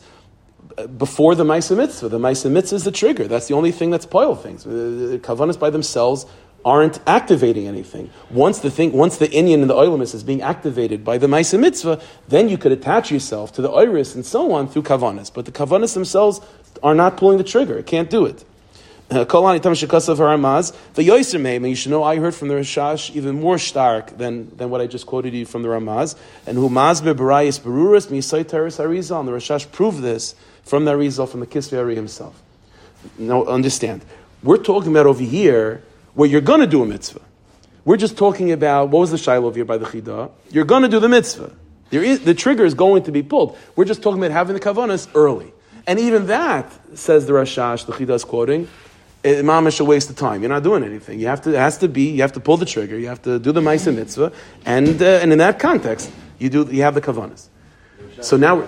before 0.97 1.35
the 1.35 1.43
Maisa 1.43 1.75
Mitzvah. 1.75 2.09
The 2.09 2.19
Maisa 2.19 2.51
Mitzvah 2.51 2.75
is 2.75 2.83
the 2.83 2.91
trigger. 2.91 3.27
That's 3.27 3.47
the 3.47 3.53
only 3.53 3.71
thing 3.71 3.89
that's 3.89 4.05
poil 4.05 4.35
things. 4.35 4.63
The 4.63 5.19
kavanas 5.23 5.59
by 5.59 5.69
themselves 5.69 6.25
aren't 6.65 6.99
activating 7.07 7.67
anything. 7.67 8.09
Once 8.29 8.59
the 8.59 8.69
thing, 8.69 8.91
once 8.91 9.17
the 9.17 9.27
inyan 9.29 9.61
and 9.61 9.69
the 9.69 9.73
oilimus 9.73 10.13
is 10.13 10.23
being 10.23 10.41
activated 10.41 11.03
by 11.03 11.17
the 11.17 11.27
Maisa 11.27 11.59
Mitzvah, 11.59 12.01
then 12.27 12.49
you 12.49 12.57
could 12.57 12.71
attach 12.71 13.09
yourself 13.11 13.53
to 13.53 13.61
the 13.61 13.69
iris 13.69 14.15
and 14.15 14.25
so 14.25 14.51
on 14.51 14.67
through 14.67 14.83
kavanas. 14.83 15.33
But 15.33 15.45
the 15.45 15.51
kavanas 15.51 15.93
themselves 15.93 16.41
are 16.83 16.95
not 16.95 17.17
pulling 17.17 17.37
the 17.37 17.43
trigger. 17.43 17.77
It 17.77 17.85
can't 17.85 18.09
do 18.09 18.25
it. 18.25 18.43
Kolani 19.09 19.61
Tam 19.61 19.71
Shekasav 19.71 20.17
Haramaz, 20.17 20.75
the 20.95 21.07
Yoiser 21.07 21.39
Meim, 21.39 21.67
you 21.69 21.75
should 21.75 21.91
know 21.91 22.03
I 22.03 22.17
heard 22.17 22.35
from 22.35 22.49
the 22.49 22.55
Rashash 22.55 23.15
even 23.15 23.39
more 23.39 23.57
stark 23.57 24.17
than, 24.17 24.55
than 24.57 24.69
what 24.69 24.81
I 24.81 24.87
just 24.87 25.05
quoted 25.05 25.33
you 25.33 25.45
from 25.45 25.63
the 25.63 25.69
Ramaz. 25.69 26.17
And 26.45 26.57
who 26.57 26.69
Mazbe 26.69 27.13
Barayis 27.13 27.59
Beruris, 27.61 28.07
Misai 28.07 28.45
Teres 28.45 28.77
Harizal, 28.77 29.19
and 29.19 29.27
the 29.27 29.31
Rashash 29.31 29.71
proved 29.71 30.01
this 30.01 30.35
from 30.63 30.83
the 30.83 30.91
Harizal, 30.91 31.29
from 31.29 31.39
the 31.39 31.47
Kisvi 31.47 31.95
himself. 31.95 32.41
Now 33.17 33.45
understand, 33.45 34.03
we're 34.43 34.57
talking 34.57 34.91
about 34.91 35.05
over 35.05 35.23
here 35.23 35.83
where 36.13 36.27
you're 36.27 36.41
going 36.41 36.59
to 36.59 36.67
do 36.67 36.83
a 36.83 36.85
mitzvah. 36.85 37.21
We're 37.85 37.95
just 37.95 38.17
talking 38.17 38.51
about, 38.51 38.89
what 38.89 38.99
was 38.99 39.11
the 39.11 39.17
Shiloh 39.17 39.47
over 39.47 39.55
here 39.55 39.63
by 39.63 39.77
the 39.77 39.85
Chidah? 39.85 40.31
You're 40.51 40.65
going 40.65 40.81
to 40.81 40.89
do 40.89 40.99
the 40.99 41.07
mitzvah. 41.07 41.55
The 41.91 42.35
trigger 42.37 42.65
is 42.65 42.73
going 42.73 43.03
to 43.03 43.13
be 43.13 43.23
pulled. 43.23 43.57
We're 43.77 43.85
just 43.85 44.03
talking 44.03 44.21
about 44.21 44.31
having 44.31 44.53
the 44.53 44.59
kavanas 44.59 45.07
early. 45.15 45.53
And 45.85 45.97
even 45.97 46.27
that, 46.27 46.69
says 46.97 47.27
the 47.27 47.31
Rashash, 47.31 47.85
the 47.85 47.93
Chidah 47.93 48.15
is 48.15 48.25
quoting, 48.25 48.67
mamish 49.23 49.79
a 49.79 49.83
waste 49.83 50.09
of 50.09 50.15
time. 50.15 50.41
You're 50.41 50.49
not 50.49 50.63
doing 50.63 50.83
anything. 50.83 51.19
You 51.19 51.27
have 51.27 51.41
to, 51.41 51.49
it 51.53 51.57
has 51.57 51.77
to 51.79 51.87
be, 51.87 52.11
you 52.11 52.21
have 52.21 52.33
to 52.33 52.39
pull 52.39 52.57
the 52.57 52.65
trigger, 52.65 52.97
you 52.97 53.07
have 53.07 53.21
to 53.23 53.39
do 53.39 53.51
the 53.51 53.61
Maisa 53.61 53.93
mitzvah, 53.93 54.31
and, 54.65 55.01
uh, 55.01 55.05
and 55.05 55.31
in 55.31 55.39
that 55.39 55.59
context, 55.59 56.11
you, 56.39 56.49
do, 56.49 56.67
you 56.71 56.83
have 56.83 56.93
the 56.95 57.01
kavanas. 57.01 57.47
So 58.21 58.37
now, 58.37 58.61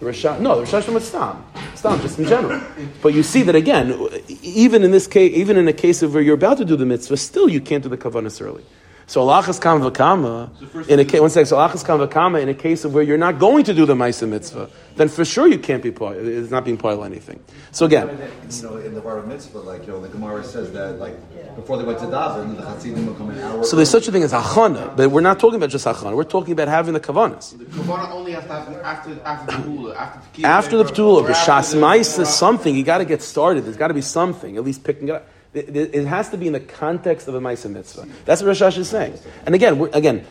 Rashash, 0.00 0.40
no, 0.40 0.60
the 0.60 0.66
Rashash 0.66 0.84
from 0.84 1.00
Stam. 1.00 1.44
Stam, 1.74 2.00
just 2.00 2.18
in 2.18 2.26
general. 2.26 2.60
But 3.02 3.14
you 3.14 3.22
see 3.22 3.42
that 3.42 3.54
again, 3.54 4.08
even 4.42 4.82
in 4.82 4.90
this 4.90 5.06
case, 5.06 5.34
even 5.34 5.56
in 5.56 5.68
a 5.68 5.72
case 5.72 6.02
of 6.02 6.14
where 6.14 6.22
you're 6.22 6.34
about 6.34 6.58
to 6.58 6.64
do 6.64 6.76
the 6.76 6.86
mitzvah, 6.86 7.16
still 7.16 7.48
you 7.48 7.60
can't 7.60 7.82
do 7.82 7.88
the 7.88 7.96
kavanas 7.96 8.40
early. 8.42 8.64
So 9.08 9.24
alachas 9.24 9.60
kam 9.60 9.82
v'kama, 9.82 10.88
in 10.88 10.98
a 10.98 11.04
case, 11.04 11.20
one 11.20 11.30
second, 11.30 11.46
so 11.46 11.56
alachas 11.56 11.86
kam 11.86 12.00
v'kama, 12.00 12.42
in 12.42 12.48
a 12.48 12.54
case 12.54 12.84
of 12.84 12.92
where 12.92 13.04
you're 13.04 13.16
not 13.16 13.38
going 13.38 13.62
to 13.64 13.72
do 13.72 13.86
the 13.86 13.94
ma'isa 13.94 14.28
mitzvah, 14.28 14.68
then 14.96 15.08
for 15.08 15.24
sure 15.24 15.46
you 15.46 15.60
can't 15.60 15.80
be 15.80 15.92
poil. 15.92 16.14
It's 16.14 16.50
not 16.50 16.64
being 16.64 16.76
poil 16.76 17.04
anything. 17.04 17.38
So 17.70 17.86
again, 17.86 18.18
you 18.50 18.62
know, 18.62 18.76
in 18.78 18.94
the 18.94 19.00
bar 19.00 19.22
mitzvah, 19.22 19.58
like 19.58 19.86
you 19.86 19.92
know, 19.92 20.00
the 20.00 20.08
Gemara 20.08 20.42
says 20.42 20.72
that 20.72 20.98
like 20.98 21.14
before 21.54 21.78
they 21.78 21.84
went 21.84 22.00
to 22.00 22.06
daven, 22.06 22.56
the 22.56 22.62
chassidim 22.62 23.06
would 23.06 23.16
come 23.16 23.30
an 23.30 23.38
hour. 23.38 23.62
So 23.62 23.76
there's 23.76 23.90
such 23.90 24.08
a 24.08 24.12
thing 24.12 24.24
as 24.24 24.32
hachana, 24.32 24.96
but 24.96 25.12
we're 25.12 25.20
not 25.20 25.38
talking 25.38 25.56
about 25.56 25.70
just 25.70 25.86
hachana. 25.86 26.16
We're 26.16 26.24
talking 26.24 26.52
about 26.52 26.66
having 26.66 26.92
the 26.92 27.00
kavanas. 27.00 27.56
The 27.56 27.64
kavana 27.64 28.10
only 28.10 28.32
has 28.32 28.42
to 28.44 28.52
happen 28.54 28.74
after 28.82 29.20
after 29.24 29.46
the 29.46 29.62
ptula, 29.62 29.96
after 29.96 30.40
the 30.40 30.46
after 30.48 30.76
the 30.78 30.84
ptula. 30.84 31.28
B'shas 31.28 31.74
ma'isa, 31.78 32.26
something 32.26 32.74
you 32.74 32.82
got 32.82 32.98
to 32.98 33.04
get 33.04 33.22
started. 33.22 33.66
There's 33.66 33.76
got 33.76 33.88
to 33.88 33.94
be 33.94 34.00
something, 34.00 34.56
at 34.56 34.64
least 34.64 34.82
picking 34.82 35.10
it 35.10 35.14
up. 35.14 35.28
It 35.56 36.06
has 36.06 36.28
to 36.30 36.36
be 36.36 36.46
in 36.46 36.52
the 36.52 36.60
context 36.60 37.28
of 37.28 37.34
a 37.34 37.40
Maisa 37.40 37.70
Mitzvah. 37.70 38.06
That's 38.24 38.42
what 38.42 38.54
Rashash 38.54 38.76
is 38.78 38.88
saying. 38.88 39.18
And 39.46 39.54
again, 39.54 39.80
again, 39.92 40.26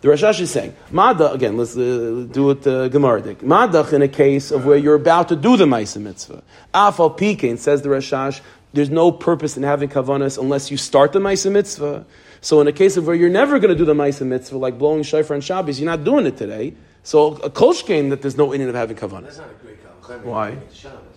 the 0.00 0.08
Rashash 0.08 0.40
is 0.40 0.50
saying, 0.50 0.74
Mada, 0.90 1.30
again, 1.30 1.56
let's 1.56 1.76
uh, 1.76 2.26
do 2.30 2.50
it 2.50 2.66
uh. 2.66 2.88
Madach 2.88 3.92
in 3.92 4.02
a 4.02 4.08
case 4.08 4.50
of 4.50 4.66
where 4.66 4.76
you're 4.76 4.96
about 4.96 5.28
to 5.28 5.36
do 5.36 5.56
the 5.56 5.64
Maisa 5.64 6.00
Mitzvah. 6.00 6.42
Afal 6.74 7.16
Pikein, 7.16 7.56
says 7.58 7.82
the 7.82 7.88
Rashash, 7.88 8.40
there's 8.72 8.90
no 8.90 9.12
purpose 9.12 9.56
in 9.56 9.62
having 9.62 9.88
Kavanas 9.88 10.38
unless 10.38 10.70
you 10.70 10.76
start 10.76 11.12
the 11.12 11.20
Maisa 11.20 11.52
Mitzvah. 11.52 12.04
So 12.40 12.60
in 12.60 12.66
a 12.66 12.72
case 12.72 12.96
of 12.96 13.06
where 13.06 13.14
you're 13.14 13.30
never 13.30 13.60
going 13.60 13.70
to 13.70 13.78
do 13.78 13.84
the 13.84 13.94
Maisa 13.94 14.26
Mitzvah, 14.26 14.58
like 14.58 14.76
blowing 14.76 15.04
Shofar 15.04 15.34
and 15.34 15.44
Shabbos, 15.44 15.78
you're 15.78 15.90
not 15.90 16.02
doing 16.02 16.26
it 16.26 16.36
today. 16.36 16.74
So 17.04 17.34
a 17.36 17.50
Kolshkein 17.50 18.10
that 18.10 18.22
there's 18.22 18.36
no 18.36 18.50
in 18.52 18.68
of 18.68 18.74
having 18.74 18.96
Kavanas. 18.96 19.24
That's 19.24 19.38
not 19.38 19.50
a 19.50 19.64
great 19.64 19.78
Kavanas. 20.02 20.24
Why? 20.24 20.56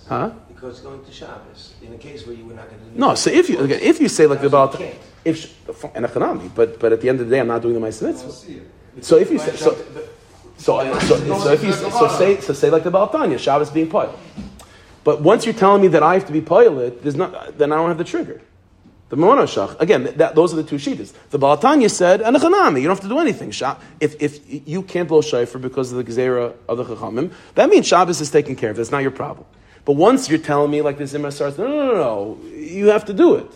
Huh? 0.07 0.31
Because 0.55 0.79
going 0.79 1.03
to 1.03 1.11
Shabbos 1.11 1.73
in 1.81 1.93
a 1.93 1.97
case 1.97 2.25
where 2.25 2.35
you 2.35 2.45
were 2.45 2.53
not 2.53 2.69
going 2.69 2.79
to. 2.79 2.89
do 2.89 2.99
No, 2.99 3.13
so 3.13 3.29
if 3.29 3.49
you 3.49 3.59
again, 3.59 3.79
if 3.81 3.99
you 3.99 4.07
say 4.07 4.25
like 4.25 4.41
about 4.41 4.81
if 5.25 5.53
and 5.93 6.05
economy, 6.05 6.49
but 6.55 6.79
but 6.79 6.93
at 6.93 7.01
the 7.01 7.09
end 7.09 7.19
of 7.19 7.27
the 7.27 7.35
day, 7.35 7.41
I'm 7.41 7.47
not 7.47 7.61
doing 7.61 7.73
the 7.73 7.79
Ma'aseh 7.79 8.07
mitzvah. 8.07 9.03
So 9.03 9.17
if 9.17 9.29
you 9.29 9.37
say 9.37 9.55
so. 9.55 9.77
So, 10.57 10.99
so, 10.99 11.39
so, 11.39 11.51
if 11.51 11.63
you 11.65 11.73
so 11.73 12.07
say 12.17 12.39
so 12.39 12.53
say 12.53 12.69
like 12.69 12.85
the 12.85 12.89
Baltanya, 12.89 13.37
Shabbos 13.37 13.69
being 13.69 13.89
pilot. 13.89 14.15
But 15.03 15.21
once 15.21 15.45
you're 15.45 15.53
telling 15.53 15.81
me 15.81 15.89
that 15.89 16.01
I 16.01 16.13
have 16.13 16.25
to 16.27 16.33
be 16.33 16.39
pilot, 16.41 17.03
there's 17.03 17.17
not 17.17 17.57
then 17.57 17.73
I 17.73 17.75
don't 17.75 17.89
have 17.89 17.97
the 17.97 18.05
trigger. 18.05 18.41
The 19.09 19.17
Monoshach, 19.17 19.79
again, 19.79 20.11
that, 20.17 20.33
those 20.33 20.51
are 20.51 20.55
the 20.55 20.63
two 20.63 20.77
sheetas. 20.77 21.13
The 21.29 21.37
Balatanya 21.37 21.91
said, 21.91 22.21
and 22.21 22.35
Anachanami, 22.35 22.81
you 22.81 22.87
don't 22.87 22.95
have 22.95 23.01
to 23.01 23.07
do 23.07 23.19
anything. 23.19 23.49
If, 23.99 24.19
if 24.19 24.67
you 24.67 24.81
can't 24.81 25.07
blow 25.07 25.21
shofar 25.21 25.61
because 25.61 25.91
of 25.91 26.03
the 26.03 26.11
Gezerah 26.11 26.55
of 26.67 26.77
the 26.79 26.85
Chachamim, 26.85 27.31
that 27.53 27.69
means 27.69 27.85
Shabbos 27.85 28.19
is 28.19 28.31
taken 28.31 28.55
care 28.55 28.71
of. 28.71 28.77
That's 28.77 28.89
not 28.89 29.03
your 29.03 29.11
problem. 29.11 29.45
But 29.85 29.93
once 29.93 30.29
you're 30.29 30.39
telling 30.39 30.71
me 30.71 30.81
like 30.81 30.97
this 30.97 31.13
Zimra 31.13 31.31
starts, 31.31 31.57
no, 31.57 31.67
no, 31.67 31.85
no, 31.85 31.93
no, 31.93 32.49
you 32.55 32.87
have 32.87 33.05
to 33.05 33.13
do 33.13 33.35
it. 33.35 33.51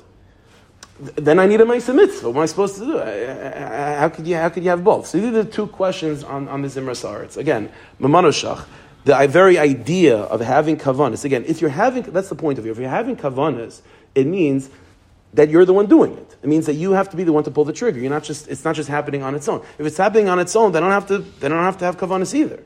Then 1.16 1.40
I 1.40 1.48
need 1.48 1.62
a 1.62 1.66
Maisa 1.66 1.96
Mitzvah. 1.96 2.30
What 2.30 2.38
am 2.38 2.44
I 2.44 2.46
supposed 2.46 2.76
to 2.76 2.86
do? 2.86 2.98
How 2.98 4.10
could 4.10 4.28
you, 4.28 4.36
how 4.36 4.50
could 4.50 4.64
you 4.64 4.70
have 4.70 4.84
both? 4.84 5.08
So 5.08 5.18
these 5.18 5.28
are 5.30 5.44
the 5.44 5.50
two 5.50 5.68
questions 5.68 6.24
on, 6.24 6.48
on 6.50 6.62
the 6.62 6.68
Zimras 6.68 7.04
Aretz. 7.04 7.38
Again, 7.38 7.72
Mamanoshach, 8.00 8.66
the 9.06 9.28
very 9.28 9.58
idea 9.58 10.18
of 10.18 10.42
having 10.42 10.78
kavanas. 10.78 11.24
Again, 11.26 11.46
if 11.48 11.62
you're 11.62 11.70
having, 11.70 12.04
that's 12.04 12.30
the 12.30 12.36
point 12.36 12.60
of 12.60 12.66
it. 12.66 12.70
If 12.70 12.78
you're 12.78 12.90
having 12.90 13.16
kavanas, 13.16 13.82
it 14.14 14.28
means 14.28 14.70
that 15.34 15.50
you're 15.50 15.66
the 15.66 15.74
one 15.74 15.88
doing 15.88 16.18
it. 16.18 16.36
It 16.44 16.48
means 16.48 16.66
that 16.66 16.74
you 16.74 16.92
have 16.92 17.10
to 17.10 17.18
be 17.18 17.24
the 17.24 17.34
one 17.34 17.44
to 17.46 17.52
pull 17.52 17.64
the 17.64 17.74
trigger. 17.74 18.00
You're 18.00 18.10
not 18.10 18.24
just, 18.24 18.48
it's 18.50 18.66
not 18.66 18.76
just 18.76 18.90
happening 18.90 19.24
on 19.24 19.36
its 19.36 19.48
own. 19.48 19.64
If 19.78 19.86
it's 19.86 19.98
happening 19.98 20.28
on 20.28 20.38
its 20.38 20.56
own, 20.56 20.74
they 20.74 20.80
don't 20.80 20.92
have 20.92 21.08
to, 21.08 21.20
they 21.20 21.48
don't 21.48 21.64
have 21.64 21.78
to 21.78 21.86
have 21.86 21.98
kavanas 21.98 22.34
either. 22.34 22.62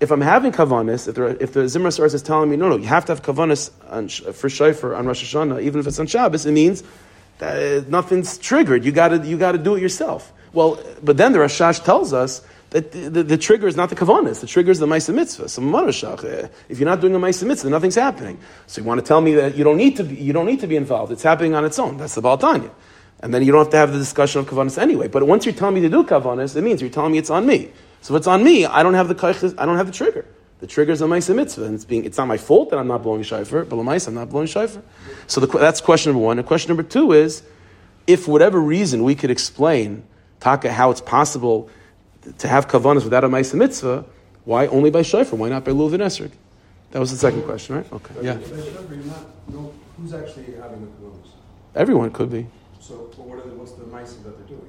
If 0.00 0.10
I'm 0.10 0.20
having 0.20 0.52
kavanas, 0.52 1.08
if, 1.08 1.40
if 1.40 1.52
the 1.52 1.60
Zimras 1.60 1.98
Aretz 1.98 2.14
is 2.14 2.22
telling 2.22 2.50
me, 2.50 2.56
no, 2.56 2.68
no, 2.68 2.76
you 2.76 2.86
have 2.86 3.04
to 3.06 3.12
have 3.12 3.22
kavanas 3.22 3.70
on, 3.90 4.08
for 4.08 4.48
Shaifer 4.48 4.96
on 4.96 5.06
Rosh 5.06 5.34
Hashanah, 5.34 5.62
even 5.62 5.80
if 5.80 5.86
it's 5.86 5.98
on 5.98 6.06
Shabbos, 6.06 6.46
it 6.46 6.52
means 6.52 6.82
that 7.38 7.56
uh, 7.56 7.84
nothing's 7.88 8.38
triggered. 8.38 8.84
You 8.84 8.92
got 8.92 9.24
you 9.24 9.38
got 9.38 9.52
to 9.52 9.58
do 9.58 9.76
it 9.76 9.82
yourself. 9.82 10.32
Well, 10.52 10.80
but 11.02 11.16
then 11.16 11.32
the 11.32 11.38
Rashash 11.38 11.84
tells 11.84 12.12
us 12.12 12.42
that 12.70 12.92
the, 12.92 13.08
the, 13.08 13.22
the 13.22 13.38
trigger 13.38 13.68
is 13.68 13.76
not 13.76 13.88
the 13.88 13.96
kavanas, 13.96 14.40
the 14.40 14.46
trigger 14.46 14.70
is 14.70 14.78
the 14.80 14.86
Maisa 14.86 15.14
Mitzvah. 15.14 15.48
So 15.48 15.62
Marashach, 15.62 16.44
uh, 16.44 16.48
if 16.68 16.78
you're 16.78 16.88
not 16.88 17.00
doing 17.00 17.14
a 17.14 17.18
Maisa 17.18 17.46
Mitzvah, 17.46 17.70
nothing's 17.70 17.94
happening. 17.94 18.38
So 18.66 18.80
you 18.80 18.86
want 18.86 19.00
to 19.00 19.06
tell 19.06 19.20
me 19.20 19.34
that 19.34 19.56
you 19.56 19.64
don't 19.64 19.76
need 19.76 19.96
to 19.96 20.04
be, 20.04 20.16
you 20.16 20.32
don't 20.32 20.46
need 20.46 20.60
to 20.60 20.66
be 20.66 20.76
involved. 20.76 21.12
It's 21.12 21.22
happening 21.22 21.54
on 21.54 21.64
its 21.64 21.78
own. 21.78 21.96
That's 21.96 22.14
the 22.14 22.20
Baal 22.20 22.38
Tanya. 22.38 22.70
And 23.20 23.32
then 23.32 23.42
you 23.42 23.52
don't 23.52 23.60
have 23.60 23.70
to 23.70 23.76
have 23.76 23.92
the 23.92 23.98
discussion 23.98 24.40
of 24.40 24.46
kavanas 24.46 24.76
anyway. 24.76 25.08
But 25.08 25.24
once 25.24 25.46
you're 25.46 25.54
telling 25.54 25.76
me 25.76 25.80
to 25.82 25.88
do 25.88 26.02
kavanas, 26.04 26.56
it 26.56 26.62
means 26.62 26.80
you're 26.80 26.90
telling 26.90 27.12
me 27.12 27.18
it's 27.18 27.30
on 27.30 27.46
me. 27.46 27.70
So 28.04 28.14
if 28.14 28.18
it's 28.18 28.26
on 28.26 28.44
me, 28.44 28.66
I 28.66 28.82
don't 28.82 28.92
have 28.92 29.08
the 29.08 29.14
kaiches, 29.14 29.54
I 29.56 29.64
don't 29.64 29.78
have 29.78 29.86
the 29.86 29.92
trigger. 29.92 30.26
The 30.58 30.66
trigger 30.66 30.92
is 30.92 31.00
a 31.00 31.06
Maisa 31.06 31.34
Mitzvah, 31.34 31.64
and 31.64 31.74
it's 31.74 31.86
being 31.86 32.04
it's 32.04 32.18
not 32.18 32.28
my 32.28 32.36
fault 32.36 32.68
that 32.68 32.78
I'm 32.78 32.86
not 32.86 33.02
blowing 33.02 33.22
shofar, 33.22 33.64
but 33.64 33.76
Lamais, 33.76 34.06
I'm 34.06 34.12
not 34.12 34.28
blowing 34.28 34.46
shofar. 34.46 34.82
So 35.26 35.40
the, 35.40 35.46
that's 35.46 35.80
question 35.80 36.12
number 36.12 36.22
one. 36.22 36.38
And 36.38 36.46
question 36.46 36.68
number 36.68 36.82
two 36.82 37.12
is, 37.12 37.42
if 38.06 38.24
for 38.24 38.32
whatever 38.32 38.60
reason 38.60 39.04
we 39.04 39.14
could 39.14 39.30
explain 39.30 40.04
taka 40.38 40.70
how 40.70 40.90
it's 40.90 41.00
possible 41.00 41.70
to 42.36 42.46
have 42.46 42.68
kavanas 42.68 43.04
without 43.04 43.24
a 43.24 43.28
Maisa 43.30 43.54
Mitzvah, 43.54 44.04
why 44.44 44.66
only 44.66 44.90
by 44.90 45.00
shofar? 45.00 45.38
Why 45.38 45.48
not 45.48 45.64
by 45.64 45.72
lulav 45.72 45.94
and 45.94 46.02
esrog? 46.02 46.32
That 46.90 46.98
was 46.98 47.10
the 47.10 47.16
second 47.16 47.44
question, 47.44 47.76
right? 47.76 47.90
Okay, 47.90 48.14
yeah. 48.20 48.34
But 48.34 48.50
you're 48.90 49.04
not, 49.04 49.50
no, 49.50 49.72
who's 49.96 50.12
actually 50.12 50.52
having 50.60 50.82
the 50.82 50.88
kavanas? 50.88 51.30
Everyone 51.74 52.10
could 52.10 52.30
be. 52.30 52.46
So, 52.80 52.96
what 53.16 53.38
are 53.38 53.48
the, 53.48 53.54
what's 53.54 53.72
the 53.72 53.86
mice 53.86 54.12
that 54.12 54.36
they're 54.36 54.58
doing? 54.58 54.68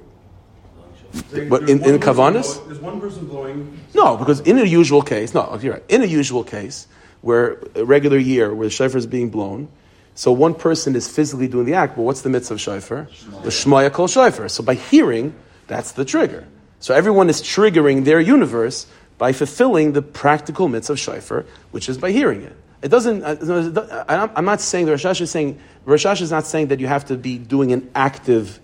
But 1.48 1.68
in- 1.68 1.84
in 1.84 1.98
kavanas? 1.98 2.64
There's 2.66 2.80
one 2.80 3.00
person 3.00 3.26
blowing. 3.26 3.78
No, 3.94 4.16
because 4.16 4.40
in 4.40 4.58
a 4.58 4.64
usual 4.64 5.02
case, 5.02 5.34
no, 5.34 5.58
you're 5.62 5.74
right. 5.74 5.84
In 5.88 6.02
a 6.02 6.06
usual 6.06 6.44
case, 6.44 6.86
where 7.22 7.58
a 7.74 7.84
regular 7.84 8.18
year 8.18 8.54
where 8.54 8.66
the 8.66 8.70
shofar 8.70 8.98
is 8.98 9.06
being 9.06 9.30
blown, 9.30 9.68
so 10.14 10.32
one 10.32 10.54
person 10.54 10.94
is 10.96 11.08
physically 11.08 11.48
doing 11.48 11.66
the 11.66 11.74
act, 11.74 11.96
but 11.96 12.02
what's 12.02 12.22
the 12.22 12.30
mitzvah 12.30 12.54
of 12.54 12.60
shofar? 12.60 13.08
The 13.42 13.50
shmaya 13.50 13.92
kol 13.92 14.08
shofar. 14.08 14.48
So 14.48 14.62
by 14.62 14.74
hearing, 14.74 15.34
that's 15.66 15.92
the 15.92 16.04
trigger. 16.04 16.46
So 16.80 16.94
everyone 16.94 17.28
is 17.28 17.42
triggering 17.42 18.04
their 18.04 18.20
universe 18.20 18.86
by 19.18 19.32
fulfilling 19.32 19.92
the 19.92 20.02
practical 20.02 20.68
mitzvah 20.68 20.92
of 20.94 20.98
shofar, 20.98 21.44
which 21.70 21.88
is 21.88 21.98
by 21.98 22.12
hearing 22.12 22.42
it. 22.42 22.56
It 22.82 22.88
doesn't. 22.88 23.22
uh, 23.24 24.28
I'm 24.36 24.44
not 24.44 24.60
saying 24.60 24.86
the 24.86 24.92
Rashash 24.92 25.20
is 25.20 25.30
saying. 25.30 25.58
Rashash 25.86 26.20
is 26.20 26.30
not 26.30 26.46
saying 26.46 26.68
that 26.68 26.78
you 26.80 26.86
have 26.86 27.06
to 27.06 27.16
be 27.16 27.38
doing 27.38 27.72
an 27.72 27.90
active. 27.94 28.60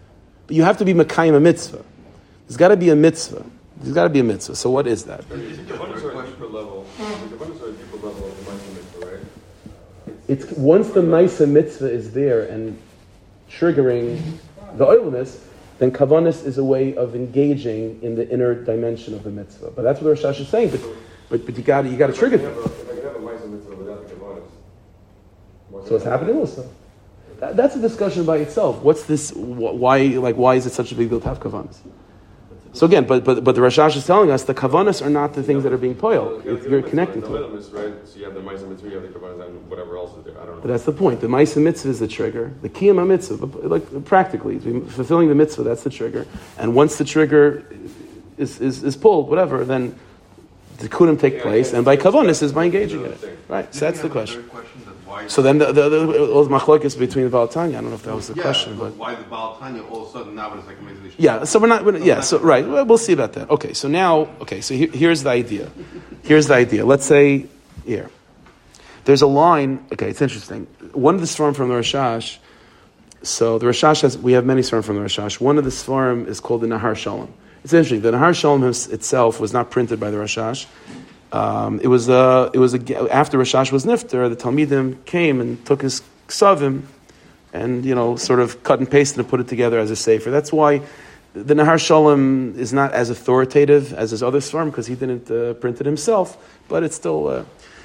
But 0.46 0.56
you 0.56 0.62
have 0.62 0.76
to 0.78 0.84
be 0.84 0.92
mekayim 0.94 1.34
a 1.34 1.40
mitzvah. 1.40 1.82
There's 2.52 2.58
got 2.58 2.68
to 2.68 2.76
be 2.76 2.90
a 2.90 2.96
mitzvah. 2.96 3.46
There's 3.78 3.94
got 3.94 4.02
to 4.02 4.10
be 4.10 4.20
a 4.20 4.24
mitzvah. 4.24 4.56
So 4.56 4.68
what 4.68 4.86
is 4.86 5.04
that? 5.06 5.22
Kavanas 5.26 6.04
are 6.04 6.20
a 6.22 6.26
deeper 6.26 6.46
level. 6.48 6.84
Kavanas 6.98 7.62
are 7.62 7.68
a 7.70 7.72
deeper 7.72 7.96
level 7.96 8.28
of 8.28 8.44
the 8.44 8.50
Maisa 8.50 8.74
Mitzvah, 8.74 9.06
right? 9.06 10.14
It's 10.28 10.52
once 10.58 10.90
the 10.90 11.00
Maisa 11.00 11.48
mitzvah 11.48 11.90
is 11.90 12.12
there 12.12 12.42
and 12.42 12.76
triggering 13.50 14.20
the 14.76 14.84
oilness, 14.86 15.42
then 15.78 15.92
kavanis 15.92 16.44
is 16.44 16.58
a 16.58 16.64
way 16.64 16.94
of 16.94 17.14
engaging 17.16 17.98
in 18.02 18.16
the 18.16 18.28
inner 18.28 18.54
dimension 18.54 19.14
of 19.14 19.24
the 19.24 19.30
mitzvah. 19.30 19.70
But 19.70 19.80
that's 19.80 20.02
what 20.02 20.14
the 20.14 20.22
Rashash 20.28 20.38
is 20.40 20.48
saying. 20.48 20.72
But, 20.72 20.80
but, 21.30 21.46
but 21.46 21.56
you 21.56 21.62
got 21.62 21.86
you 21.86 21.96
got 21.96 22.08
to 22.08 22.12
trigger 22.12 22.36
If 22.36 22.42
I 22.42 22.44
them. 22.44 22.54
can 22.54 22.62
have 22.64 22.70
a- 22.70 22.82
if 22.82 22.90
I 22.90 22.94
can 22.96 23.02
have 23.04 23.16
a 23.16 23.18
Maisa 23.18 23.50
Mitzvah 23.50 23.76
without 23.76 24.06
the 24.06 24.14
Kavanas. 24.14 24.42
what's 25.70 25.88
So 25.88 25.96
it's 25.96 26.04
happening 26.04 26.36
also. 26.36 26.68
That, 27.40 27.56
that's 27.56 27.76
a 27.76 27.80
discussion 27.80 28.26
by 28.26 28.36
itself. 28.36 28.82
What's 28.82 29.04
this? 29.04 29.30
wh- 29.30 29.74
Why 29.80 30.02
like 30.02 30.36
why 30.36 30.56
is 30.56 30.66
it 30.66 30.74
such 30.74 30.92
a 30.92 30.94
big 30.94 31.08
deal 31.08 31.18
to 31.18 31.28
have 31.28 31.40
kavanas? 31.40 31.78
So 32.74 32.86
again, 32.86 33.04
but 33.06 33.22
but 33.24 33.44
but 33.44 33.54
the 33.54 33.60
Rashash 33.60 33.96
is 33.96 34.06
telling 34.06 34.30
us 34.30 34.44
the 34.44 34.54
kavanas 34.54 35.04
are 35.04 35.10
not 35.10 35.34
the 35.34 35.42
things 35.42 35.62
that 35.64 35.72
are 35.74 35.78
being 35.78 35.94
poiled. 35.94 36.42
The- 36.42 36.52
It's- 36.52 36.64
the 36.64 36.70
You're 36.70 36.78
mitzvah, 36.78 36.90
connecting 36.90 37.20
the 37.20 37.28
to 37.28 37.36
it. 37.36 37.72
right? 37.72 37.94
So 38.08 38.18
you 38.18 38.24
have 38.24 38.34
the 38.34 38.40
Maisa 38.40 38.66
Mitzvah, 38.68 38.88
you 38.88 38.94
have 38.98 39.02
the 39.02 39.18
Kavanas, 39.18 39.46
and 39.46 39.70
whatever 39.70 39.98
else 39.98 40.16
is 40.16 40.24
there. 40.24 40.34
I 40.42 40.46
don't 40.46 40.62
But 40.62 40.68
that's 40.68 40.84
the 40.84 40.92
point. 40.92 41.20
The 41.20 41.26
Maisa 41.26 41.60
mitzvah 41.62 41.90
is 41.90 41.98
the 42.00 42.08
trigger. 42.08 42.52
The 42.62 42.70
Kiyama 42.70 43.06
mitzvah, 43.06 43.44
like 43.68 44.04
practically, 44.06 44.58
fulfilling 44.58 45.28
the 45.28 45.34
mitzvah, 45.34 45.64
that's 45.64 45.82
the 45.82 45.90
trigger. 45.90 46.26
And 46.58 46.74
once 46.74 46.96
the 46.96 47.04
trigger 47.04 47.62
is, 48.38 48.58
is, 48.60 48.82
is 48.82 48.96
pulled, 48.96 49.28
whatever, 49.28 49.64
then 49.66 49.94
the 50.78 50.88
kudim 50.88 51.20
take 51.20 51.42
place, 51.42 51.72
and 51.74 51.84
by 51.84 51.96
kavanis 51.98 52.42
is 52.42 52.52
by 52.52 52.64
engaging 52.64 53.04
in 53.04 53.12
it. 53.12 53.38
Right, 53.48 53.72
so 53.74 53.80
that's 53.84 54.00
the 54.00 54.08
question. 54.08 54.48
So 55.28 55.42
then 55.42 55.58
the, 55.58 55.72
the, 55.72 55.88
the, 55.88 56.06
was 56.06 56.48
machlokes 56.48 56.98
between 56.98 57.24
the 57.24 57.30
Baal 57.30 57.48
Tanya. 57.48 57.78
I 57.78 57.80
don't 57.80 57.90
know 57.90 57.96
if 57.96 58.02
that 58.02 58.14
was 58.14 58.28
the 58.28 58.40
question, 58.40 58.78
but 58.78 58.94
why 58.96 59.14
the 59.14 59.24
Baal 59.24 59.56
Tanya 59.58 59.82
all 59.84 60.02
of 60.02 60.08
a 60.08 60.12
sudden 60.12 60.34
now 60.34 60.52
it's 60.54 60.66
like 60.66 60.78
a 60.78 60.82
mitzvah? 60.82 61.10
yeah. 61.18 61.44
So 61.44 61.58
we're 61.58 61.68
not. 61.68 61.84
We're, 61.84 61.98
yeah. 61.98 62.20
So 62.20 62.38
right. 62.38 62.66
Well, 62.66 62.84
we'll 62.84 62.98
see 62.98 63.12
about 63.12 63.34
that. 63.34 63.50
Okay. 63.50 63.72
So 63.72 63.88
now, 63.88 64.28
okay. 64.42 64.60
So 64.60 64.74
here, 64.74 64.88
here's 64.88 65.22
the 65.22 65.30
idea. 65.30 65.70
Here's 66.22 66.46
the 66.46 66.54
idea. 66.54 66.84
Let's 66.84 67.06
say 67.06 67.46
here. 67.84 68.10
There's 69.04 69.22
a 69.22 69.26
line. 69.26 69.84
Okay, 69.92 70.08
it's 70.08 70.22
interesting. 70.22 70.66
One 70.92 71.14
of 71.14 71.20
the 71.20 71.26
svarim 71.26 71.56
from 71.56 71.68
the 71.68 71.74
Rashash. 71.74 72.38
So 73.22 73.58
the 73.58 73.66
Rashash 73.66 74.02
has. 74.02 74.18
We 74.18 74.32
have 74.32 74.44
many 74.44 74.62
svarim 74.62 74.84
from 74.84 74.96
the 74.96 75.02
Rashash. 75.02 75.40
One 75.40 75.58
of 75.58 75.64
the 75.64 75.70
svarim 75.70 76.26
is 76.26 76.40
called 76.40 76.60
the 76.60 76.68
Nahar 76.68 76.96
Shalom. 76.96 77.32
It's 77.64 77.72
interesting. 77.72 78.00
The 78.02 78.12
Nahar 78.12 78.34
Shalom 78.34 78.62
itself 78.64 79.40
was 79.40 79.52
not 79.52 79.70
printed 79.70 79.98
by 79.98 80.10
the 80.10 80.18
Rashash. 80.18 80.66
Um, 81.32 81.80
it 81.80 81.88
was 81.88 82.08
a, 82.08 82.50
it 82.52 82.58
was 82.58 82.74
a, 82.74 83.12
after 83.12 83.38
Rashash 83.38 83.72
was 83.72 83.86
nifter, 83.86 84.28
the 84.28 84.36
Talmidim 84.36 85.04
came 85.06 85.40
and 85.40 85.64
took 85.64 85.80
his 85.80 86.02
ksavim 86.28 86.82
and 87.52 87.84
you 87.84 87.94
know 87.94 88.16
sort 88.16 88.40
of 88.40 88.62
cut 88.62 88.78
and 88.78 88.90
pasted 88.90 89.20
and 89.20 89.28
put 89.28 89.40
it 89.40 89.48
together 89.48 89.78
as 89.78 89.90
a 89.90 89.96
sefer. 89.96 90.30
That's 90.30 90.52
why 90.52 90.82
the 91.34 91.54
Nahar 91.54 91.78
Shalom 91.78 92.58
is 92.58 92.72
not 92.72 92.92
as 92.92 93.08
authoritative 93.08 93.92
as 93.94 94.10
his 94.10 94.22
other 94.22 94.40
svarim 94.40 94.66
because 94.66 94.86
he 94.86 94.94
didn't 94.94 95.30
uh, 95.30 95.54
print 95.54 95.80
it 95.80 95.86
himself, 95.86 96.36
but 96.68 96.82
it's 96.82 96.96
still. 96.96 97.28
Uh, 97.28 97.44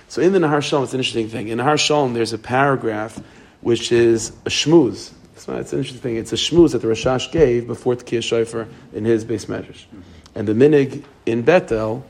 so 0.09 0.21
in 0.21 0.33
the 0.33 0.39
Nahar 0.39 0.61
Shalom, 0.61 0.83
it's 0.83 0.93
an 0.93 0.99
interesting 0.99 1.29
thing. 1.29 1.47
In 1.47 1.59
Nahar 1.59 1.79
Shalom, 1.79 2.13
there's 2.13 2.33
a 2.33 2.37
paragraph 2.37 3.21
which 3.61 3.91
is 3.91 4.29
a 4.45 4.49
shmooze. 4.49 5.11
So 5.35 5.55
it's 5.55 5.71
an 5.71 5.79
interesting 5.79 6.01
thing. 6.01 6.15
It's 6.17 6.33
a 6.33 6.35
shmooze 6.35 6.71
that 6.73 6.79
the 6.79 6.87
Rashash 6.87 7.31
gave 7.31 7.67
before 7.67 7.95
Tkiyah 7.95 8.23
Shofar 8.23 8.67
in 8.93 9.05
his 9.05 9.23
base 9.23 9.45
medrash. 9.45 9.85
And 10.35 10.47
the 10.47 10.53
minig 10.53 11.03
in 11.25 11.43
Betel, 11.43 12.05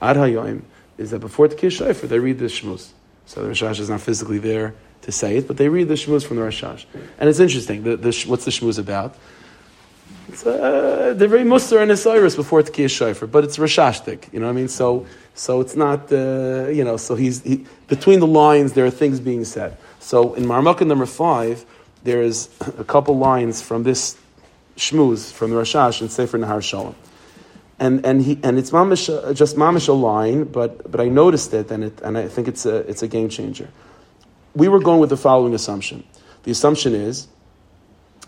Ad 0.00 0.16
Hayoim, 0.16 0.62
is 1.00 1.10
that 1.10 1.20
before 1.20 1.48
Tkiyah 1.48 1.72
Shofar, 1.72 2.08
they 2.08 2.18
read 2.18 2.38
the 2.38 2.44
shmooze. 2.44 2.90
So 3.24 3.42
the 3.42 3.48
Rashash 3.48 3.80
is 3.80 3.88
not 3.88 4.02
physically 4.02 4.38
there 4.38 4.74
to 5.02 5.10
say 5.10 5.38
it, 5.38 5.48
but 5.48 5.56
they 5.56 5.68
read 5.68 5.88
the 5.88 5.94
shmooze 5.94 6.26
from 6.26 6.36
the 6.36 6.42
Rashash. 6.42 6.84
And 7.18 7.28
it's 7.28 7.40
interesting. 7.40 7.82
The, 7.82 7.96
the, 7.96 8.24
what's 8.26 8.44
the 8.44 8.50
shmooze 8.50 8.78
about? 8.78 9.16
It's, 10.28 10.46
uh, 10.46 11.14
they're 11.16 11.26
very 11.26 11.44
muster 11.44 11.78
and 11.78 11.90
Osiris 11.90 12.36
before 12.36 12.62
Tkiyah 12.62 12.90
Shofar, 12.90 13.26
but 13.28 13.44
it's 13.44 13.56
Rashashtik, 13.56 14.32
you 14.32 14.40
know 14.40 14.46
what 14.46 14.52
I 14.52 14.54
mean? 14.54 14.68
So, 14.68 15.06
so 15.34 15.60
it's 15.60 15.74
not, 15.74 16.12
uh, 16.12 16.68
you 16.68 16.84
know, 16.84 16.96
so 16.98 17.14
he's, 17.14 17.42
he, 17.42 17.66
between 17.88 18.20
the 18.20 18.26
lines, 18.26 18.74
there 18.74 18.84
are 18.84 18.90
things 18.90 19.20
being 19.20 19.44
said. 19.44 19.76
So 19.98 20.34
in 20.34 20.44
Marmukah 20.44 20.86
number 20.86 21.06
five, 21.06 21.64
there's 22.04 22.48
a 22.78 22.84
couple 22.84 23.16
lines 23.16 23.62
from 23.62 23.82
this 23.82 24.16
shmooze, 24.76 25.32
from 25.32 25.50
the 25.50 25.56
Rashash, 25.56 26.00
and 26.00 26.12
Sefer 26.12 26.38
Nahar 26.38 26.62
Shalom. 26.62 26.94
And, 27.80 28.04
and, 28.04 28.20
he, 28.20 28.38
and 28.42 28.58
it's 28.58 28.70
mamish, 28.70 29.08
just 29.34 29.56
mamish 29.56 29.88
a 29.88 29.92
line, 29.92 30.44
but, 30.44 30.90
but 30.90 31.00
I 31.00 31.08
noticed 31.08 31.54
it, 31.54 31.70
and, 31.70 31.84
it, 31.84 31.98
and 32.02 32.18
I 32.18 32.28
think 32.28 32.46
it's 32.46 32.66
a, 32.66 32.76
it's 32.88 33.02
a 33.02 33.08
game 33.08 33.30
changer. 33.30 33.70
We 34.54 34.68
were 34.68 34.80
going 34.80 35.00
with 35.00 35.08
the 35.08 35.16
following 35.16 35.54
assumption. 35.54 36.04
The 36.42 36.50
assumption 36.50 36.94
is, 36.94 37.26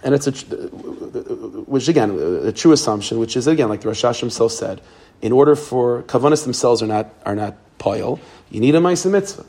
and 0.02 0.14
it's 0.14 0.26
a, 0.26 0.32
which 0.32 1.88
again, 1.88 2.18
a 2.44 2.52
true 2.52 2.72
assumption, 2.72 3.18
which 3.18 3.36
is 3.36 3.46
again, 3.46 3.68
like 3.68 3.82
the 3.82 3.88
Rashash 3.88 4.20
himself 4.20 4.52
said, 4.52 4.80
in 5.20 5.32
order 5.32 5.54
for 5.54 6.02
kavanas 6.04 6.42
themselves 6.44 6.82
are 6.82 6.86
not 6.86 7.14
are 7.24 7.36
not 7.36 7.56
poil, 7.78 8.18
you 8.50 8.60
need 8.60 8.74
a 8.74 8.80
ma'isa 8.80 9.10
mitzvah. 9.10 9.44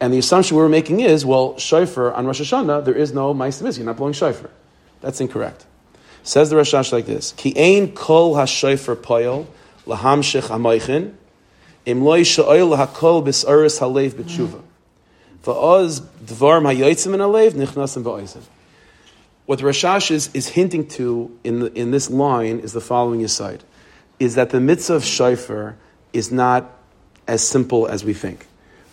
And 0.00 0.12
the 0.12 0.18
assumption 0.18 0.56
we 0.56 0.62
were 0.62 0.68
making 0.68 1.00
is, 1.00 1.24
well, 1.24 1.56
shofar 1.56 2.12
on 2.12 2.26
Rosh 2.26 2.40
Hashanah 2.42 2.84
there 2.84 2.94
is 2.94 3.12
no 3.12 3.32
ma'isa 3.32 3.62
mitzvah. 3.62 3.80
You're 3.80 3.86
not 3.86 3.96
blowing 3.96 4.12
shofar. 4.12 4.50
That's 5.00 5.20
incorrect. 5.20 5.64
Says 6.26 6.50
the 6.50 6.56
Rashash 6.56 6.90
like 6.90 7.06
this: 7.06 7.32
Ki 7.36 7.54
ein 7.56 7.92
kol 7.92 8.34
hashofar 8.34 8.96
poil 8.96 9.46
lahamshich 9.86 10.48
amoichin 10.48 11.14
im 11.86 12.02
loy 12.02 12.24
she'oil 12.24 12.70
hakol 12.70 13.24
bisaris 13.24 13.78
halev 13.78 14.14
b'tshuva. 14.14 14.60
Va'oz 15.44 16.00
dvarm 16.24 16.64
hayotzim 16.64 17.14
in 17.14 17.20
halev 17.20 17.52
nichnasim 17.52 18.02
ba'oisim. 18.02 18.42
What 19.46 19.60
the 19.60 19.66
Rashash 19.66 20.10
is, 20.10 20.28
is 20.34 20.48
hinting 20.48 20.88
to 20.88 21.30
in, 21.44 21.60
the, 21.60 21.72
in 21.78 21.92
this 21.92 22.10
line 22.10 22.58
is 22.58 22.72
the 22.72 22.80
following 22.80 23.22
aside, 23.22 23.62
is 24.18 24.34
that 24.34 24.50
the 24.50 24.60
mitzvah 24.60 24.94
of 24.94 25.04
shofar 25.04 25.76
is 26.12 26.32
not 26.32 26.76
as 27.28 27.46
simple 27.46 27.86
as 27.86 28.04
we 28.04 28.14
think. 28.14 28.48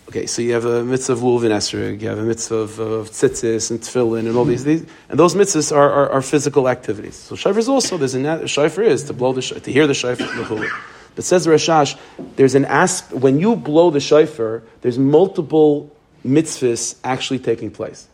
Okay, 0.08 0.26
so 0.26 0.42
you 0.42 0.52
have 0.52 0.66
a 0.66 0.84
mitzvah 0.84 1.14
of 1.14 1.20
lulav 1.20 1.44
and 1.44 1.52
esrog, 1.54 2.02
you 2.02 2.08
have 2.08 2.18
a 2.18 2.22
mitzvah 2.22 2.56
of, 2.56 2.78
of 2.78 3.10
tzitzis 3.10 3.70
and 3.70 3.80
tefillin 3.80 4.26
and 4.26 4.36
all 4.36 4.44
these, 4.44 4.62
these 4.62 4.84
and 5.08 5.18
those 5.18 5.34
mitzvahs 5.34 5.74
are, 5.74 5.90
are, 5.90 6.10
are 6.10 6.22
physical 6.22 6.68
activities. 6.68 7.16
So 7.16 7.36
shofar 7.36 7.58
is 7.58 7.68
also 7.70 7.96
there's 7.96 8.14
a 8.14 8.20
nat- 8.20 8.48
shofar 8.48 8.84
is 8.84 9.04
to 9.04 9.14
blow 9.14 9.32
the 9.32 9.40
to 9.40 9.72
hear 9.72 9.86
the 9.86 9.94
shofar 9.94 10.26
the. 10.26 10.70
But 11.14 11.24
says 11.24 11.44
the 11.44 11.52
Rashash, 11.52 11.98
there's 12.36 12.54
an 12.54 12.66
asp 12.66 13.12
when 13.12 13.38
you 13.38 13.56
blow 13.56 13.90
the 13.90 14.00
shofar, 14.00 14.62
there's 14.82 14.98
multiple 14.98 15.90
mitzvahs 16.26 16.96
actually 17.02 17.38
taking 17.38 17.70
place. 17.70 18.06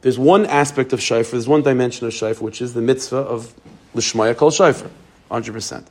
There's 0.00 0.18
one 0.18 0.46
aspect 0.46 0.94
of 0.94 1.02
shofar, 1.02 1.32
there's 1.32 1.48
one 1.48 1.62
dimension 1.62 2.06
of 2.06 2.14
shofar, 2.14 2.44
which 2.44 2.62
is 2.62 2.72
the 2.72 2.80
mitzvah 2.80 3.16
of 3.16 3.52
lishmaya 3.94 4.34
kol 4.36 4.50
shofar, 4.50 4.90
hundred 5.30 5.52
percent. 5.52 5.86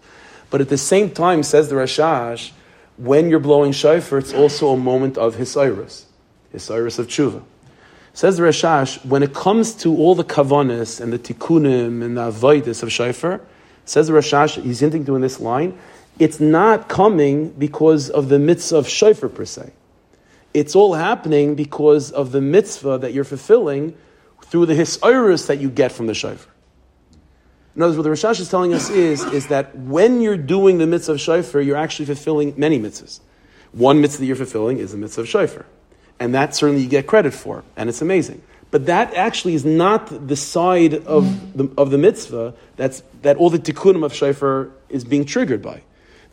But 0.49 0.61
at 0.61 0.69
the 0.69 0.77
same 0.77 1.11
time, 1.11 1.43
says 1.43 1.69
the 1.69 1.75
Rashash, 1.75 2.51
when 2.97 3.29
you're 3.29 3.39
blowing 3.39 3.71
shofar, 3.71 4.19
it's 4.19 4.33
also 4.33 4.69
a 4.69 4.77
moment 4.77 5.17
of 5.17 5.35
hisayrus, 5.35 6.05
hisayrus 6.53 6.99
of 6.99 7.07
tshuva. 7.07 7.43
Says 8.13 8.37
the 8.37 8.43
Rashash, 8.43 9.03
when 9.05 9.23
it 9.23 9.33
comes 9.33 9.73
to 9.75 9.95
all 9.97 10.15
the 10.15 10.23
kavanas 10.23 11.01
and 11.01 11.11
the 11.11 11.19
tikkunim 11.19 12.01
and 12.01 12.17
the 12.17 12.31
avoidus 12.31 12.81
of 12.81 12.91
shofar, 12.91 13.41
says 13.83 14.07
the 14.07 14.13
Rashash, 14.13 14.61
he's 14.63 14.79
hinting 14.79 15.03
to 15.05 15.15
in 15.15 15.21
this 15.21 15.41
line, 15.41 15.77
it's 16.17 16.39
not 16.39 16.87
coming 16.87 17.49
because 17.49 18.09
of 18.09 18.29
the 18.29 18.39
mitzvah 18.39 18.77
of 18.77 18.87
shofar 18.87 19.27
per 19.27 19.43
se. 19.43 19.73
It's 20.53 20.73
all 20.73 20.93
happening 20.93 21.55
because 21.55 22.11
of 22.11 22.31
the 22.31 22.39
mitzvah 22.39 22.99
that 22.99 23.13
you're 23.13 23.25
fulfilling 23.25 23.97
through 24.43 24.67
the 24.67 24.75
hisayrus 24.75 25.47
that 25.47 25.59
you 25.59 25.69
get 25.69 25.91
from 25.91 26.07
the 26.07 26.13
shofar. 26.13 26.54
In 27.75 27.81
other 27.81 27.89
words, 27.89 27.97
what 27.97 28.03
the 28.03 28.27
Rashash 28.27 28.39
is 28.39 28.49
telling 28.49 28.73
us 28.73 28.89
is, 28.89 29.23
is 29.25 29.47
that 29.47 29.75
when 29.77 30.21
you're 30.21 30.37
doing 30.37 30.77
the 30.77 30.87
mitzvah 30.87 31.13
of 31.13 31.21
shofar, 31.21 31.59
you're 31.59 31.75
actually 31.75 32.05
fulfilling 32.05 32.53
many 32.55 32.79
mitzvahs. 32.79 33.19
One 33.73 33.99
mitzvah 33.99 34.21
that 34.21 34.25
you're 34.25 34.37
fulfilling 34.37 34.77
is 34.77 34.91
the 34.91 34.97
mitzvah 34.97 35.21
of 35.21 35.27
shofar. 35.27 35.65
And 36.17 36.33
that 36.33 36.55
certainly 36.55 36.83
you 36.83 36.87
get 36.87 37.05
credit 37.05 37.33
for, 37.33 37.65
and 37.75 37.89
it's 37.89 38.01
amazing. 38.01 38.41
But 38.71 38.85
that 38.85 39.13
actually 39.13 39.55
is 39.55 39.65
not 39.65 40.27
the 40.27 40.37
side 40.37 40.93
of 40.93 41.57
the, 41.57 41.69
of 41.77 41.91
the 41.91 41.97
mitzvah 41.97 42.53
that's, 42.77 43.03
that 43.21 43.35
all 43.37 43.49
the 43.49 43.59
tikkunim 43.59 44.05
of 44.05 44.13
shofar 44.13 44.69
is 44.87 45.03
being 45.03 45.25
triggered 45.25 45.61
by. 45.61 45.81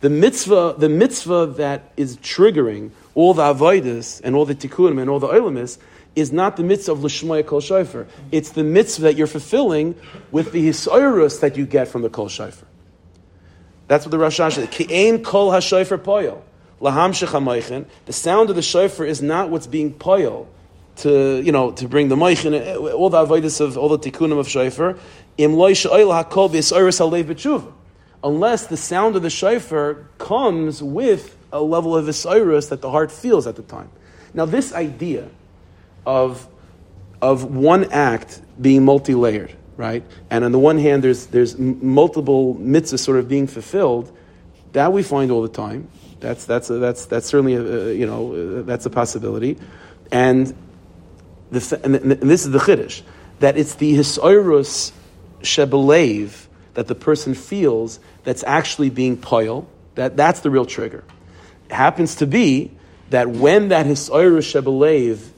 The 0.01 0.11
mitzvah, 0.11 0.77
the 0.79 0.89
mitzvah 0.89 1.55
that 1.57 1.93
is 1.97 2.17
triggering 2.19 2.91
all 3.15 3.35
the 3.35 3.43
avoidus 3.43 4.21
and 4.23 4.35
all 4.35 4.45
the 4.45 4.55
tikkunim 4.55 5.01
and 5.01 5.11
all 5.11 5.21
the 5.21 5.29
olamis 5.29 5.79
is 6.15 6.33
not 6.33 6.57
the 6.57 6.63
mitzvah 6.63 6.93
of 6.93 7.05
l'shmoya 7.05 7.47
kol 7.47 7.61
shofar. 7.61 8.07
It's 8.31 8.51
the 8.51 8.65
mitzvah 8.65 9.05
that 9.05 9.17
you're 9.17 9.27
fulfilling 9.27 9.95
with 10.31 10.53
the 10.53 10.69
hisayrus 10.69 11.41
that 11.41 11.57
you 11.57 11.67
get 11.67 11.89
from 11.89 12.03
the 12.03 12.11
kol 12.11 12.29
shofar. 12.29 12.69
That's 13.89 14.07
what 14.07 14.11
the 14.11 14.19
Rashash 14.19 14.55
says. 14.55 14.69
Ki'ein 14.69 15.23
kol 15.23 15.51
ha-shofar 15.51 15.99
poyel. 15.99 16.43
Laham 16.81 17.13
shechamaychen. 17.13 17.87
The 18.07 18.13
sound 18.13 18.51
of 18.51 18.57
the 18.57 18.63
shofar 18.63 19.07
is 19.07 19.23
not 19.23 19.51
what's 19.51 19.67
being 19.67 19.93
poyel 19.95 20.47
to, 20.97 21.41
you 21.41 21.53
know, 21.53 21.73
to 21.73 21.89
bring 21.89 22.09
the 22.09 22.17
moichin, 22.17 22.95
all 22.95 23.11
the 23.11 23.25
avoidus 23.25 23.61
of, 23.61 23.79
all 23.79 23.89
the 23.89 23.99
tikkunim 23.99 24.39
of 24.39 24.49
shofar. 24.49 24.97
Im 25.39 25.55
loy 25.55 25.75
she'oil 25.75 26.13
ha-kol 26.13 26.49
v'hisayrus 26.49 27.01
halev 27.01 27.25
b'tshuva. 27.25 27.73
Unless 28.25 28.69
the 28.69 28.77
sound 28.77 29.17
of 29.17 29.23
the 29.23 29.31
shofar 29.31 30.07
comes 30.19 30.83
with 30.83 31.37
a 31.53 31.61
level 31.61 31.97
of 31.97 32.07
hisayrus 32.07 32.69
that 32.69 32.81
the 32.81 32.91
heart 32.91 33.11
feels 33.11 33.47
at 33.47 33.57
the 33.57 33.63
time. 33.63 33.91
Now 34.33 34.47
this 34.47 34.73
idea 34.73 35.29
of, 36.07 36.49
of 37.21 37.45
one 37.45 37.93
act 37.93 38.41
being 38.61 38.85
multi-layered, 38.85 39.55
right? 39.77 40.05
And 40.31 40.45
on 40.45 40.53
the 40.53 40.59
one 40.59 40.79
hand, 40.79 41.03
there's, 41.05 41.27
there's 41.27 41.59
multiple 41.59 42.55
mitzvahs 42.57 43.01
sort 43.01 43.19
of 43.19 43.29
being 43.29 43.47
fulfilled. 43.47 44.17
That 44.73 44.93
we 44.93 45.03
find 45.03 45.31
all 45.31 45.43
the 45.43 45.49
time. 45.49 45.89
That's, 46.21 46.45
that's, 46.45 46.71
a, 46.71 46.75
that's, 46.75 47.07
that's 47.07 47.27
certainly, 47.27 47.55
a, 47.55 47.63
a, 47.63 47.93
you 47.93 48.07
know, 48.07 48.63
that's 48.63 48.87
a 48.87 48.91
possibility. 48.91 49.59
And, 50.11 50.55
the, 51.51 51.81
and, 51.83 51.95
this 51.95 52.45
is 52.45 52.53
the 52.53 52.59
chiddush, 52.59 53.03
that 53.41 53.57
it's 53.59 53.75
the 53.75 53.97
hisayrus 53.97 54.93
shebelev 55.43 56.47
that 56.75 56.87
the 56.87 56.95
person 56.95 57.35
feels 57.35 58.01
that's 58.25 58.45
actually 58.45 58.91
being 58.91 59.17
poil, 59.17 59.69
that, 59.95 60.17
that's 60.17 60.41
the 60.41 60.51
real 60.51 60.65
trigger. 60.65 61.05
It 61.69 61.75
happens 61.75 62.17
to 62.17 62.27
be 62.27 62.71
that 63.11 63.29
when 63.29 63.69
that 63.69 63.87
hisayrus 63.87 64.53
shebelev 64.53 65.29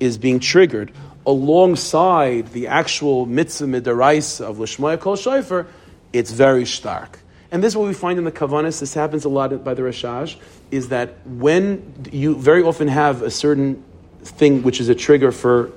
is 0.00 0.18
being 0.18 0.40
triggered 0.40 0.92
alongside 1.26 2.52
the 2.52 2.66
actual 2.66 3.26
mitzvah 3.26 3.66
midaraisa 3.66 4.42
of 4.42 4.58
Lishmaya 4.58 5.00
Kol 5.00 5.16
Shofar, 5.16 5.66
it's 6.12 6.30
very 6.30 6.66
stark. 6.66 7.18
And 7.50 7.62
this 7.62 7.72
is 7.72 7.76
what 7.76 7.86
we 7.86 7.94
find 7.94 8.18
in 8.18 8.24
the 8.24 8.32
Kavanis, 8.32 8.80
this 8.80 8.94
happens 8.94 9.24
a 9.24 9.28
lot 9.28 9.64
by 9.64 9.74
the 9.74 9.82
Rashash, 9.82 10.36
is 10.70 10.88
that 10.88 11.24
when 11.24 11.94
you 12.10 12.34
very 12.36 12.62
often 12.62 12.88
have 12.88 13.22
a 13.22 13.30
certain 13.30 13.82
thing 14.22 14.62
which 14.62 14.80
is 14.80 14.88
a 14.88 14.94
trigger 14.94 15.30
for 15.30 15.70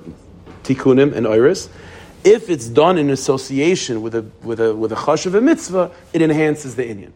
tikkunim 0.64 1.14
and 1.14 1.26
iris, 1.26 1.68
if 2.24 2.50
it's 2.50 2.66
done 2.66 2.98
in 2.98 3.10
association 3.10 4.02
with 4.02 4.14
a, 4.14 4.22
with 4.42 4.60
a, 4.60 4.74
with 4.74 4.92
a 4.92 4.96
chash 4.96 5.24
of 5.26 5.34
a 5.34 5.40
mitzvah, 5.40 5.92
it 6.12 6.20
enhances 6.20 6.74
the 6.74 6.82
inyan. 6.82 7.12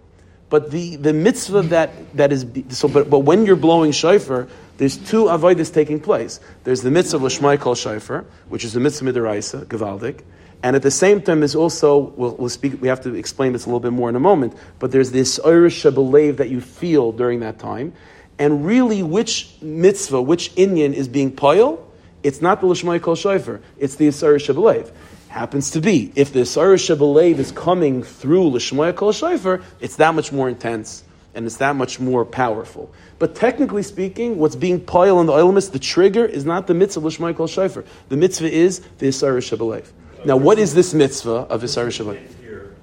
But 0.49 0.71
the, 0.71 0.97
the 0.97 1.13
mitzvah 1.13 1.63
that, 1.63 1.91
that 2.17 2.31
is, 2.31 2.47
so, 2.69 2.87
but, 2.87 3.11
but 3.11 3.21
when 3.21 3.47
you're 3.47 3.57
blowing 3.57 3.91
shofar, 3.91 4.49
there's 4.79 4.97
two 4.97 5.25
avodas 5.25 5.73
taking 5.73 6.01
place. 6.01 6.41
There's 6.65 6.83
the 6.83 6.91
mitzvah 6.91 7.17
of 7.17 7.23
Lashmai 7.23 7.61
Kol 7.61 7.75
Shofar, 7.75 8.25
which 8.49 8.65
is 8.65 8.73
the 8.73 8.81
mitzvah 8.81 9.13
midaraisa, 9.13 9.67
Gavaldik, 9.67 10.23
and 10.63 10.77
at 10.77 10.83
the 10.83 10.91
same 10.91 11.21
time, 11.21 11.41
there's 11.41 11.57
also 11.57 11.99
we'll, 11.99 12.37
we'll, 12.37 12.49
speak. 12.49 12.81
We 12.81 12.89
have 12.89 13.01
to 13.03 13.15
explain 13.15 13.53
this 13.53 13.67
a 13.67 13.69
little 13.69 13.81
bit 13.81 13.93
more 13.93 14.09
in 14.09 14.15
a 14.15 14.21
moment. 14.21 14.55
But 14.79 14.93
there's 14.93 15.11
this 15.11 15.41
irish 15.45 15.83
shabalev 15.83 16.37
that 16.37 16.51
you 16.51 16.61
feel 16.61 17.11
during 17.11 17.41
that 17.41 17.59
time, 17.59 17.93
and 18.39 18.65
really, 18.65 19.03
which 19.03 19.57
mitzvah, 19.61 20.23
which 20.23 20.55
inyan 20.55 20.93
is 20.93 21.09
being 21.09 21.33
poil? 21.33 21.89
It's 22.23 22.41
not 22.41 22.61
the 22.61 22.69
Lashmai 22.69 23.03
Kol 23.03 23.17
Shofar. 23.17 23.61
It's 23.79 23.97
the 23.97 24.07
irish 24.07 24.47
shabalev. 24.47 24.93
Happens 25.29 25.71
to 25.73 25.81
be 25.81 26.13
if 26.15 26.33
the 26.33 26.41
irish 26.61 26.89
shabalev 26.89 27.39
is 27.39 27.51
coming 27.51 28.05
through 28.05 28.51
Lashmai 28.51 28.95
Kol 28.95 29.13
Shofar, 29.13 29.63
it's 29.81 29.97
that 29.97 30.15
much 30.15 30.31
more 30.31 30.49
intense 30.49 31.03
and 31.35 31.47
it's 31.47 31.57
that 31.57 31.77
much 31.77 31.99
more 31.99 32.25
powerful. 32.25 32.93
But 33.19 33.35
technically 33.35 33.83
speaking, 33.83 34.39
what's 34.39 34.57
being 34.57 34.81
piled 34.81 35.19
on 35.19 35.27
the 35.27 35.33
ilamis, 35.33 35.71
the 35.71 35.79
trigger, 35.79 36.25
is 36.25 36.45
not 36.45 36.67
the 36.67 36.75
mitzvah 36.75 37.07
l'shmai 37.07 37.35
kol 37.37 37.47
shofar. 37.47 37.85
The 38.09 38.17
mitzvah 38.17 38.51
is 38.51 38.81
the 38.99 39.09
Isar 39.09 39.39
Shabalev. 39.39 39.87
Now, 40.25 40.37
what 40.37 40.59
is 40.59 40.75
this 40.75 40.95
mitzvah 40.95 41.47
of 41.49 41.63
Isar 41.63 41.87
Shabalev? 41.87 42.41
Here 42.41 42.75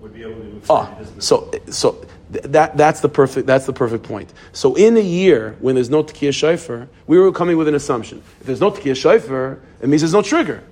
would 0.00 0.14
be 0.14 0.22
able 0.22 0.34
to 0.34 0.62
Ah, 0.70 0.96
so 1.18 1.50
so 1.68 2.06
th- 2.32 2.44
that 2.44 2.76
that's 2.76 3.00
the 3.00 3.08
perfect 3.08 3.46
that's 3.46 3.66
the 3.66 3.72
perfect 3.72 4.04
point. 4.04 4.32
So 4.52 4.74
in 4.74 4.96
a 4.96 5.00
year 5.00 5.56
when 5.60 5.74
there's 5.74 5.90
no 5.90 6.02
tekiah 6.02 6.32
shofar, 6.32 6.88
we 7.06 7.18
were 7.18 7.32
coming 7.32 7.56
with 7.56 7.68
an 7.68 7.74
assumption. 7.74 8.22
If 8.40 8.46
there's 8.46 8.60
no 8.60 8.70
tekiah 8.70 8.96
shofar, 8.96 9.58
it 9.80 9.88
means 9.88 10.02
there's 10.02 10.12
no 10.12 10.22
trigger. 10.22 10.62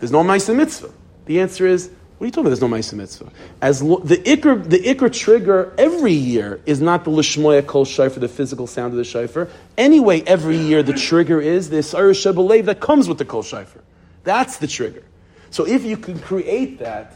There's 0.00 0.12
no 0.12 0.22
ma'aser 0.22 0.54
mitzvah. 0.54 0.92
The 1.26 1.40
answer 1.40 1.66
is 1.66 1.90
what 2.18 2.24
are 2.24 2.26
you 2.28 2.30
talking 2.30 2.46
about? 2.46 2.48
There's 2.48 2.62
no 2.62 2.68
ma'aser 2.68 2.94
mitzvah. 2.94 3.30
As 3.60 3.82
lo- 3.82 3.98
the 3.98 4.16
ikr, 4.16 4.68
the 4.68 4.78
ikr 4.78 5.12
trigger 5.12 5.74
every 5.76 6.14
year 6.14 6.60
is 6.64 6.80
not 6.80 7.04
the 7.04 7.10
lishmoya 7.10 7.66
kol 7.66 7.84
shofar, 7.84 8.20
the 8.20 8.28
physical 8.28 8.66
sound 8.66 8.94
of 8.94 8.96
the 8.96 9.04
shofar. 9.04 9.48
Anyway, 9.76 10.22
every 10.22 10.56
year 10.56 10.82
the 10.82 10.94
trigger 10.94 11.42
is 11.42 11.68
this 11.68 11.92
irish 11.92 12.24
shebelev 12.24 12.64
that 12.64 12.80
comes 12.80 13.06
with 13.06 13.18
the 13.18 13.26
kol 13.26 13.42
shofar. 13.42 13.82
That's 14.24 14.56
the 14.56 14.66
trigger. 14.66 15.04
So 15.50 15.66
if 15.66 15.84
you 15.84 15.98
can 15.98 16.18
create 16.18 16.78
that, 16.78 17.14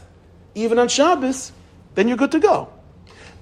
even 0.55 0.77
on 0.77 0.87
Shabbos, 0.87 1.51
then 1.95 2.07
you're 2.07 2.17
good 2.17 2.31
to 2.31 2.39
go. 2.39 2.69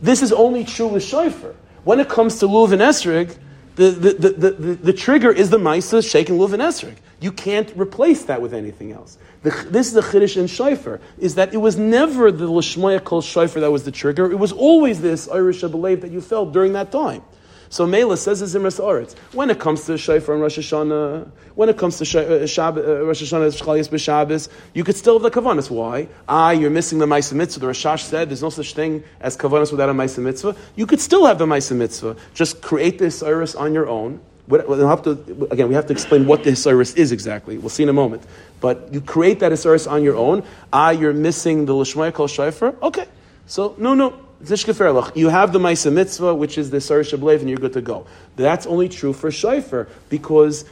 This 0.01 0.21
is 0.21 0.31
only 0.31 0.63
true 0.63 0.87
with 0.87 1.03
shofar. 1.03 1.55
When 1.83 1.99
it 1.99 2.09
comes 2.09 2.39
to 2.39 2.47
lulav 2.47 2.71
and 2.71 2.81
esrog, 2.81 3.35
the, 3.75 3.91
the, 3.91 4.13
the, 4.13 4.29
the, 4.29 4.73
the, 4.75 4.93
trigger 4.93 5.31
is 5.31 5.49
the 5.49 5.57
maisa 5.57 6.07
shaking 6.07 6.37
lulav 6.37 6.53
and 6.53 6.61
esrog. 6.61 6.95
You 7.21 7.31
can't 7.31 7.71
replace 7.75 8.23
that 8.23 8.41
with 8.41 8.53
anything 8.53 8.91
else. 8.91 9.17
The, 9.41 9.51
this 9.69 9.87
is 9.87 9.93
the 9.93 10.01
chiddush 10.01 10.35
in 10.35 10.47
shofar, 10.47 10.99
is 11.17 11.35
that 11.35 11.53
it 11.53 11.57
was 11.57 11.77
never 11.77 12.31
the 12.31 12.47
lishmoya 12.47 13.03
kol 13.03 13.21
shofar 13.21 13.61
that 13.61 13.71
was 13.71 13.83
the 13.83 13.91
trigger. 13.91 14.29
It 14.31 14.35
was 14.35 14.51
always 14.51 15.01
this 15.01 15.29
irish 15.29 15.61
belief 15.61 16.01
that 16.01 16.11
you 16.11 16.19
felt 16.19 16.51
during 16.51 16.73
that 16.73 16.91
time. 16.91 17.23
So 17.71 17.85
Mela 17.85 18.17
says 18.17 18.41
in 18.41 18.47
Zimras 18.47 18.79
Aretz, 18.83 19.15
when 19.33 19.51
it 19.51 19.59
comes 19.59 19.85
to 19.85 19.95
Shofar 19.95 20.33
and 20.33 20.41
Rosh 20.41 20.57
Hashanah, 20.57 21.29
when 21.53 21.69
it 21.69 21.77
comes 21.77 21.99
to 21.99 22.19
uh, 22.19 22.21
uh, 22.21 23.05
Rosh 23.05 23.21
Hashanah, 23.21 23.61
Shchalias 23.61 23.89
B'Shabbos, 23.89 24.49
you 24.73 24.83
could 24.83 24.95
still 24.95 25.19
have 25.19 25.21
the 25.21 25.29
Kavanas. 25.29 25.69
Why? 25.69 26.07
Ah, 26.27 26.49
you're 26.49 26.71
missing 26.71 26.97
the 26.97 27.05
Maisa 27.05 27.33
Mitzvah. 27.33 27.59
The 27.59 27.67
Rashash 27.67 28.01
said 28.01 28.29
there's 28.29 28.41
no 28.41 28.49
such 28.49 28.73
thing 28.73 29.03
as 29.21 29.37
Kavanas 29.37 29.69
without 29.69 29.87
a 29.87 29.93
Maisa 29.93 30.17
Mitzvah. 30.17 30.55
You 30.75 30.87
could 30.87 30.99
still 30.99 31.27
have 31.27 31.37
the 31.37 31.45
Maisa 31.45 31.75
Mitzvah. 31.75 32.15
Just 32.33 32.63
create 32.63 32.97
this 32.97 33.21
Iris 33.21 33.53
on 33.53 33.75
your 33.75 33.87
own. 33.87 34.19
We'll 34.49 34.87
have 34.87 35.03
to, 35.03 35.11
again, 35.51 35.69
we 35.69 35.75
have 35.75 35.85
to 35.87 35.93
explain 35.93 36.25
what 36.25 36.43
the 36.43 36.49
Hisaris 36.51 36.97
is 36.97 37.11
exactly. 37.11 37.59
We'll 37.59 37.69
see 37.69 37.83
in 37.83 37.89
a 37.89 37.93
moment. 37.93 38.23
But 38.59 38.91
you 38.91 38.99
create 38.99 39.39
that 39.41 39.51
Hisaris 39.51 39.89
on 39.89 40.03
your 40.03 40.15
own. 40.15 40.43
Ah, 40.73 40.89
you're 40.89 41.13
missing 41.13 41.67
the 41.67 41.73
Lishmaya 41.73 42.11
Kol 42.11 42.27
Shofar. 42.27 42.75
Okay. 42.81 43.05
So, 43.45 43.75
no, 43.77 43.93
no. 43.93 44.25
You 44.41 45.27
have 45.27 45.51
the 45.51 45.59
Maisa 45.59 45.91
Mitzvah, 45.91 46.33
which 46.33 46.57
is 46.57 46.69
the 46.69 46.77
Sarish 46.77 47.11
Shablev, 47.11 47.41
and 47.41 47.49
you're 47.49 47.57
good 47.57 47.73
to 47.73 47.81
go. 47.81 48.07
That's 48.37 48.65
only 48.65 48.87
true 48.87 49.11
for 49.11 49.31
Shofar, 49.31 49.89
because 50.07 50.63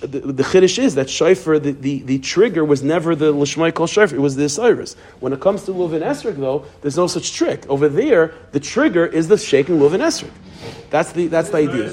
the, 0.00 0.06
the 0.06 0.42
Chiddush 0.42 0.82
is 0.82 0.96
that 0.96 1.08
Shofar, 1.08 1.60
the, 1.60 1.70
the, 1.70 2.02
the 2.02 2.18
trigger 2.18 2.64
was 2.64 2.82
never 2.82 3.14
the 3.14 3.32
Lishmai 3.32 3.72
Kol 3.74 3.86
Shofar, 3.86 4.18
it 4.18 4.20
was 4.20 4.34
the 4.34 4.48
Cyrus. 4.48 4.94
When 5.20 5.32
it 5.32 5.40
comes 5.40 5.62
to 5.66 5.70
Luvin 5.70 6.02
Esrik, 6.02 6.36
though, 6.36 6.66
there's 6.80 6.96
no 6.96 7.06
such 7.06 7.32
trick. 7.32 7.64
Over 7.68 7.88
there, 7.88 8.34
the 8.50 8.60
trigger 8.60 9.06
is 9.06 9.28
the 9.28 9.38
shaking 9.38 9.78
Luvin 9.78 10.00
Esrik. 10.00 10.32
That's 10.90 11.12
the, 11.12 11.28
that's 11.28 11.50
the 11.50 11.58
idea. 11.58 11.90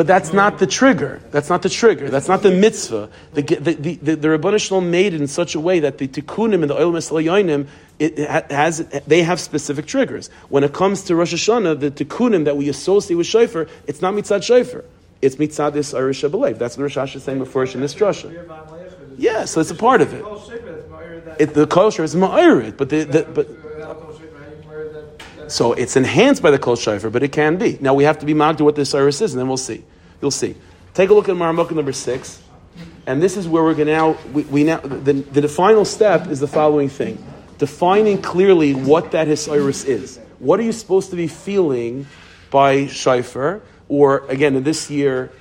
But 0.00 0.06
that's 0.06 0.32
not 0.32 0.58
the 0.58 0.66
trigger. 0.66 1.20
That's 1.30 1.50
not 1.50 1.60
the 1.60 1.68
trigger. 1.68 2.08
That's 2.08 2.26
not 2.26 2.40
the 2.40 2.50
mitzvah. 2.50 3.10
The 3.34 3.42
the 3.42 3.74
the, 3.74 4.14
the, 4.14 4.38
the 4.38 4.58
Shalom 4.58 4.90
made 4.90 5.12
it 5.12 5.20
in 5.20 5.26
such 5.26 5.54
a 5.54 5.60
way 5.60 5.80
that 5.80 5.98
the 5.98 6.08
tikkunim 6.08 6.62
and 6.62 6.70
the 6.70 6.74
oil 6.74 6.90
mislayonim 6.90 7.66
it 7.98 8.16
has 8.50 8.78
they 9.06 9.22
have 9.22 9.38
specific 9.38 9.84
triggers. 9.84 10.30
When 10.48 10.64
it 10.64 10.72
comes 10.72 11.02
to 11.02 11.14
Rosh 11.14 11.34
Hashanah, 11.34 11.80
the 11.80 11.90
tikkunim 11.90 12.46
that 12.46 12.56
we 12.56 12.70
associate 12.70 13.14
with 13.18 13.26
shofar, 13.26 13.66
it's 13.86 14.00
not 14.00 14.14
mitzad 14.14 14.42
shofar. 14.42 14.86
It's 15.20 15.36
mitzad 15.36 15.74
this 15.74 15.92
Irish 15.92 16.22
Belev. 16.22 16.56
That's 16.56 16.78
what 16.78 16.84
Rosh 16.84 16.96
Hashanah 16.96 17.16
is 17.16 17.24
saying 17.24 17.38
before 17.38 17.64
in 17.66 17.82
this 17.82 17.94
drasha. 17.94 18.32
Yeah, 19.18 19.44
so 19.44 19.60
it's 19.60 19.70
a 19.70 19.74
part 19.74 20.00
of 20.00 20.14
it. 20.14 20.24
It, 21.38 21.52
the 21.52 21.66
kosher 21.66 22.04
is 22.04 22.14
ma'irit, 22.14 22.78
but 22.78 22.88
the, 22.88 23.04
the 23.04 23.24
but 23.24 23.48
so 25.50 25.72
it's 25.72 25.96
enhanced 25.96 26.42
by 26.42 26.50
the 26.50 26.58
kol 26.58 26.76
shofar, 26.76 27.10
but 27.10 27.22
it 27.22 27.32
can 27.32 27.58
be. 27.58 27.76
Now 27.82 27.92
we 27.92 28.04
have 28.04 28.18
to 28.20 28.24
be 28.24 28.32
to 28.32 28.64
what 28.64 28.76
this 28.76 28.94
iris 28.94 29.20
is, 29.20 29.34
and 29.34 29.40
then 29.40 29.48
we'll 29.48 29.56
see. 29.56 29.84
You'll 30.20 30.30
see. 30.30 30.54
Take 30.94 31.10
a 31.10 31.14
look 31.14 31.28
at 31.28 31.36
Maramukah 31.36 31.72
number 31.72 31.92
six, 31.92 32.42
and 33.06 33.22
this 33.22 33.36
is 33.36 33.48
where 33.48 33.62
we're 33.62 33.74
going 33.74 33.86
to 33.86 33.92
now. 33.92 34.16
We, 34.32 34.42
we 34.44 34.64
now 34.64 34.78
the, 34.78 35.12
the 35.12 35.48
final 35.48 35.84
step 35.84 36.28
is 36.28 36.40
the 36.40 36.48
following 36.48 36.88
thing: 36.88 37.24
defining 37.58 38.20
clearly 38.20 38.74
what 38.74 39.12
that 39.12 39.28
hisiris 39.28 39.86
is. 39.86 40.18
What 40.38 40.58
are 40.60 40.62
you 40.62 40.72
supposed 40.72 41.10
to 41.10 41.16
be 41.16 41.26
feeling 41.26 42.06
by 42.50 42.86
shofar? 42.86 43.62
Or 43.88 44.26
again, 44.28 44.56
in 44.56 44.62
this 44.62 44.90
year, 44.90 45.32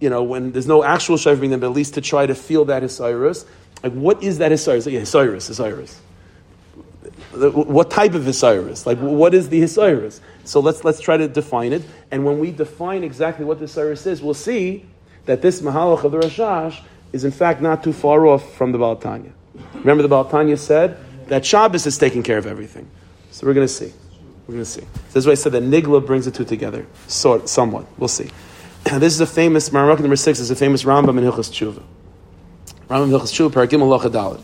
you 0.00 0.10
know, 0.10 0.22
when 0.22 0.52
there's 0.52 0.66
no 0.66 0.82
actual 0.82 1.16
shofar 1.16 1.40
being 1.40 1.50
there, 1.50 1.58
but 1.58 1.66
at 1.66 1.72
least 1.72 1.94
to 1.94 2.00
try 2.00 2.26
to 2.26 2.34
feel 2.34 2.66
that 2.66 2.82
hisiris. 2.82 3.44
Like, 3.82 3.92
what 3.92 4.22
is 4.22 4.38
that 4.38 4.52
hisiris? 4.52 4.86
Like, 4.86 4.94
yeah, 4.94 5.00
hisiris 5.00 6.00
what 7.34 7.90
type 7.90 8.14
of 8.14 8.22
Hisiris? 8.22 8.86
Like, 8.86 8.98
what 8.98 9.34
is 9.34 9.48
the 9.48 9.60
Hisiris? 9.60 10.20
So 10.44 10.60
let's, 10.60 10.84
let's 10.84 11.00
try 11.00 11.16
to 11.16 11.26
define 11.28 11.72
it. 11.72 11.82
And 12.10 12.24
when 12.24 12.38
we 12.38 12.50
define 12.50 13.02
exactly 13.02 13.44
what 13.44 13.58
the 13.58 13.64
Hisiris 13.64 14.06
is, 14.06 14.22
we'll 14.22 14.34
see 14.34 14.84
that 15.26 15.42
this 15.42 15.60
Mahalach 15.60 16.04
of 16.04 16.12
the 16.12 16.18
Rashash 16.18 16.82
is 17.12 17.24
in 17.24 17.30
fact 17.30 17.62
not 17.62 17.82
too 17.82 17.92
far 17.92 18.26
off 18.26 18.54
from 18.54 18.72
the 18.72 18.78
Baal 18.78 18.96
Tanya. 18.96 19.32
Remember 19.74 20.02
the 20.02 20.08
Baal 20.08 20.24
Tanya 20.24 20.56
said 20.56 20.98
that 21.28 21.46
Shabbos 21.46 21.86
is 21.86 21.96
taking 21.96 22.22
care 22.22 22.38
of 22.38 22.46
everything. 22.46 22.88
So 23.30 23.46
we're 23.46 23.54
going 23.54 23.66
to 23.66 23.72
see. 23.72 23.92
We're 24.46 24.54
going 24.54 24.64
to 24.64 24.70
see. 24.70 24.84
This 25.06 25.16
is 25.16 25.26
why 25.26 25.32
I 25.32 25.36
said 25.36 25.52
that 25.52 25.62
Nigla 25.62 26.04
brings 26.04 26.26
the 26.26 26.30
two 26.30 26.44
together, 26.44 26.86
sort, 27.06 27.48
somewhat. 27.48 27.86
We'll 27.98 28.08
see. 28.08 28.30
This 28.84 29.14
is 29.14 29.20
a 29.20 29.26
famous, 29.26 29.70
Maramaka 29.70 30.00
number 30.00 30.16
six 30.16 30.38
is 30.38 30.50
a 30.50 30.56
famous 30.56 30.82
Rambam 30.84 31.16
in 31.16 31.24
Hilchas 31.24 31.50
Tshuva. 31.50 31.82
Rambam 32.88 33.04
in 33.04 33.10
Hilchas 33.10 33.32
Tshuva, 33.32 33.50
Parakim 33.50 33.80
Allah. 33.80 34.42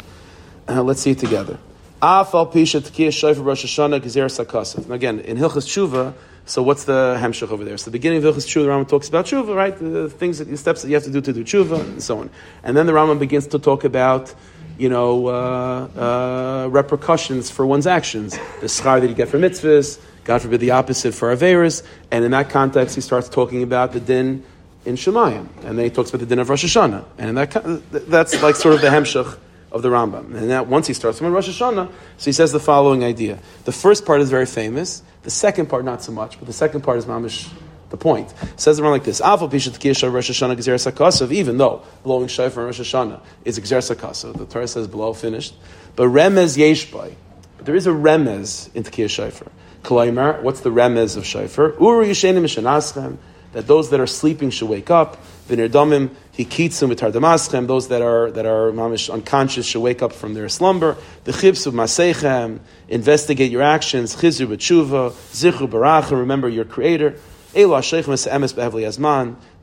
Uh, 0.66 0.82
let's 0.82 1.02
see 1.02 1.10
it 1.10 1.18
together. 1.18 1.58
Afal 2.02 2.50
pisha 2.50 3.44
Rosh 3.44 3.64
Hashanah 3.64 4.00
gezer 4.00 4.24
sakasov. 4.24 4.88
Now 4.88 4.94
again, 4.94 5.20
in 5.20 5.36
Hilchas 5.36 5.66
Tshuva, 5.66 6.14
so 6.46 6.62
what's 6.62 6.84
the 6.84 7.18
hemshach 7.20 7.50
over 7.50 7.62
there? 7.62 7.76
So 7.76 7.86
the 7.86 7.90
beginning 7.90 8.24
of 8.24 8.34
Hilchas 8.34 8.46
Tshuva, 8.46 8.64
the 8.64 8.68
Rambam 8.68 8.88
talks 8.88 9.08
about 9.08 9.26
Tshuva, 9.26 9.54
right? 9.54 9.78
The 9.78 10.08
things, 10.08 10.38
that, 10.38 10.46
the 10.46 10.56
steps 10.56 10.80
that 10.80 10.88
you 10.88 10.94
have 10.94 11.04
to 11.04 11.10
do 11.10 11.20
to 11.20 11.32
do 11.32 11.44
Tshuva, 11.44 11.78
and 11.78 12.02
so 12.02 12.20
on. 12.20 12.30
And 12.62 12.74
then 12.74 12.86
the 12.86 12.92
Rambam 12.92 13.18
begins 13.18 13.48
to 13.48 13.58
talk 13.58 13.84
about, 13.84 14.34
you 14.78 14.88
know, 14.88 15.26
uh, 15.26 16.64
uh, 16.64 16.68
repercussions 16.68 17.50
for 17.50 17.66
one's 17.66 17.86
actions. 17.86 18.32
The 18.60 18.66
schar 18.66 19.02
that 19.02 19.06
you 19.06 19.14
get 19.14 19.28
for 19.28 19.38
mitzvahs, 19.38 20.00
God 20.24 20.40
forbid 20.40 20.60
the 20.60 20.70
opposite 20.70 21.12
for 21.12 21.36
averas. 21.36 21.86
And 22.10 22.24
in 22.24 22.30
that 22.30 22.48
context, 22.48 22.94
he 22.94 23.02
starts 23.02 23.28
talking 23.28 23.62
about 23.62 23.92
the 23.92 24.00
din 24.00 24.42
in 24.86 24.94
Shemayim. 24.94 25.46
And 25.64 25.76
then 25.76 25.84
he 25.84 25.90
talks 25.90 26.08
about 26.08 26.20
the 26.20 26.26
din 26.26 26.38
of 26.38 26.48
Rosh 26.48 26.64
Hashanah. 26.64 27.04
And 27.18 27.36
that, 27.36 27.82
that's 28.08 28.42
like 28.42 28.56
sort 28.56 28.74
of 28.74 28.80
the 28.80 28.88
hemshach 28.88 29.36
of 29.72 29.82
the 29.82 29.88
Rambam. 29.88 30.34
And 30.34 30.48
now, 30.48 30.62
once 30.62 30.86
he 30.86 30.94
starts 30.94 31.18
from 31.18 31.32
Rosh 31.32 31.48
Hashanah, 31.48 31.90
so 32.18 32.24
he 32.24 32.32
says 32.32 32.52
the 32.52 32.60
following 32.60 33.04
idea. 33.04 33.38
The 33.64 33.72
first 33.72 34.04
part 34.04 34.20
is 34.20 34.30
very 34.30 34.46
famous. 34.46 35.02
The 35.22 35.30
second 35.30 35.68
part, 35.68 35.84
not 35.84 36.02
so 36.02 36.12
much, 36.12 36.38
but 36.38 36.46
the 36.46 36.52
second 36.52 36.82
part 36.82 36.98
is 36.98 37.04
mamish 37.06 37.50
the 37.90 37.96
point. 37.96 38.32
It 38.42 38.60
says 38.60 38.80
around 38.80 38.92
like 38.92 39.04
this: 39.04 39.20
Avol 39.20 39.50
pishat 39.50 39.78
kiyasha 39.78 40.12
Rosh 40.12 40.30
Hashanah 40.30 40.56
sakasav. 40.56 41.32
Even 41.32 41.58
though 41.58 41.82
blowing 42.02 42.28
shofar 42.28 42.64
Rosh 42.64 42.80
Hashanah 42.80 43.20
is 43.44 43.58
sakasav, 43.58 44.38
the 44.38 44.46
Torah 44.46 44.68
says 44.68 44.86
below 44.86 45.12
finished. 45.12 45.54
But 45.96 46.08
remez 46.08 46.56
yeshbay. 46.56 47.14
But 47.56 47.66
there 47.66 47.76
is 47.76 47.86
a 47.86 47.90
remez 47.90 48.74
in 48.74 48.84
Tkiyah 48.84 49.10
Shofar. 49.10 49.48
Kalaimar, 49.82 50.42
what's 50.42 50.60
the 50.60 50.70
remez 50.70 51.16
of 51.16 51.26
Shofar? 51.26 51.74
Uru 51.80 52.06
yishenim 52.06 53.18
that 53.52 53.66
those 53.66 53.90
that 53.90 54.00
are 54.00 54.06
sleeping 54.06 54.50
should 54.50 54.68
wake 54.68 54.90
up. 54.90 55.18
V'nirdomim 55.48 56.10
hikitzum 56.44 56.92
v'tardamaschem, 56.92 57.66
those 57.66 57.88
that 57.88 58.02
are 58.02 58.30
that 58.30 58.46
are 58.46 58.72
mamish 58.72 59.12
unconscious 59.12 59.66
should 59.66 59.80
wake 59.80 60.02
up 60.02 60.12
from 60.12 60.34
their 60.34 60.48
slumber. 60.48 60.96
The 61.24 61.32
chibsu 61.32 61.72
masechem, 61.72 62.60
investigate 62.88 63.50
your 63.50 63.62
actions. 63.62 64.16
Chizru 64.16 64.46
b'tshuva, 64.46 65.10
zichru 65.10 65.68
baracha, 65.68 66.12
remember 66.12 66.48
your 66.48 66.64
Creator. 66.64 67.16
There 67.52 67.72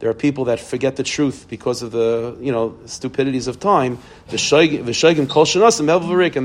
are 0.09 0.13
people 0.13 0.45
that 0.45 0.59
forget 0.59 0.95
the 0.97 1.03
truth 1.03 1.47
because 1.49 1.81
of 1.81 1.91
the 1.91 2.37
you 2.41 2.51
know 2.51 2.77
stupidities 2.85 3.47
of 3.47 3.59
time. 3.59 3.97
And 4.29 4.39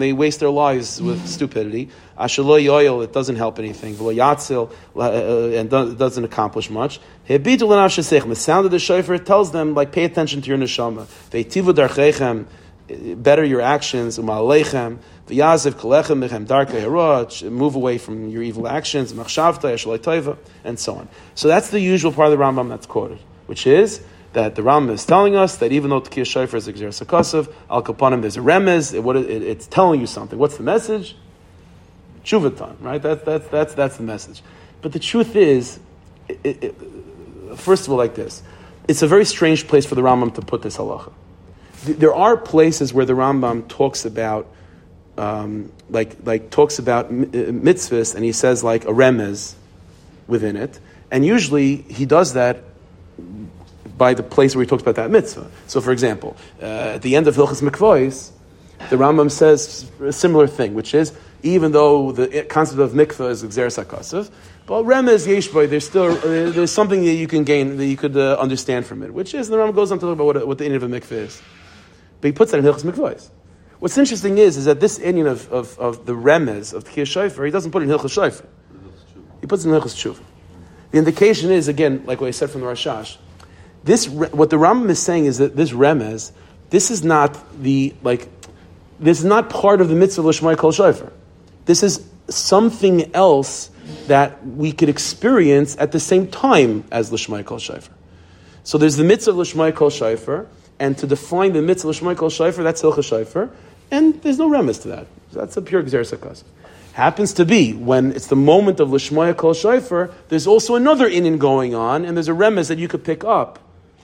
they 0.02 0.12
waste 0.12 0.40
their 0.40 0.50
lives 0.50 1.02
with 1.02 1.26
stupidity. 1.26 1.88
It 2.18 3.12
doesn't 3.12 3.36
help 3.36 3.58
anything. 3.58 3.96
Uh, 4.00 5.50
and 5.54 5.70
doesn't 5.70 6.24
accomplish 6.24 6.70
much. 6.70 7.00
The 7.26 8.36
sound 8.36 8.66
of 8.66 8.70
the 8.70 8.78
shofar 8.78 9.18
tells 9.18 9.50
them 9.50 9.74
like 9.74 9.90
pay 9.90 10.04
attention 10.04 10.42
to 10.42 10.48
your 10.48 10.58
neshama. 10.58 11.08
Better 13.22 13.44
your 13.44 13.60
actions. 13.60 14.18
V'yaziv 15.28 15.72
kolechem 15.72 16.26
mechem 16.26 16.46
darkei 16.46 16.82
harach. 16.82 17.48
Move 17.50 17.74
away 17.74 17.98
from 17.98 18.28
your 18.28 18.42
evil 18.42 18.68
actions. 18.68 19.12
Machshavta 19.12 19.72
yashalei 19.74 20.36
and 20.64 20.78
so 20.78 20.94
on. 20.96 21.08
So 21.34 21.48
that's 21.48 21.70
the 21.70 21.80
usual 21.80 22.12
part 22.12 22.32
of 22.32 22.38
the 22.38 22.44
Rambam 22.44 22.68
that's 22.68 22.86
quoted, 22.86 23.18
which 23.46 23.66
is 23.66 24.02
that 24.32 24.54
the 24.54 24.62
Rambam 24.62 24.90
is 24.90 25.04
telling 25.04 25.36
us 25.36 25.56
that 25.56 25.72
even 25.72 25.90
though 25.90 26.00
Tkiyah 26.00 26.26
Shofar 26.26 26.56
is 26.56 26.66
Xer 26.66 26.88
Sakosov, 26.88 27.52
Al 27.70 27.82
Kapanim, 27.82 28.22
there's 28.22 28.36
a 28.36 28.40
remez, 28.40 28.94
it, 28.94 29.30
it, 29.30 29.42
it's 29.42 29.66
telling 29.66 30.00
you 30.00 30.06
something. 30.06 30.38
What's 30.38 30.56
the 30.56 30.62
message? 30.62 31.16
Tshuva 32.24 32.76
right? 32.80 33.02
That's, 33.02 33.22
that's, 33.24 33.48
that's, 33.48 33.74
that's 33.74 33.96
the 33.96 34.02
message. 34.04 34.42
But 34.80 34.92
the 34.92 34.98
truth 34.98 35.36
is, 35.36 35.80
it- 36.28 36.74
first 37.56 37.86
of 37.86 37.92
all, 37.92 37.98
like 37.98 38.14
this 38.14 38.42
it's 38.88 39.02
a 39.02 39.06
very 39.06 39.24
strange 39.24 39.68
place 39.68 39.86
for 39.86 39.94
the 39.94 40.02
Rambam 40.02 40.34
to 40.34 40.42
put 40.42 40.62
this 40.62 40.76
halacha. 40.76 41.12
There 41.84 42.14
are 42.14 42.36
places 42.36 42.92
where 42.92 43.04
the 43.04 43.12
Rambam 43.12 43.68
talks 43.68 44.04
about, 44.04 44.46
um, 45.18 45.72
like, 45.90 46.16
like 46.24 46.50
talks 46.50 46.78
about 46.78 47.06
uh, 47.06 47.10
mitzvahs, 47.10 48.14
and 48.14 48.24
he 48.24 48.32
says 48.32 48.64
like 48.64 48.84
a 48.84 48.92
remez 48.92 49.54
within 50.26 50.56
it, 50.56 50.78
and 51.10 51.24
usually 51.24 51.76
he 51.76 52.06
does 52.06 52.34
that 52.34 52.64
by 53.98 54.14
the 54.14 54.22
place 54.22 54.56
where 54.56 54.64
he 54.64 54.68
talks 54.68 54.82
about 54.82 54.96
that 54.96 55.10
mitzvah. 55.10 55.50
So, 55.66 55.80
for 55.80 55.92
example, 55.92 56.36
uh, 56.60 56.96
at 56.96 57.02
the 57.02 57.14
end 57.14 57.28
of 57.28 57.36
Hilchas 57.36 57.62
Mikvois, 57.62 58.30
the 58.90 58.96
Rambam 58.96 59.30
says 59.30 59.90
a 60.00 60.12
similar 60.12 60.46
thing, 60.46 60.74
which 60.74 60.94
is 60.94 61.12
even 61.42 61.72
though 61.72 62.12
the 62.12 62.44
concept 62.44 62.80
of 62.80 62.92
mikvah 62.92 63.30
is 63.30 63.42
exer 63.42 63.66
sakasav, 63.66 64.30
but 64.66 64.84
remez 64.84 65.26
yeshboy, 65.26 65.68
there's 65.68 65.86
still 65.86 66.12
uh, 66.12 66.50
there's 66.50 66.70
something 66.70 67.04
that 67.04 67.12
you 67.14 67.26
can 67.26 67.44
gain 67.44 67.76
that 67.76 67.86
you 67.86 67.96
could 67.96 68.16
uh, 68.16 68.36
understand 68.38 68.86
from 68.86 69.02
it, 69.02 69.12
which 69.12 69.34
is 69.34 69.48
the 69.48 69.56
Rambam 69.56 69.74
goes 69.74 69.92
on 69.92 69.98
to 69.98 70.06
talk 70.06 70.12
about 70.14 70.26
what, 70.26 70.46
what 70.46 70.58
the 70.58 70.64
Indian 70.64 70.82
of 70.82 70.92
a 70.92 71.00
mikvah 71.00 71.12
is, 71.12 71.42
but 72.20 72.28
he 72.28 72.32
puts 72.32 72.52
that 72.52 72.58
in 72.58 72.64
Hilchas 72.64 72.84
Mikvois. 72.84 73.28
What's 73.82 73.98
interesting 73.98 74.38
is 74.38 74.56
is 74.56 74.66
that 74.66 74.78
this 74.78 75.00
Indian 75.00 75.26
of, 75.26 75.52
of, 75.52 75.76
of 75.76 76.06
the 76.06 76.12
remez 76.12 76.72
of 76.72 76.84
Tkiyah 76.84 77.04
Shofar, 77.04 77.44
he 77.44 77.50
doesn't 77.50 77.72
put 77.72 77.82
in 77.82 77.88
Hilchas 77.88 78.12
Shofar. 78.12 78.46
He 79.40 79.48
puts 79.48 79.64
in 79.64 79.72
Hilchas 79.72 79.96
Tshuva. 79.96 80.22
The 80.92 80.98
indication 80.98 81.50
is 81.50 81.66
again, 81.66 82.04
like 82.06 82.20
what 82.20 82.28
I 82.28 82.30
said 82.30 82.48
from 82.50 82.60
the 82.60 82.68
Rashash, 82.68 83.16
this 83.82 84.08
what 84.08 84.50
the 84.50 84.56
Rambam 84.56 84.88
is 84.88 85.02
saying 85.02 85.24
is 85.24 85.38
that 85.38 85.56
this 85.56 85.72
remez, 85.72 86.30
this 86.70 86.92
is 86.92 87.02
not 87.02 87.36
the 87.60 87.92
like, 88.04 88.28
this 89.00 89.18
is 89.18 89.24
not 89.24 89.50
part 89.50 89.80
of 89.80 89.88
the 89.88 89.96
mitzvah 89.96 90.28
l'shmai 90.28 90.56
kol 90.56 90.70
shofar. 90.70 91.12
This 91.64 91.82
is 91.82 92.08
something 92.28 93.12
else 93.16 93.68
that 94.06 94.46
we 94.46 94.70
could 94.70 94.90
experience 94.90 95.76
at 95.76 95.90
the 95.90 95.98
same 95.98 96.28
time 96.28 96.84
as 96.92 97.10
l'shmai 97.10 97.44
kol 97.44 97.58
shofar. 97.58 97.96
So 98.62 98.78
there's 98.78 98.94
the 98.94 99.02
mitzvah 99.02 99.32
l'shmai 99.32 99.74
kol 99.74 99.90
shofar, 99.90 100.46
and 100.78 100.96
to 100.98 101.08
define 101.08 101.52
the 101.52 101.62
mitzvah 101.62 101.88
l'shmai 101.88 102.16
kol 102.16 102.30
shofar, 102.30 102.62
that's 102.62 102.80
hilchah 102.80 103.02
shofar, 103.02 103.50
and 103.92 104.20
there's 104.22 104.38
no 104.38 104.50
remez 104.50 104.82
to 104.82 104.88
that. 104.88 105.06
That's 105.32 105.56
a 105.56 105.62
pure 105.62 105.82
gzer 105.84 106.00
sakas. 106.00 106.42
Happens 106.94 107.34
to 107.34 107.44
be 107.44 107.72
when 107.72 108.12
it's 108.12 108.26
the 108.26 108.36
moment 108.36 108.80
of 108.80 108.92
l'shmai 108.92 109.36
kol 109.36 109.54
shofar, 109.54 110.10
there's 110.28 110.46
also 110.46 110.74
another 110.74 111.08
inin 111.08 111.38
going 111.38 111.74
on, 111.74 112.04
and 112.04 112.16
there's 112.16 112.28
a 112.28 112.32
remez 112.32 112.68
that 112.68 112.78
you 112.78 112.88
could 112.88 113.04
pick 113.04 113.22
up 113.22 113.60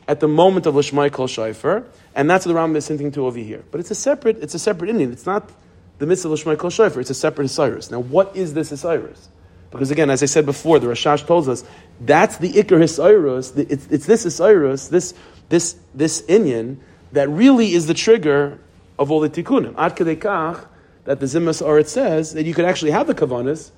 at 0.07 0.21
the 0.21 0.29
moment 0.29 0.67
of 0.67 0.77
l'shmai 0.77 1.11
kol 1.11 1.27
shofar, 1.27 1.85
and 2.15 2.31
that's 2.31 2.47
what 2.47 2.53
the 2.53 2.59
Rambam 2.59 2.77
is 2.77 2.87
hinting 2.87 3.11
to 3.13 3.27
over 3.27 3.39
here. 3.39 3.65
But 3.71 3.81
it's 3.81 3.91
a 3.91 3.95
separate, 3.95 4.39
it's 4.43 4.55
a 4.55 4.59
separate 4.59 4.91
inin. 4.91 5.13
It's 5.13 5.27
not 5.27 5.51
the 5.99 6.07
mitzvah 6.07 6.29
l'shmai 6.29 6.57
kol 6.57 6.71
shofar. 6.71 7.01
It's 7.01 7.11
a 7.11 7.15
separate 7.15 7.47
Osiris. 7.47 7.91
Now, 7.91 8.01
what 8.01 8.37
is 8.37 8.55
this 8.55 8.71
Osiris? 8.71 9.29
Because 9.71 9.91
again, 9.91 10.09
as 10.09 10.23
I 10.23 10.27
said 10.27 10.47
before, 10.47 10.79
the 10.79 10.87
Rashash 10.87 11.27
tells 11.27 11.49
us 11.49 11.63
that's 12.01 12.39
the 12.39 12.53
Iker 12.53 12.81
Hisiris. 12.81 13.57
It's, 13.71 13.87
it's 13.89 14.07
this 14.07 14.25
Hisiris, 14.25 14.89
this 14.89 15.15
this 15.51 15.77
this 15.95 16.23
Inyan 16.23 16.79
that 17.13 17.29
really 17.29 17.73
is 17.73 17.87
the 17.87 17.95
trigger 17.95 18.59
of 18.99 19.11
all 19.11 19.21
the 19.21 19.31
tikkunim. 19.31 19.75
Ad 19.77 19.97
kach 19.97 20.67
that 21.05 21.21
the 21.21 21.27
Zimras 21.27 21.63
Aretz 21.63 21.89
says 21.89 22.35
that 22.35 22.45
you 22.45 22.55
could 22.55 22.65
actually 22.65 22.91
have 22.91 23.07
the 23.07 23.15
kavanas 23.15 23.71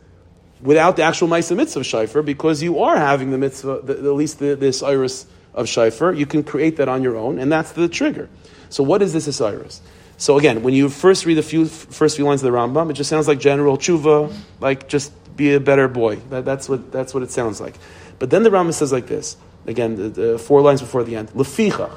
without 0.60 0.96
the 0.96 1.02
actual 1.02 1.28
Maisa 1.28 1.56
mitzvah 1.56 1.80
shayfer 1.80 2.24
because 2.24 2.62
you 2.62 2.80
are 2.80 2.96
having 2.96 3.30
the 3.30 3.38
mitzvah, 3.38 3.80
the, 3.82 3.94
at 3.94 4.04
least 4.04 4.38
the, 4.38 4.56
this 4.56 4.82
iris 4.82 5.26
of 5.54 5.68
shofar, 5.68 6.12
you 6.12 6.26
can 6.26 6.42
create 6.42 6.76
that 6.76 6.88
on 6.88 7.02
your 7.02 7.16
own, 7.16 7.38
and 7.38 7.50
that's 7.50 7.72
the 7.72 7.88
trigger. 7.88 8.28
So 8.68 8.82
what 8.82 9.02
is 9.02 9.12
this 9.12 9.26
Osiris? 9.26 9.80
So 10.16 10.38
again, 10.38 10.62
when 10.62 10.74
you 10.74 10.88
first 10.88 11.26
read 11.26 11.34
the 11.34 11.42
few, 11.42 11.66
first 11.66 12.16
few 12.16 12.24
lines 12.24 12.42
of 12.42 12.52
the 12.52 12.56
Rambam, 12.56 12.90
it 12.90 12.92
just 12.94 13.08
sounds 13.08 13.26
like 13.26 13.40
general 13.40 13.78
tshuva, 13.78 14.32
like 14.60 14.88
just 14.88 15.12
be 15.36 15.54
a 15.54 15.60
better 15.60 15.88
boy. 15.88 16.16
That, 16.30 16.44
that's, 16.44 16.68
what, 16.68 16.92
that's 16.92 17.14
what 17.14 17.22
it 17.22 17.30
sounds 17.30 17.60
like. 17.60 17.74
But 18.18 18.30
then 18.30 18.42
the 18.42 18.50
Rambam 18.50 18.74
says 18.74 18.92
like 18.92 19.06
this, 19.06 19.36
again, 19.66 19.96
the, 19.96 20.08
the 20.08 20.38
four 20.38 20.60
lines 20.60 20.80
before 20.80 21.04
the 21.04 21.16
end, 21.16 21.30
Lefichach, 21.30 21.96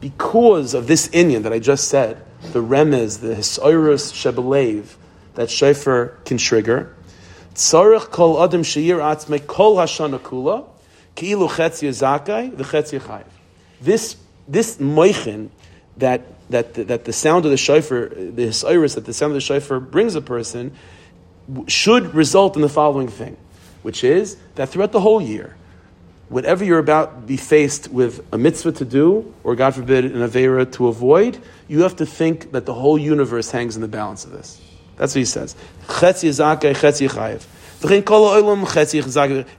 because 0.00 0.74
of 0.74 0.86
this 0.86 1.08
Inyan 1.08 1.42
that 1.44 1.52
I 1.52 1.58
just 1.58 1.88
said, 1.88 2.22
the 2.52 2.62
remez, 2.62 3.20
the 3.20 3.34
Hisoirus 3.34 4.12
Shebelev, 4.12 4.94
that 5.34 5.50
Shofar 5.50 6.18
can 6.24 6.38
trigger, 6.38 6.94
Tzarech 7.54 8.10
kol 8.10 8.42
adam 8.42 8.62
sheir 8.62 8.98
atzme 8.98 9.44
kol 9.46 9.76
hashana 9.76 10.18
kula, 10.18 10.66
ki'ilu 11.14 11.48
chetzi 11.48 11.88
zakai, 11.88 12.54
the 12.54 12.64
chetzi 12.64 13.00
chayiv. 13.00 13.24
This, 13.80 14.16
this 14.46 14.76
moichin, 14.76 15.48
that, 15.96 16.22
that, 16.50 16.74
that 16.74 17.06
the 17.06 17.12
sound 17.14 17.46
of 17.46 17.50
the 17.50 17.56
shofar, 17.56 18.10
the 18.10 18.48
hisoirus, 18.48 18.96
that 18.96 19.06
the 19.06 19.14
sound 19.14 19.30
of 19.30 19.36
the 19.36 19.40
shofar 19.40 19.80
brings 19.80 20.14
a 20.14 20.20
person, 20.20 20.72
should 21.66 22.14
result 22.14 22.56
in 22.56 22.62
the 22.62 22.68
following 22.68 23.08
thing, 23.08 23.38
which 23.82 24.04
is 24.04 24.36
that 24.56 24.68
throughout 24.68 24.92
the 24.92 25.00
whole 25.00 25.22
year, 25.22 25.56
whatever 26.28 26.64
you're 26.64 26.78
about 26.78 27.14
to 27.14 27.26
be 27.26 27.36
faced 27.36 27.88
with 27.88 28.26
a 28.32 28.38
mitzvah 28.38 28.72
to 28.72 28.84
do, 28.84 29.34
or 29.44 29.54
God 29.54 29.74
forbid, 29.74 30.04
an 30.04 30.28
avera 30.28 30.70
to 30.72 30.88
avoid, 30.88 31.38
you 31.68 31.82
have 31.82 31.96
to 31.96 32.06
think 32.06 32.52
that 32.52 32.66
the 32.66 32.74
whole 32.74 32.98
universe 32.98 33.50
hangs 33.50 33.76
in 33.76 33.82
the 33.82 33.88
balance 33.88 34.24
of 34.24 34.32
this. 34.32 34.60
That's 34.96 35.14
what 35.14 35.20
he 35.20 35.24
says. 35.24 35.54
And 37.82 37.98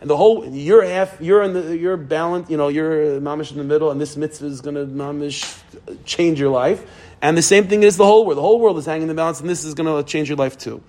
the 0.09 0.17
whole 0.17 0.45
you're 0.49 0.83
half 0.83 1.21
you're 1.21 1.43
in 1.43 1.53
the 1.53 1.77
you're 1.77 1.97
balanced, 1.97 2.49
you 2.49 2.57
know, 2.57 2.67
you're 2.67 3.21
mamish 3.21 3.51
in 3.51 3.57
the 3.57 3.63
middle, 3.63 3.91
and 3.91 4.01
this 4.01 4.17
mitzvah 4.17 4.47
is 4.47 4.61
gonna 4.61 4.85
mamish 4.85 5.61
change 6.05 6.39
your 6.39 6.49
life. 6.49 6.83
And 7.21 7.37
the 7.37 7.43
same 7.43 7.67
thing 7.67 7.83
is 7.83 7.95
the 7.97 8.05
whole 8.05 8.25
world. 8.25 8.37
The 8.37 8.41
whole 8.41 8.59
world 8.59 8.79
is 8.79 8.85
hanging 8.85 9.03
in 9.03 9.07
the 9.09 9.13
balance, 9.13 9.39
and 9.39 9.47
this 9.47 9.63
is 9.63 9.75
gonna 9.75 10.01
change 10.03 10.29
your 10.29 10.37
life 10.37 10.57
too. 10.57 10.81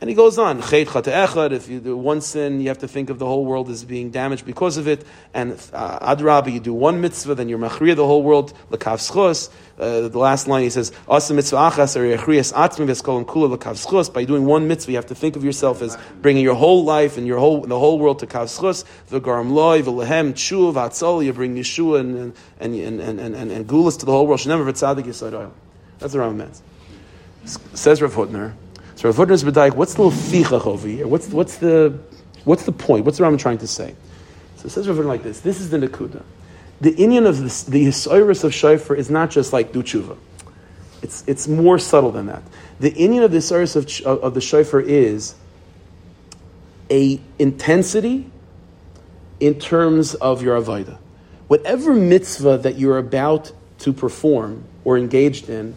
And 0.00 0.08
he 0.08 0.14
goes 0.14 0.38
on, 0.38 0.62
if 0.62 1.68
you 1.68 1.80
do 1.80 1.96
one 1.96 2.20
sin, 2.20 2.60
you 2.60 2.68
have 2.68 2.78
to 2.78 2.88
think 2.88 3.10
of 3.10 3.18
the 3.18 3.26
whole 3.26 3.44
world 3.44 3.68
as 3.68 3.84
being 3.84 4.10
damaged 4.10 4.46
because 4.46 4.76
of 4.76 4.86
it. 4.86 5.04
And 5.34 5.54
uh, 5.72 6.14
adrabi, 6.14 6.52
you 6.52 6.60
do 6.60 6.72
one 6.72 7.00
mitzvah, 7.00 7.34
then 7.34 7.48
you're 7.48 7.58
machriya 7.58 7.96
the 7.96 8.06
whole 8.06 8.22
world, 8.22 8.54
lakav. 8.70 9.50
Uh, 9.76 10.08
the 10.08 10.18
last 10.18 10.46
line 10.46 10.62
he 10.62 10.70
says, 10.70 10.92
mitzvah 11.08 11.56
achas 11.56 11.96
or 11.96 12.02
atzmi 12.02 13.24
kula. 13.26 14.12
By 14.12 14.24
doing 14.24 14.44
one 14.44 14.68
mitzvah, 14.68 14.92
you 14.92 14.98
have 14.98 15.06
to 15.06 15.16
think 15.16 15.34
of 15.34 15.42
yourself 15.42 15.82
as 15.82 15.98
bringing 16.22 16.44
your 16.44 16.54
whole 16.54 16.84
life 16.84 17.18
and 17.18 17.26
your 17.26 17.38
whole, 17.38 17.62
the 17.62 17.78
whole 17.78 17.98
world 17.98 18.20
to 18.20 18.26
kav 18.28 18.44
schos. 18.44 18.84
V'garam 19.10 19.50
loy, 19.50 19.82
v'lehem, 19.82 20.32
tshuv, 20.32 20.74
v'atzol, 20.74 21.24
you 21.24 21.32
bring 21.32 21.56
Yeshua 21.56 21.98
and, 21.98 22.34
and, 22.60 22.74
and, 22.76 23.00
and, 23.00 23.18
and, 23.18 23.34
and, 23.34 23.50
and 23.50 23.66
gulas 23.66 23.98
to 23.98 24.06
the 24.06 24.12
whole 24.12 24.28
world. 24.28 24.38
That's 24.38 26.12
the 26.12 26.18
Rambam. 26.20 26.60
Says 27.74 28.00
Rav 28.00 28.14
Hutner, 28.14 28.52
so 28.98 29.08
Rav 29.08 29.14
Hutner's 29.14 29.44
B'daik, 29.44 29.76
what's 29.76 29.94
the 29.94 30.02
little 30.02 30.72
over 30.72 30.88
here? 30.88 31.06
What's, 31.06 31.28
what's, 31.28 31.58
the, 31.58 31.96
what's 32.42 32.64
the 32.64 32.72
point? 32.72 33.04
What's 33.04 33.18
the 33.18 33.22
Rambam 33.22 33.38
trying 33.38 33.58
to 33.58 33.68
say? 33.68 33.94
So 34.56 34.66
it 34.66 34.70
says 34.70 34.88
Rav 34.88 34.98
like 35.06 35.22
this. 35.22 35.38
This 35.38 35.60
is 35.60 35.70
the 35.70 35.76
Nakuda. 35.78 36.24
The 36.80 36.96
Indian 36.96 37.24
of 37.24 37.38
this, 37.38 37.62
the 37.62 37.86
Hisoirus 37.86 38.42
of 38.42 38.52
Shofar 38.52 38.96
is 38.96 39.08
not 39.08 39.30
just 39.30 39.52
like 39.52 39.70
do 39.70 39.84
tshuva. 39.84 40.16
It's, 41.00 41.22
it's 41.28 41.46
more 41.46 41.78
subtle 41.78 42.10
than 42.10 42.26
that. 42.26 42.42
The 42.80 42.92
Indian 42.92 43.22
of 43.22 43.30
the 43.30 43.38
Hisoirus 43.38 44.04
of, 44.04 44.18
of 44.20 44.34
the 44.34 44.40
Shofar 44.40 44.80
is 44.80 45.36
a 46.90 47.20
intensity 47.38 48.28
in 49.38 49.60
terms 49.60 50.16
of 50.16 50.42
your 50.42 50.60
Avaida. 50.60 50.98
Whatever 51.46 51.94
mitzvah 51.94 52.58
that 52.58 52.80
you're 52.80 52.98
about 52.98 53.52
to 53.78 53.92
perform 53.92 54.64
or 54.82 54.98
engaged 54.98 55.48
in, 55.48 55.76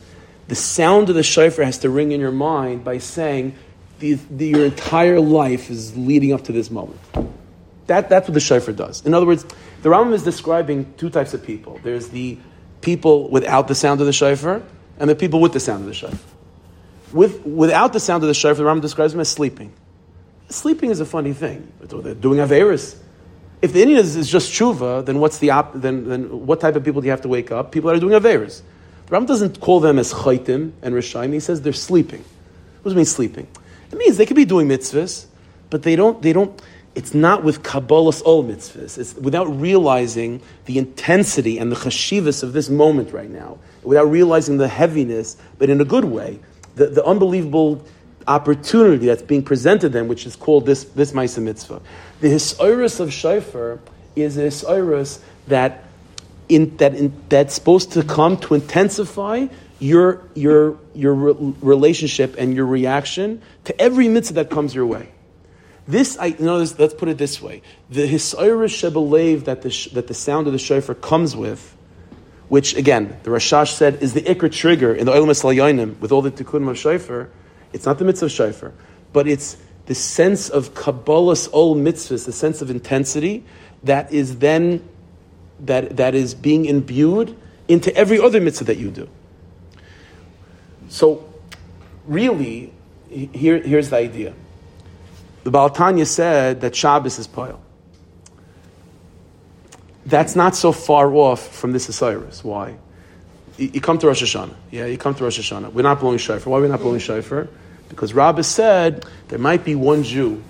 the 0.52 0.56
sound 0.56 1.08
of 1.08 1.16
the 1.16 1.24
shofar 1.24 1.64
has 1.64 1.78
to 1.78 1.90
ring 1.90 2.12
in 2.12 2.20
your 2.20 2.34
mind 2.34 2.84
by 2.84 2.98
saying 2.98 3.56
the, 4.00 4.16
the, 4.30 4.48
your 4.48 4.66
entire 4.66 5.18
life 5.18 5.70
is 5.70 5.96
leading 5.96 6.34
up 6.34 6.44
to 6.44 6.52
this 6.52 6.70
moment. 6.70 7.00
That, 7.88 8.10
that's 8.10 8.28
what 8.28 8.34
the 8.34 8.42
shofar 8.42 8.74
does. 8.74 9.06
In 9.06 9.14
other 9.14 9.26
words, 9.26 9.46
the 9.82 9.88
Rambam 9.88 10.12
is 10.12 10.24
describing 10.24 10.94
two 10.98 11.10
types 11.10 11.34
of 11.34 11.42
people. 11.42 11.80
There's 11.84 12.10
the 12.10 12.38
people 12.82 13.30
without 13.30 13.70
the 13.70 13.76
sound 13.76 14.02
of 14.02 14.08
the 14.08 14.12
shofar, 14.12 14.62
and 15.00 15.10
the 15.10 15.16
people 15.16 15.40
with 15.40 15.54
the 15.54 15.62
sound 15.62 15.84
of 15.84 15.88
the 15.88 15.94
shofar. 15.94 16.20
With, 17.14 17.46
without 17.46 17.94
the 17.94 18.02
sound 18.02 18.22
of 18.22 18.28
the 18.28 18.34
shofar, 18.34 18.66
the 18.66 18.70
Rambam 18.70 18.82
describes 18.82 19.14
them 19.14 19.22
as 19.22 19.30
sleeping. 19.30 19.72
Sleeping 20.50 20.90
is 20.90 21.00
a 21.00 21.06
funny 21.06 21.32
thing. 21.32 21.72
They're 21.80 22.14
doing 22.14 22.40
Averis. 22.40 22.98
If 23.62 23.72
the 23.72 23.84
Indian 23.84 24.02
is, 24.02 24.18
is 24.18 24.30
just 24.30 24.52
tshuva, 24.52 25.06
then 25.06 25.22
what's 25.22 25.38
the 25.38 25.52
op- 25.52 25.76
then, 25.76 26.10
then 26.10 26.46
what 26.46 26.60
type 26.60 26.76
of 26.76 26.84
people 26.84 27.00
do 27.00 27.06
you 27.06 27.12
have 27.12 27.22
to 27.22 27.30
wake 27.30 27.54
up? 27.54 27.72
People 27.72 27.90
that 27.90 27.96
are 27.96 28.02
doing 28.02 28.22
Averis. 28.22 28.64
Ram 29.12 29.26
doesn't 29.26 29.60
call 29.60 29.82
them 29.82 30.00
as 30.00 30.14
chaytim 30.14 30.72
and 30.82 30.96
rishayim. 30.96 31.34
He 31.34 31.42
says 31.42 31.62
they're 31.62 31.74
sleeping. 31.74 32.24
What 32.82 32.86
does 32.86 32.94
it 32.94 32.96
mean 32.96 33.06
sleeping? 33.06 33.48
It 33.92 33.98
means 33.98 34.16
they 34.16 34.26
could 34.26 34.38
be 34.38 34.46
doing 34.46 34.70
mitzvahs, 34.70 35.26
but 35.70 35.84
they 35.84 35.98
don't. 35.98 36.22
They 36.22 36.32
don't. 36.32 36.60
It's 36.96 37.14
not 37.14 37.44
with 37.44 37.62
kabbalas 37.62 38.22
all 38.24 38.44
mitzvahs. 38.46 38.98
It's 38.98 39.14
without 39.16 39.46
realizing 39.46 40.42
the 40.64 40.78
intensity 40.78 41.58
and 41.58 41.70
the 41.70 41.76
chashivas 41.76 42.42
of 42.42 42.54
this 42.54 42.70
moment 42.70 43.12
right 43.12 43.30
now. 43.30 43.60
Without 43.84 44.06
realizing 44.06 44.58
the 44.58 44.70
heaviness, 44.70 45.36
but 45.58 45.70
in 45.70 45.82
a 45.82 45.86
good 45.86 46.06
way, 46.06 46.40
the, 46.76 46.88
the 46.88 47.04
unbelievable 47.04 47.86
opportunity 48.28 49.08
that's 49.08 49.24
being 49.24 49.44
presented 49.44 49.92
them, 49.92 50.08
which 50.08 50.26
is 50.26 50.38
called 50.38 50.66
this 50.66 50.86
this 50.86 51.14
mitzvah. 51.14 51.82
The 52.22 52.30
hisoirus 52.30 53.02
of 53.02 53.12
shofar 53.12 53.80
is 54.16 54.38
a 54.38 54.44
hisoirus 54.44 55.20
that 55.48 55.84
in, 56.52 56.76
that 56.78 56.94
in, 56.94 57.14
that's 57.30 57.56
supposed 57.56 57.94
to 57.94 58.04
come 58.04 58.38
to 58.38 58.54
intensify 58.54 59.48
your, 59.80 60.22
your, 60.36 60.78
your 60.94 61.14
re- 61.14 61.54
relationship 61.62 62.36
and 62.38 62.54
your 62.54 62.66
reaction 62.66 63.42
to 63.64 63.82
every 63.82 64.08
mitzvah 64.08 64.36
that 64.36 64.50
comes 64.50 64.76
your 64.76 64.86
way. 64.86 65.12
This, 65.88 66.18
I 66.20 66.28
you 66.28 66.46
know, 66.46 66.58
let's 66.58 66.94
put 66.94 67.10
it 67.10 67.18
this 67.18 67.42
way: 67.42 67.64
the 67.90 68.08
hisayrus 68.08 68.70
shebelev 68.70 69.46
that 69.46 69.64
the 69.64 69.90
that 69.94 70.08
the 70.08 70.14
sound 70.14 70.46
of 70.46 70.54
the 70.54 70.60
shofar 70.60 70.94
comes 70.94 71.36
with, 71.36 71.76
which 72.50 72.76
again 72.76 73.18
the 73.24 73.32
Rashash 73.32 73.74
said 73.74 73.96
is 74.02 74.14
the 74.14 74.22
ikra 74.22 74.52
trigger 74.52 74.94
in 74.94 75.08
the 75.08 75.12
Olam 75.12 75.32
Yonim 75.32 76.00
with 76.00 76.12
all 76.12 76.22
the 76.22 76.32
tikkunim 76.32 76.70
of 76.70 76.78
shofar. 76.78 77.30
It's 77.74 77.86
not 77.88 77.98
the 77.98 78.06
mitzvah 78.06 78.28
of 78.28 78.32
shofar, 78.32 78.74
but 79.12 79.28
it's 79.28 79.58
the 79.88 79.96
sense 79.96 80.50
of 80.50 80.76
kabbalah's 80.76 81.50
ol 81.52 81.76
mitzvahs, 81.76 82.26
the 82.26 82.32
sense 82.32 82.62
of 82.62 82.70
intensity 82.70 83.44
that 83.84 84.14
is 84.14 84.38
then 84.38 84.88
that, 85.62 85.98
that 85.98 86.16
is 86.16 86.34
being 86.34 86.66
imbued 86.66 87.38
into 87.68 87.96
every 87.96 88.20
other 88.20 88.42
mitzvah 88.42 88.66
that 88.66 88.78
you 88.78 88.92
do. 88.92 89.08
So, 90.90 91.28
really, 92.06 92.74
here, 93.10 93.60
here's 93.60 93.90
the 93.90 93.98
idea. 93.98 94.34
The 95.44 95.52
Baal 95.52 95.70
Tanya 95.70 96.06
said 96.06 96.62
that 96.62 96.76
Shabbos 96.76 97.18
is 97.18 97.28
Poil. 97.28 97.62
That's 100.06 100.36
not 100.36 100.56
so 100.56 100.72
far 100.72 101.14
off 101.14 101.56
from 101.56 101.72
this 101.72 101.88
Osiris. 101.88 102.44
Why? 102.44 102.78
You, 103.58 103.82
come 103.82 103.98
to 104.00 104.08
Rosh 104.08 104.24
Hashanah. 104.24 104.56
Yeah, 104.72 104.86
you 104.86 104.98
come 104.98 105.14
to 105.16 105.24
Rosh 105.24 105.40
Hashanah. 105.40 105.74
We're 105.74 105.84
not 105.84 106.00
blowing 106.00 106.18
shofar. 106.18 106.52
Why 106.52 106.58
are 106.58 106.62
we 106.62 106.68
not 106.68 106.80
blowing 106.80 107.00
shofar? 107.00 107.48
Because 107.90 108.14
Rabbah 108.14 108.42
said 108.42 109.06
there 109.28 109.38
might 109.38 109.64
be 109.64 109.76
one 109.76 110.04
Jew 110.04 110.42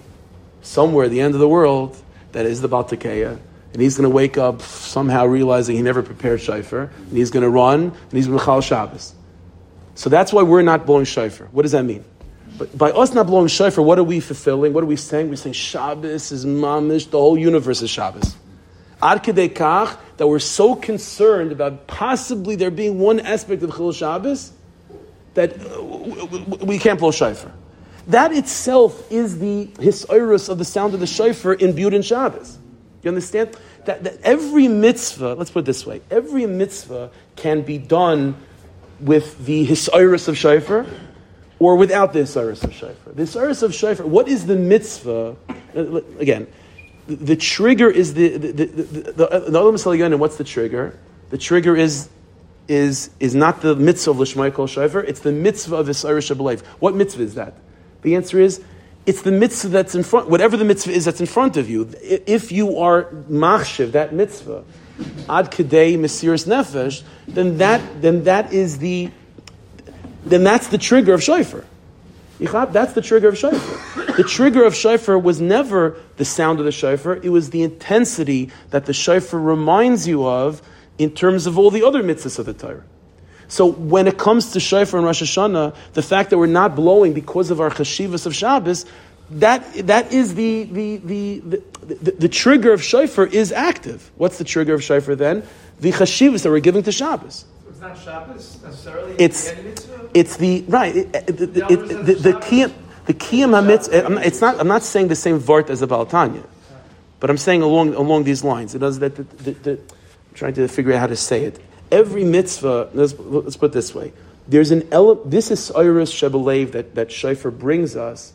somewhere 0.62 1.06
at 1.06 1.12
the 1.12 1.20
end 1.20 1.34
of 1.34 1.40
the 1.40 1.48
world 1.50 1.98
that 2.32 2.46
is 2.46 2.62
the 2.62 2.70
Baltakeya 2.70 3.40
and 3.74 3.82
he's 3.82 3.98
going 3.98 4.10
to 4.10 4.14
wake 4.14 4.38
up 4.38 4.62
somehow 4.62 5.26
realizing 5.26 5.76
he 5.76 5.82
never 5.82 6.04
prepared 6.04 6.42
shofar, 6.42 6.84
and 6.84 7.12
he's 7.12 7.32
going 7.32 7.44
to 7.44 7.50
run, 7.50 7.84
and 7.84 8.12
he's 8.12 8.28
going 8.28 8.40
to 8.40 8.46
chal 8.46 8.62
Shabbos. 8.62 9.14
So 9.96 10.10
that's 10.10 10.34
why 10.34 10.44
we're 10.44 10.62
not 10.62 10.86
blowing 10.86 11.06
shofar. 11.06 11.48
What 11.52 11.64
does 11.64 11.72
that 11.74 11.84
mean? 11.84 12.04
But 12.58 12.78
by 12.78 12.92
us 12.92 13.14
not 13.14 13.28
blowing 13.28 13.48
shofar, 13.48 13.84
what 13.84 13.98
are 13.98 14.04
we 14.04 14.20
fulfilling? 14.20 14.74
What 14.74 14.84
are 14.84 14.88
we 14.88 14.96
saying? 14.96 15.30
We're 15.30 15.36
saying 15.36 15.54
Shabbos 15.54 16.32
is 16.32 16.46
mamish, 16.46 17.10
the 17.10 17.18
whole 17.18 17.38
universe 17.38 17.82
is 17.82 17.90
Shabbos. 17.90 18.36
Ad 19.02 19.24
kach 19.24 19.98
that 20.18 20.28
we're 20.28 20.40
so 20.40 20.76
concerned 20.76 21.52
about 21.52 21.88
possibly 21.88 22.56
there 22.56 22.70
being 22.70 23.00
one 23.00 23.20
aspect 23.20 23.64
of 23.64 23.76
Chil 23.76 23.92
Shabbos 23.92 24.52
that 25.34 25.54
uh, 25.60 25.82
we 26.66 26.78
can't 26.78 27.00
blow 27.00 27.12
shofar. 27.12 27.52
That 28.08 28.32
itself 28.34 29.12
is 29.12 29.40
the 29.40 29.68
hisoirus 29.76 30.50
of 30.50 30.58
the 30.58 30.66
sound 30.66 30.94
of 30.94 31.00
the 31.00 31.08
shofar 31.08 31.54
in 31.54 32.02
Shabbos. 32.02 32.58
You 33.04 33.10
understand? 33.10 33.58
That, 33.86 34.04
that 34.04 34.20
every 34.24 34.68
mitzvah, 34.68 35.34
let's 35.34 35.52
put 35.52 35.60
it 35.60 35.66
this 35.66 35.86
way, 35.86 36.02
every 36.12 36.46
mitzvah 36.46 37.12
can 37.36 37.62
be 37.62 37.78
done 37.78 38.36
with 39.00 39.46
the 39.46 39.66
hisayrus 39.66 40.28
of 40.28 40.38
shofar 40.38 40.86
or 41.58 41.76
without 41.76 42.14
the 42.14 42.20
hisayrus 42.20 42.64
of 42.64 42.74
shofar. 42.74 43.14
The 43.14 43.24
hisayrus 43.24 43.64
of 43.64 43.74
shofar, 43.74 44.06
what 44.06 44.28
is 44.28 44.46
the 44.46 44.56
mitzvah? 44.56 45.36
Uh, 45.76 46.02
again, 46.20 46.48
the, 47.08 47.16
the 47.16 47.36
trigger 47.36 47.90
is 47.90 48.14
the, 48.14 48.38
the, 48.38 48.52
the, 48.52 48.66
the, 48.66 49.12
the, 49.14 49.52
uh, 49.52 50.06
and 50.06 50.20
what's 50.20 50.38
the 50.38 50.44
trigger? 50.44 50.98
The 51.30 51.38
trigger 51.38 51.76
is 51.76 52.10
is, 52.68 53.10
is 53.20 53.36
not 53.36 53.62
the 53.62 53.76
mitzvah 53.76 54.12
of 54.12 54.18
Lishmai 54.18 54.54
Kol 54.54 54.68
Shofar, 54.68 55.02
it's 55.02 55.20
the 55.20 55.32
mitzvah 55.32 55.76
of 55.76 55.88
Hisayrus 55.88 56.34
Shabbalayv. 56.34 56.62
What 56.80 56.96
mitzvah 56.96 57.24
is 57.24 57.36
that? 57.36 57.56
The 58.02 58.16
answer 58.16 58.40
is 58.40 58.64
it's 59.06 59.22
the 59.24 59.32
mitzvah 59.32 59.70
that's 59.70 59.96
in 59.96 60.04
front, 60.04 60.30
whatever 60.30 60.58
the 60.58 60.66
mitzvah 60.66 60.92
is 60.92 61.06
that's 61.06 61.20
in 61.20 61.26
front 61.26 61.58
of 61.58 61.70
you. 61.70 61.90
If 62.02 62.52
you 62.52 62.78
are 62.78 63.06
machshiv, 63.30 63.94
that 63.94 64.14
mitzvah, 64.14 64.64
ad 65.28 65.52
kedei 65.52 65.98
mesiris 65.98 66.46
nefesh, 66.48 67.04
then 67.28 67.58
that 67.58 67.82
then 68.02 68.24
that 68.26 68.54
is 68.54 68.78
the 68.78 69.10
then 70.24 70.44
that's 70.44 70.68
the 70.68 70.78
trigger 70.78 71.14
of 71.14 71.24
shofar. 71.24 71.66
That's 72.40 72.94
the 72.94 73.02
trigger 73.02 73.30
of 73.30 73.38
shofar. 73.38 74.16
The 74.16 74.24
trigger 74.24 74.64
of 74.64 74.76
shofar 74.76 75.18
was 75.18 75.42
never 75.42 75.98
the 76.18 76.26
sound 76.26 76.60
of 76.60 76.66
the 76.66 76.72
shofar; 76.72 77.16
it 77.18 77.30
was 77.30 77.50
the 77.50 77.64
intensity 77.64 78.52
that 78.70 78.86
the 78.86 78.94
shofar 78.94 79.40
reminds 79.40 80.08
you 80.08 80.28
of 80.28 80.62
in 80.98 81.12
terms 81.12 81.48
of 81.48 81.58
all 81.58 81.72
the 81.72 81.84
other 81.84 82.04
mitzvahs 82.04 82.38
of 82.38 82.46
the 82.46 82.54
Torah. 82.54 82.84
So 83.52 83.66
when 83.66 84.08
it 84.08 84.18
comes 84.18 84.54
to 84.54 84.62
shofar 84.62 84.98
and 84.98 85.06
Rosh 85.06 85.22
Hashanah, 85.22 85.76
the 85.92 86.02
fact 86.02 86.30
that 86.30 86.38
we're 86.38 86.46
not 86.46 86.74
blowing 86.74 87.12
because 87.12 87.52
of 87.52 87.60
our 87.60 87.70
chashivas 87.70 88.26
of 88.26 88.34
Shabbos, 88.34 88.86
that, 89.32 89.74
that 89.88 90.14
is 90.14 90.36
the, 90.36 90.64
the, 90.64 90.98
the, 90.98 91.40
the, 91.40 91.64
the, 91.96 92.12
the 92.12 92.30
trigger 92.30 92.72
of 92.72 92.82
shofar 92.82 93.26
is 93.26 93.52
active. 93.52 94.10
What's 94.16 94.38
the 94.38 94.46
trigger 94.46 94.74
of 94.74 94.82
shofar 94.82 95.16
then? 95.16 95.44
The 95.82 95.92
chashivas 95.92 96.44
that 96.44 96.50
we're 96.50 96.62
giving 96.62 96.84
to 96.84 96.94
Shabbos. 96.94 97.44
It's 97.68 97.82
not 97.82 97.98
Shabbos 97.98 98.58
necessarily. 98.64 99.16
It's, 99.20 99.52
the 99.52 99.64
mitzvah? 99.64 100.10
it's 100.14 100.38
the, 100.38 100.62
right, 100.70 100.96
it, 100.96 101.14
it, 101.14 101.30
it, 101.42 101.42
it- 101.42 102.06
the, 102.06 102.14
the 102.14 102.34
kiyam, 102.40 102.72
the 103.06 103.14
kiyam 103.14 103.50
hamitz, 103.52 103.90
I'm 104.06 104.14
not- 104.16 104.26
it's 104.26 104.40
not, 104.40 104.62
I'm 104.62 104.68
not 104.70 104.84
saying 104.84 105.10
the 105.10 105.16
same 105.16 105.40
vart 105.40 105.70
as 105.70 105.82
the 105.82 105.88
Baal 105.88 106.06
Tanya, 106.06 106.44
but 107.20 107.30
I'm 107.30 107.38
saying 107.38 107.64
along, 107.64 107.96
along 107.96 108.24
these 108.24 108.46
lines. 108.46 108.76
It 108.76 108.80
does 108.80 109.00
that, 109.00 109.18
the, 109.18 109.24
the, 109.24 109.52
the, 109.52 109.72
I'm 109.72 110.36
trying 110.36 110.54
to 110.54 110.70
figure 110.70 110.94
out 110.94 111.00
how 111.02 111.08
to 111.08 111.18
say 111.18 111.44
it. 111.44 111.60
Every 111.92 112.24
mitzvah, 112.24 112.90
let's, 112.94 113.14
let's 113.18 113.58
put 113.58 113.72
it 113.72 113.74
this 113.74 113.94
way. 113.94 114.14
There's 114.48 114.72
an 114.72 114.88
ele- 114.92 115.24
this 115.26 115.52
is 115.52 115.72
Iris 115.72 116.12
Shebelev 116.12 116.72
that, 116.72 116.96
that 116.96 117.12
Shofar 117.12 117.52
brings 117.52 117.96
us 117.96 118.34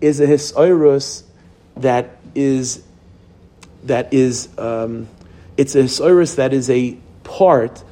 is 0.00 0.20
a 0.20 0.26
Hisairus 0.26 1.22
that 1.76 2.18
is 2.34 2.82
that 3.84 4.12
is 4.12 4.48
um, 4.58 5.08
it's 5.56 5.74
a 5.74 5.82
Hisairus 5.82 6.36
that 6.36 6.52
is 6.52 6.70
a 6.70 6.96
part 7.24 7.82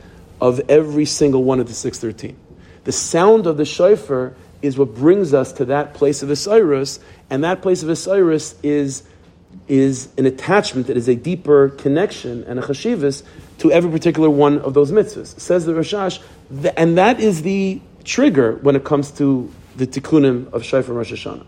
of 0.40 0.60
every 0.68 1.04
single 1.04 1.44
one 1.44 1.60
of 1.60 1.68
the 1.68 1.74
613. 1.74 2.36
The 2.84 2.92
sound 2.92 3.46
of 3.46 3.56
the 3.56 3.64
shofar 3.64 4.34
is 4.62 4.78
what 4.78 4.94
brings 4.94 5.34
us 5.34 5.52
to 5.54 5.66
that 5.66 5.94
place 5.94 6.22
of 6.22 6.28
Hisairus, 6.28 6.98
and 7.28 7.44
that 7.44 7.62
place 7.62 7.82
of 7.82 7.88
Hisairus 7.88 8.56
is 8.62 9.02
is 9.66 10.08
an 10.16 10.26
attachment 10.26 10.86
that 10.86 10.96
is 10.96 11.08
a 11.08 11.14
deeper 11.14 11.68
connection 11.70 12.44
and 12.44 12.58
a 12.58 12.62
chashivas 12.62 13.22
to 13.60 13.70
every 13.70 13.90
particular 13.90 14.28
one 14.28 14.58
of 14.58 14.74
those 14.74 14.90
mitzvahs. 14.90 15.38
Says 15.38 15.66
the 15.66 15.72
Rashash, 15.72 16.20
and 16.76 16.98
that 16.98 17.20
is 17.20 17.42
the 17.42 17.80
trigger 18.04 18.56
when 18.62 18.74
it 18.74 18.84
comes 18.84 19.10
to 19.12 19.50
the 19.76 19.86
tikkunim 19.86 20.52
of 20.52 20.64
Shofar 20.64 20.94
Rosh 20.94 21.12
Hashanah. 21.12 21.46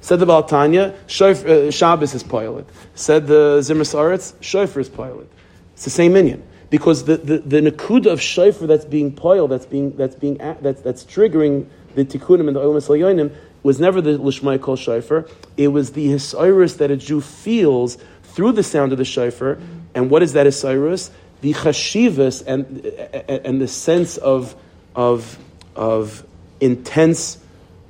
Said 0.00 0.18
the 0.18 0.26
Baal 0.26 0.42
Tanya, 0.42 0.94
Shof- 1.06 1.46
uh, 1.46 1.70
Shabbos 1.70 2.14
is 2.14 2.22
pilot. 2.22 2.66
Said 2.94 3.26
the 3.26 3.58
Zimras 3.60 3.94
Aretz, 3.94 4.34
Shofar 4.40 4.80
is 4.80 4.88
pilot. 4.88 5.30
It's 5.74 5.84
the 5.84 5.90
same 5.90 6.14
minion. 6.14 6.42
Because 6.70 7.04
the, 7.04 7.18
the, 7.18 7.38
the 7.38 8.10
of 8.10 8.20
Shofar 8.22 8.66
that's 8.66 8.84
being 8.86 9.12
piled, 9.12 9.50
that's 9.50 9.66
being, 9.66 9.94
that's 9.96 10.14
being, 10.14 10.38
that's, 10.38 10.80
that's 10.80 11.04
triggering 11.04 11.66
the 11.94 12.04
tikkunim 12.04 12.46
and 12.46 12.56
the 12.56 12.60
Olam 12.60 12.80
Yonim, 12.80 13.34
was 13.62 13.78
never 13.78 14.00
the 14.00 14.16
Lishmai 14.18 14.62
Kol 14.62 14.76
Shofar. 14.76 15.26
It 15.58 15.68
was 15.68 15.92
the 15.92 16.08
Hisairus 16.08 16.78
that 16.78 16.90
a 16.90 16.96
Jew 16.96 17.20
feels 17.20 17.98
through 18.22 18.52
the 18.52 18.62
sound 18.62 18.92
of 18.92 18.98
the 18.98 19.04
Shofar. 19.04 19.58
And 19.94 20.08
what 20.08 20.22
is 20.22 20.32
that 20.32 20.46
Hisairus? 20.46 21.10
The 21.40 21.54
Chashivas 21.54 22.44
and, 22.46 22.84
and, 23.28 23.60
the 23.60 23.68
sense 23.68 24.18
of, 24.18 24.54
of, 24.94 25.38
of 25.74 26.24
intense 26.60 27.38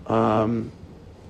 um, 0.06 0.72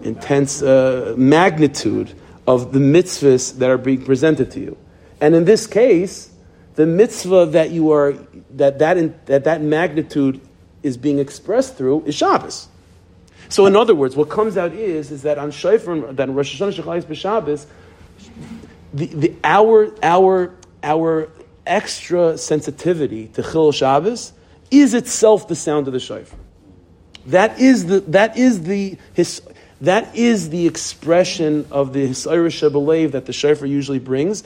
intense 0.02 0.62
uh, 0.62 1.14
magnitude 1.16 2.12
of 2.46 2.72
the 2.72 2.78
mitzvahs 2.78 3.58
that 3.58 3.70
are 3.70 3.78
being 3.78 4.04
presented 4.04 4.50
to 4.52 4.60
you. 4.60 4.76
And 5.20 5.34
in 5.34 5.44
this 5.44 5.66
case, 5.66 6.30
the 6.74 6.86
mitzvah 6.86 7.46
that 7.46 7.70
you 7.70 7.92
are 7.92 8.12
that 8.52 8.78
that, 8.78 8.96
in, 8.96 9.18
that 9.26 9.44
that 9.44 9.60
magnitude 9.60 10.40
is 10.82 10.96
being 10.96 11.18
expressed 11.18 11.76
through 11.76 12.04
is 12.06 12.14
Shabbos. 12.14 12.68
So, 13.48 13.66
in 13.66 13.76
other 13.76 13.94
words, 13.94 14.16
what 14.16 14.30
comes 14.30 14.56
out 14.56 14.72
is 14.72 15.10
is 15.10 15.22
that 15.22 15.36
on 15.36 15.50
Shofar, 15.50 16.12
that 16.12 16.30
Rosh 16.30 16.60
Hashanah 16.60 16.82
Shechayis 16.82 17.04
b'Shabbos, 17.04 17.66
the, 18.94 19.06
the 19.06 19.34
our 19.44 19.92
our 20.02 20.54
our 20.82 21.28
extra 21.70 22.36
sensitivity 22.36 23.28
to 23.28 23.42
Chil 23.42 23.72
Shabbos 23.72 24.32
is 24.70 24.92
itself 24.92 25.48
the 25.48 25.54
sound 25.54 25.86
of 25.86 25.92
the 25.92 26.00
shofar. 26.00 26.38
That 27.26 27.58
is 27.58 27.86
the 27.86 28.00
that 28.00 28.36
is 28.36 28.64
the 28.64 28.98
his, 29.14 29.42
that 29.80 30.14
is 30.14 30.50
the 30.50 30.66
expression 30.66 31.66
of 31.70 31.92
the 31.92 32.08
Hisayrus 32.08 32.52
Shebelev 32.60 33.12
that 33.12 33.26
the 33.26 33.32
shofar 33.32 33.66
usually 33.66 33.98
brings. 33.98 34.42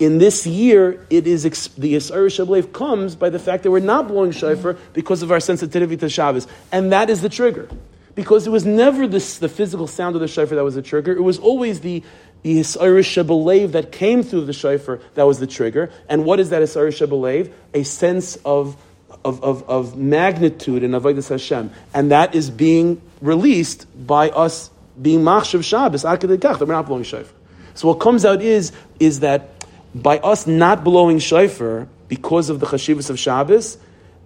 In 0.00 0.18
this 0.18 0.44
year, 0.46 1.06
it 1.10 1.26
is 1.26 1.42
the 1.42 1.94
Hisayrus 1.94 2.38
Shebelev 2.38 2.72
comes 2.72 3.14
by 3.14 3.30
the 3.30 3.38
fact 3.38 3.62
that 3.62 3.70
we're 3.70 3.80
not 3.80 4.08
blowing 4.08 4.32
shofar 4.32 4.76
because 4.92 5.22
of 5.22 5.30
our 5.30 5.40
sensitivity 5.40 5.96
to 5.98 6.08
Shabbos, 6.08 6.46
and 6.72 6.92
that 6.92 7.10
is 7.10 7.20
the 7.20 7.28
trigger. 7.28 7.68
Because 8.14 8.46
it 8.46 8.50
was 8.50 8.64
never 8.64 9.08
this, 9.08 9.38
the 9.38 9.48
physical 9.48 9.88
sound 9.88 10.14
of 10.14 10.20
the 10.20 10.28
shofar 10.28 10.54
that 10.56 10.64
was 10.64 10.76
the 10.76 10.82
trigger. 10.82 11.12
It 11.12 11.22
was 11.22 11.38
always 11.38 11.80
the 11.80 12.02
the 12.44 12.60
Shebelev 12.60 13.72
that 13.72 13.90
came 13.90 14.22
through 14.22 14.44
the 14.44 14.52
shofar 14.52 15.00
that 15.14 15.24
was 15.24 15.40
the 15.40 15.46
trigger. 15.46 15.90
And 16.08 16.24
what 16.24 16.38
is 16.38 16.50
that 16.50 16.62
Hisayrus 16.62 17.04
Shebelev? 17.04 17.52
A 17.74 17.82
sense 17.82 18.36
of 18.44 18.76
of, 19.24 19.42
of, 19.42 19.68
of 19.70 19.96
magnitude 19.96 20.82
in 20.82 20.90
Avodah 20.90 21.26
Hashem, 21.26 21.70
and 21.94 22.10
that 22.10 22.34
is 22.34 22.50
being 22.50 23.00
released 23.22 23.86
by 24.06 24.28
us 24.28 24.70
being 25.00 25.20
Machshav 25.20 25.64
Shabbos, 25.64 26.04
Akadei 26.04 26.36
Kach, 26.36 26.58
that 26.58 26.66
we're 26.66 26.74
not 26.74 26.86
blowing 26.86 27.04
shofar. 27.04 27.32
So 27.74 27.88
what 27.88 28.00
comes 28.00 28.24
out 28.24 28.42
is, 28.42 28.72
is 29.00 29.20
that 29.20 29.66
by 29.94 30.18
us 30.18 30.46
not 30.46 30.84
blowing 30.84 31.18
shofar, 31.20 31.88
because 32.08 32.50
of 32.50 32.60
the 32.60 32.66
Chashivas 32.66 33.10
of 33.10 33.18
Shabbos, 33.18 33.78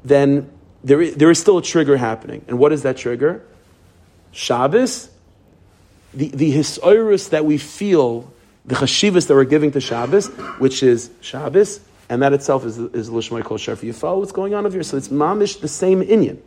then 0.05 0.51
there 0.85 1.01
is, 1.01 1.15
there 1.15 1.31
is 1.31 1.39
still 1.39 1.59
a 1.59 1.63
trigger 1.63 1.97
happening. 1.97 2.45
And 2.49 2.59
what 2.59 2.73
is 2.73 2.83
that 2.83 2.97
trigger? 2.97 3.43
Shabbos, 4.33 5.09
the, 6.19 6.29
the 6.31 6.53
Hisairus 6.53 7.31
that 7.31 7.45
we 7.45 7.59
feel, 7.59 8.31
the 8.65 8.75
Chashivas 8.75 9.29
that 9.29 9.35
we're 9.35 9.45
giving 9.45 9.71
to 9.73 9.81
Shabbos, 9.81 10.27
which 10.59 10.83
is 10.83 11.11
Shabbos, 11.21 11.81
and 12.09 12.23
that 12.23 12.33
itself 12.33 12.65
is, 12.65 12.77
is 12.77 13.09
Lishmai 13.09 13.45
Kol 13.45 13.57
Shofar. 13.57 13.87
You 13.87 13.93
follow 13.93 14.19
what's 14.19 14.33
going 14.33 14.53
on 14.53 14.67
over 14.67 14.75
here? 14.75 14.83
So 14.83 14.97
it's 14.97 15.09
mamish 15.09 15.61
the 15.61 15.69
same 15.69 16.03
inyan. 16.03 16.39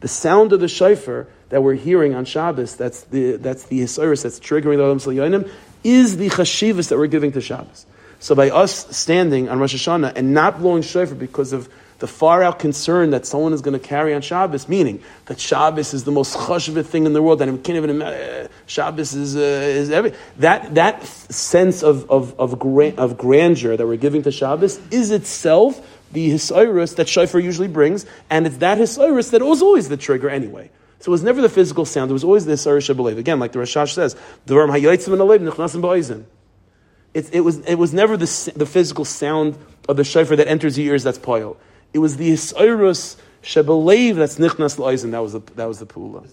The 0.00 0.08
sound 0.08 0.52
of 0.52 0.58
the 0.58 0.66
shofar 0.66 1.28
that 1.50 1.62
we're 1.62 1.74
hearing 1.74 2.16
on 2.16 2.24
Shabbos, 2.24 2.74
that's 2.74 3.04
the, 3.04 3.36
that's 3.36 3.64
the 3.64 3.78
that's 3.78 3.96
triggering 4.40 4.78
the 4.78 4.82
Olam 4.82 5.00
Salyonim, 5.00 5.48
is 5.84 6.16
the 6.16 6.28
Chashivas 6.28 6.88
that 6.88 6.98
we're 6.98 7.06
giving 7.06 7.30
to 7.32 7.40
Shabbos. 7.40 7.86
So 8.18 8.34
by 8.34 8.50
us 8.50 8.96
standing 8.96 9.48
on 9.48 9.60
Rosh 9.60 9.76
Hashanah 9.76 10.16
and 10.16 10.34
not 10.34 10.58
blowing 10.58 10.82
shofar 10.82 11.14
because 11.14 11.52
of 11.52 11.68
the 12.02 12.08
far 12.08 12.42
out 12.42 12.58
concern 12.58 13.10
that 13.10 13.24
someone 13.24 13.52
is 13.52 13.60
going 13.60 13.78
to 13.78 13.86
carry 13.86 14.12
on 14.12 14.22
Shabbos, 14.22 14.68
meaning 14.68 15.00
that 15.26 15.38
Shabbos 15.38 15.94
is 15.94 16.02
the 16.02 16.10
most 16.10 16.36
chashva 16.36 16.84
thing 16.84 17.06
in 17.06 17.12
the 17.12 17.22
world, 17.22 17.40
and 17.40 17.52
we 17.52 17.58
can't 17.60 17.76
even 17.76 17.90
imagine, 17.90 18.48
Shabbos 18.66 19.14
is, 19.14 19.36
uh, 19.36 19.38
is 19.38 19.88
every, 19.92 20.12
that, 20.38 20.74
that 20.74 21.04
sense 21.04 21.84
of, 21.84 22.10
of, 22.10 22.34
of, 22.40 22.58
gra- 22.58 22.96
of 22.96 23.16
grandeur 23.16 23.76
that 23.76 23.86
we're 23.86 23.98
giving 23.98 24.22
to 24.24 24.32
Shabbos 24.32 24.80
is 24.90 25.12
itself 25.12 25.80
the 26.10 26.28
Hisairus 26.28 26.96
that 26.96 27.08
Shofar 27.08 27.40
usually 27.40 27.68
brings, 27.68 28.04
and 28.28 28.48
it's 28.48 28.56
that 28.56 28.78
Hisairus 28.78 29.30
that 29.30 29.40
was 29.40 29.62
always 29.62 29.88
the 29.88 29.96
trigger 29.96 30.28
anyway. 30.28 30.72
So 30.98 31.10
it 31.10 31.12
was 31.12 31.22
never 31.22 31.40
the 31.40 31.48
physical 31.48 31.84
sound, 31.84 32.10
it 32.10 32.14
was 32.14 32.24
always 32.24 32.46
the 32.46 32.54
Hisairus 32.54 32.92
Shabalev. 32.92 33.16
Again, 33.16 33.38
like 33.38 33.52
the 33.52 33.60
Rashash 33.60 33.92
says. 33.92 34.16
It, 37.14 37.32
it, 37.32 37.40
was, 37.42 37.58
it 37.58 37.74
was 37.76 37.94
never 37.94 38.16
the, 38.16 38.52
the 38.56 38.66
physical 38.66 39.04
sound 39.04 39.56
of 39.88 39.96
the 39.96 40.02
shofar 40.02 40.36
that 40.36 40.48
enters 40.48 40.76
your 40.76 40.94
ears 40.94 41.04
that's 41.04 41.18
poil. 41.18 41.56
It 41.92 41.98
was 41.98 42.16
the 42.16 42.32
Hisairus 42.32 43.16
Shebelev 43.42 44.16
that's 44.16 44.38
nichnas 44.38 44.76
la'oizim. 44.78 45.10
That 45.10 45.18
was 45.22 45.32
the, 45.32 45.40
that 45.56 45.66
was 45.66 45.78
the 45.78 45.86
pula. 45.86 46.26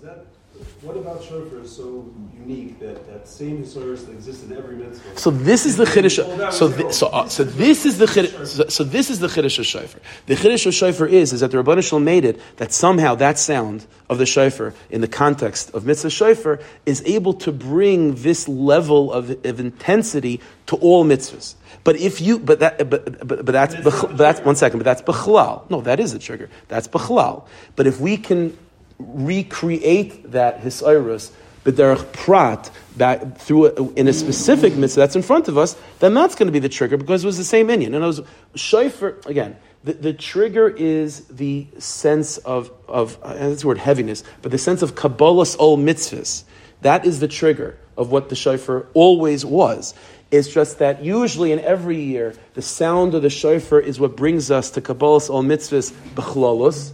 What 0.82 0.97
about 0.97 1.24
shofar 1.24 1.60
is 1.60 1.76
so 1.76 2.10
unique 2.38 2.80
that 2.80 3.07
that 3.07 3.28
same 3.28 3.64
Hisayrus 3.64 4.05
that 4.05 4.14
exists 4.14 4.43
in 4.43 4.55
every 4.55 4.76
mitzvah? 4.76 5.18
So 5.18 5.30
this 5.30 5.66
is 5.66 5.78
the 5.78 5.86
chiddush. 5.86 6.16
So 6.51 6.68
was 6.70 6.97
so 6.97 7.07
uh, 7.07 7.28
so 7.28 7.43
this 7.43 7.86
is 7.86 7.97
the 7.97 8.05
chiddush. 8.05 8.47
So, 8.47 8.68
so 8.68 8.84
this 8.84 9.10
is 9.10 9.20
the 9.20 9.28
chiddush 9.28 9.60
of 9.60 9.66
shofar. 9.66 10.01
The 10.26 10.36
chiddush 10.36 10.66
of 10.66 10.74
shofar 10.74 11.07
is 11.07 11.34
is 11.34 11.41
that 11.41 11.51
the 11.51 11.57
Rabbanah 11.57 11.88
Shalom 11.88 12.03
made 12.03 12.26
it 12.26 12.39
that 12.57 12.72
somehow 12.72 13.16
that 13.16 13.38
sound 13.38 13.86
of 14.10 14.18
the 14.18 14.26
shofar 14.26 14.74
in 14.89 15.01
the 15.01 15.07
context 15.07 15.74
of 15.74 15.86
mitzvah 15.86 16.10
shofar 16.10 16.60
is 16.86 17.03
able 17.05 17.34
to 17.36 17.51
bring 17.51 18.16
this 18.16 18.47
level 18.47 19.14
of, 19.14 19.30
of 19.45 19.60
intensity 19.60 20.41
to 20.68 20.76
all 20.78 21.05
mitzvahs. 21.05 21.55
But 21.84 21.97
if 21.97 22.22
you, 22.22 22.39
but 22.39 22.60
that, 22.60 22.89
but, 22.89 23.28
but, 23.28 23.45
but 23.45 23.51
that's, 23.51 23.76
bech- 23.76 23.84
but 23.84 24.18
that's 24.18 24.41
one 24.41 24.55
second. 24.55 24.80
But 24.80 24.86
that's 24.86 25.01
bechlal. 25.01 25.70
No, 25.70 25.82
that 25.82 25.99
is 25.99 26.14
a 26.14 26.20
trigger. 26.20 26.49
That's 26.68 26.88
bechlal. 26.88 27.45
But 27.76 27.88
if 27.88 27.99
we 27.99 28.18
can 28.18 28.57
recreate 29.00 30.32
that 30.32 30.62
hisairus 30.62 31.32
b'derech 31.66 32.12
prat 32.14 32.70
back 32.95 33.38
through 33.38 33.68
a, 33.68 33.93
in 33.93 34.08
a 34.08 34.14
specific 34.14 34.76
mitzvah 34.76 35.02
that's 35.02 35.16
in 35.16 35.22
front 35.22 35.47
of 35.47 35.58
us, 35.58 35.76
then 36.00 36.14
that's 36.14 36.36
going 36.36 36.47
to 36.47 36.52
be 36.52 36.60
the 36.60 36.70
trigger 36.70 36.97
because 36.97 37.24
it 37.24 37.28
was 37.28 37.38
the 37.38 37.43
same 37.43 37.70
Indian. 37.70 37.95
And 37.95 38.04
it 38.04 38.08
was 38.08 38.22
shofar 38.56 39.16
again. 39.26 39.56
The, 39.84 39.93
the 39.93 40.14
trigger 40.14 40.68
is 40.68 41.26
the 41.28 41.66
sense 41.78 42.38
of 42.38 42.72
of 42.88 43.18
uh, 43.24 43.34
that's 43.34 43.62
the 43.62 43.68
word 43.68 43.78
heaviness, 43.78 44.24
but 44.41 44.52
the 44.52 44.58
sense 44.58 44.82
of 44.82 44.95
kabbalas 44.95 45.56
ol 45.58 45.78
mitzvahs. 45.78 46.43
That 46.82 47.06
is 47.06 47.20
the 47.20 47.28
trigger 47.28 47.78
of 47.97 48.12
what 48.12 48.30
the 48.30 48.36
shofar 48.36 48.88
always 48.93 49.45
was. 49.45 49.93
It's 50.32 50.47
just 50.47 50.78
that 50.80 51.04
usually 51.04 51.52
in 51.52 51.60
every 51.60 52.00
year, 52.00 52.36
the 52.54 52.62
sound 52.62 53.16
of 53.16 53.24
the 53.24 53.32
shofar 53.32 53.80
is 53.80 54.00
what 54.00 54.16
brings 54.16 54.52
us 54.52 54.70
to 54.72 54.82
Kabbalah's 54.82 55.30
all 55.30 55.43
mitzvahs 55.43 55.91
b'chlolos, 56.14 56.91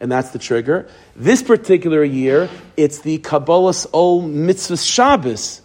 and 0.00 0.10
that's 0.10 0.30
the 0.30 0.38
trigger. 0.38 0.88
This 1.14 1.42
particular 1.42 2.02
year, 2.02 2.48
it's 2.76 3.00
the 3.00 3.18
Kabbalah's 3.18 3.86
all 3.86 4.22
Mitzvah 4.22 4.78
Shabbos 4.78 5.62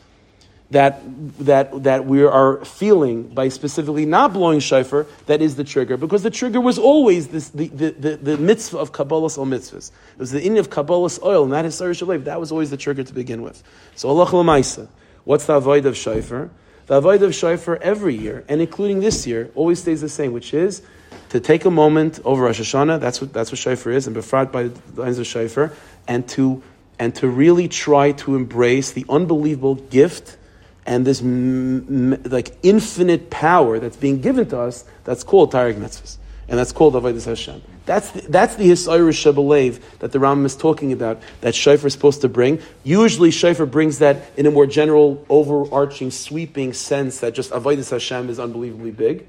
that, 0.71 1.01
that, 1.45 1.83
that 1.83 2.05
we 2.05 2.23
are 2.23 2.65
feeling 2.65 3.23
by 3.29 3.49
specifically 3.49 4.05
not 4.05 4.33
blowing 4.33 4.59
shofar 4.59 5.05
that 5.27 5.41
is 5.41 5.55
the 5.55 5.63
trigger, 5.63 5.95
because 5.95 6.23
the 6.23 6.31
trigger 6.31 6.59
was 6.59 6.77
always 6.77 7.27
this, 7.27 7.49
the, 7.49 7.67
the, 7.67 7.91
the, 7.91 8.17
the 8.17 8.37
mitzvah 8.37 8.77
of 8.77 8.91
Kabbalah's 8.91 9.37
all 9.37 9.45
mitzvahs. 9.45 9.91
It 9.91 10.19
was 10.19 10.31
the 10.31 10.45
in 10.45 10.57
of 10.57 10.69
Kabbalah's 10.69 11.19
oil, 11.23 11.43
and 11.43 11.53
that 11.53 11.65
is 11.65 11.75
Sarah 11.75 11.93
Shalev. 11.93 12.25
That 12.25 12.39
was 12.39 12.51
always 12.51 12.71
the 12.71 12.77
trigger 12.77 13.03
to 13.03 13.13
begin 13.13 13.41
with. 13.41 13.63
So 13.95 14.09
Allah 14.09 14.25
Lamaisa. 14.25 14.87
What's 15.23 15.45
the 15.45 15.55
avoid 15.55 15.85
of 15.85 15.95
shofar? 15.95 16.49
The 16.87 16.95
avoid 16.95 17.23
of 17.23 17.33
shofar 17.33 17.77
every 17.81 18.15
year, 18.15 18.43
and 18.47 18.61
including 18.61 18.99
this 18.99 19.25
year, 19.25 19.51
always 19.55 19.81
stays 19.81 20.01
the 20.01 20.09
same, 20.09 20.33
which 20.33 20.53
is 20.53 20.81
to 21.29 21.39
take 21.39 21.65
a 21.65 21.71
moment 21.71 22.19
over 22.25 22.43
Rosh 22.43 22.59
Hashanah. 22.59 22.99
That's 22.99 23.21
what 23.21 23.33
that's 23.33 23.51
what 23.51 23.59
shofar 23.59 23.91
is, 23.91 24.07
and 24.07 24.15
befrat 24.15 24.51
by 24.51 24.63
the 24.63 25.01
lines 25.01 25.19
of 25.19 25.27
shofar, 25.27 25.71
and 26.07 26.27
to 26.29 26.61
and 26.99 27.13
to 27.15 27.27
really 27.27 27.67
try 27.67 28.11
to 28.13 28.35
embrace 28.35 28.91
the 28.91 29.05
unbelievable 29.09 29.75
gift 29.75 30.37
and 30.85 31.05
this 31.05 31.21
m- 31.21 32.13
m- 32.13 32.23
like 32.25 32.55
infinite 32.63 33.29
power 33.29 33.79
that's 33.79 33.97
being 33.97 34.21
given 34.21 34.47
to 34.49 34.59
us. 34.59 34.85
That's 35.03 35.23
called 35.23 35.51
Tarek 35.51 35.75
Mitzvahs, 35.75 36.17
and 36.47 36.59
that's 36.59 36.71
called 36.71 36.93
Avodas 36.93 37.25
Hashem. 37.25 37.61
That's 37.85 38.09
the, 38.11 38.21
that's 38.21 38.55
the 38.55 38.71
Shabbalev 38.71 39.79
that 39.99 40.11
the 40.11 40.17
Rambam 40.17 40.45
is 40.45 40.55
talking 40.55 40.91
about, 40.91 41.21
that 41.41 41.53
Shofar 41.53 41.87
is 41.87 41.93
supposed 41.93 42.21
to 42.21 42.29
bring. 42.29 42.59
Usually, 42.83 43.29
Shofar 43.29 43.67
brings 43.67 43.99
that 43.99 44.31
in 44.37 44.47
a 44.47 44.51
more 44.51 44.65
general, 44.65 45.23
overarching, 45.29 46.09
sweeping 46.09 46.73
sense 46.73 47.19
that 47.19 47.35
just 47.35 47.51
Avodah 47.51 47.87
Hashem 47.87 48.29
is 48.29 48.39
unbelievably 48.39 48.91
big. 48.91 49.27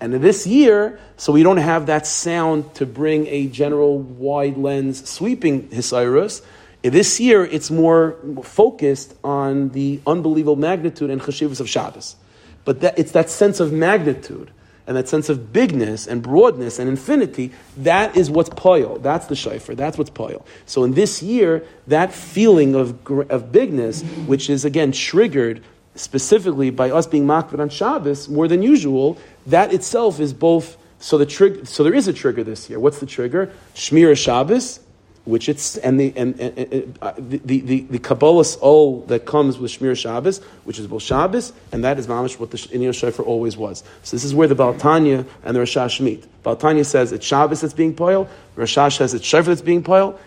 And 0.00 0.12
this 0.14 0.46
year, 0.46 0.98
so 1.16 1.32
we 1.32 1.42
don't 1.42 1.56
have 1.56 1.86
that 1.86 2.06
sound 2.06 2.74
to 2.74 2.86
bring 2.86 3.26
a 3.28 3.46
general, 3.46 3.98
wide 3.98 4.56
lens, 4.56 5.08
sweeping 5.08 5.68
Hisayrus. 5.68 6.42
This 6.82 7.18
year, 7.18 7.44
it's 7.44 7.70
more 7.70 8.16
focused 8.42 9.14
on 9.24 9.70
the 9.70 10.00
unbelievable 10.06 10.56
magnitude 10.56 11.10
and 11.10 11.20
chashivas 11.20 11.60
of 11.60 11.68
Shabbos. 11.68 12.16
But 12.64 12.80
that, 12.80 12.98
it's 12.98 13.12
that 13.12 13.30
sense 13.30 13.58
of 13.58 13.72
magnitude 13.72 14.50
and 14.86 14.96
that 14.96 15.08
sense 15.08 15.28
of 15.28 15.52
bigness 15.52 16.06
and 16.06 16.22
broadness 16.22 16.78
and 16.78 16.88
infinity, 16.88 17.52
that 17.78 18.16
is 18.16 18.30
what's 18.30 18.50
poil. 18.50 18.98
That's 18.98 19.26
the 19.26 19.34
shofar. 19.34 19.74
That's 19.74 19.98
what's 19.98 20.10
poil. 20.10 20.46
So 20.64 20.84
in 20.84 20.92
this 20.92 21.22
year, 21.22 21.64
that 21.88 22.12
feeling 22.12 22.74
of, 22.74 23.04
of 23.30 23.50
bigness, 23.50 24.02
which 24.26 24.48
is 24.48 24.64
again 24.64 24.92
triggered 24.92 25.64
specifically 25.96 26.70
by 26.70 26.90
us 26.90 27.06
being 27.06 27.26
makbid 27.26 27.58
on 27.58 27.68
Shabbos 27.68 28.28
more 28.28 28.48
than 28.48 28.62
usual, 28.62 29.18
that 29.46 29.72
itself 29.72 30.20
is 30.20 30.32
both. 30.32 30.76
So 30.98 31.18
the 31.18 31.26
trig- 31.26 31.66
so 31.66 31.84
there 31.84 31.94
is 31.94 32.08
a 32.08 32.12
trigger 32.12 32.44
this 32.44 32.70
year. 32.70 32.80
What's 32.80 33.00
the 33.00 33.06
trigger? 33.06 33.52
Shmira 33.74 34.16
Shabbos, 34.16 34.80
which 35.24 35.48
it's 35.48 35.76
and 35.76 36.00
the 36.00 36.12
and, 36.16 36.40
and, 36.40 36.58
and 36.58 36.98
uh, 37.02 37.12
the 37.18 37.38
the 37.38 37.60
the, 37.60 37.80
the 37.82 37.98
Kabbalah's 37.98 38.56
all 38.56 39.00
that 39.02 39.26
comes 39.26 39.58
with 39.58 39.72
Shmir 39.72 39.96
Shabbos, 39.96 40.38
which 40.64 40.78
is 40.78 40.86
both 40.86 41.02
Shabbos, 41.02 41.52
and 41.72 41.84
that 41.84 41.98
is 41.98 42.06
mamish 42.06 42.38
what 42.38 42.50
the 42.50 42.56
Inyan 42.56 42.94
Shofar 42.94 43.26
always 43.26 43.56
was. 43.56 43.84
So 44.04 44.16
this 44.16 44.24
is 44.24 44.34
where 44.34 44.48
the 44.48 44.56
Baltanya 44.56 45.26
and 45.44 45.56
the 45.56 45.60
Rashash 45.60 46.00
meet. 46.00 46.24
Baltanya 46.42 46.86
says 46.86 47.12
it's 47.12 47.26
Shabbos 47.26 47.60
that's 47.60 47.74
being 47.74 47.94
poil. 47.94 48.28
Rashash 48.56 48.96
says 48.96 49.14
it's 49.14 49.26
Shofar 49.26 49.54
that's 49.54 49.62
being 49.62 49.82
poil. 49.82 50.18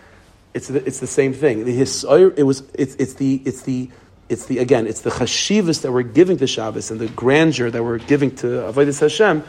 It's 0.52 0.68
the, 0.68 0.84
it's 0.84 1.00
the 1.00 1.06
same 1.06 1.32
thing. 1.32 1.64
The 1.64 1.78
Hisoyer, 1.80 2.36
it 2.36 2.42
was 2.42 2.62
it's, 2.74 2.94
it's 2.96 3.14
the 3.14 3.40
it's 3.44 3.62
the 3.62 3.90
it's 4.30 4.46
the 4.46 4.58
again 4.58 4.86
it's 4.86 5.02
the 5.02 5.10
chashivas 5.10 5.82
that 5.82 5.92
we're 5.92 6.02
giving 6.02 6.38
to 6.38 6.46
Shabbos 6.46 6.90
and 6.90 6.98
the 6.98 7.08
grandeur 7.08 7.70
that 7.70 7.82
we're 7.84 7.98
giving 7.98 8.34
to 8.36 8.46
Avodas 8.46 9.00
Hashem 9.00 9.44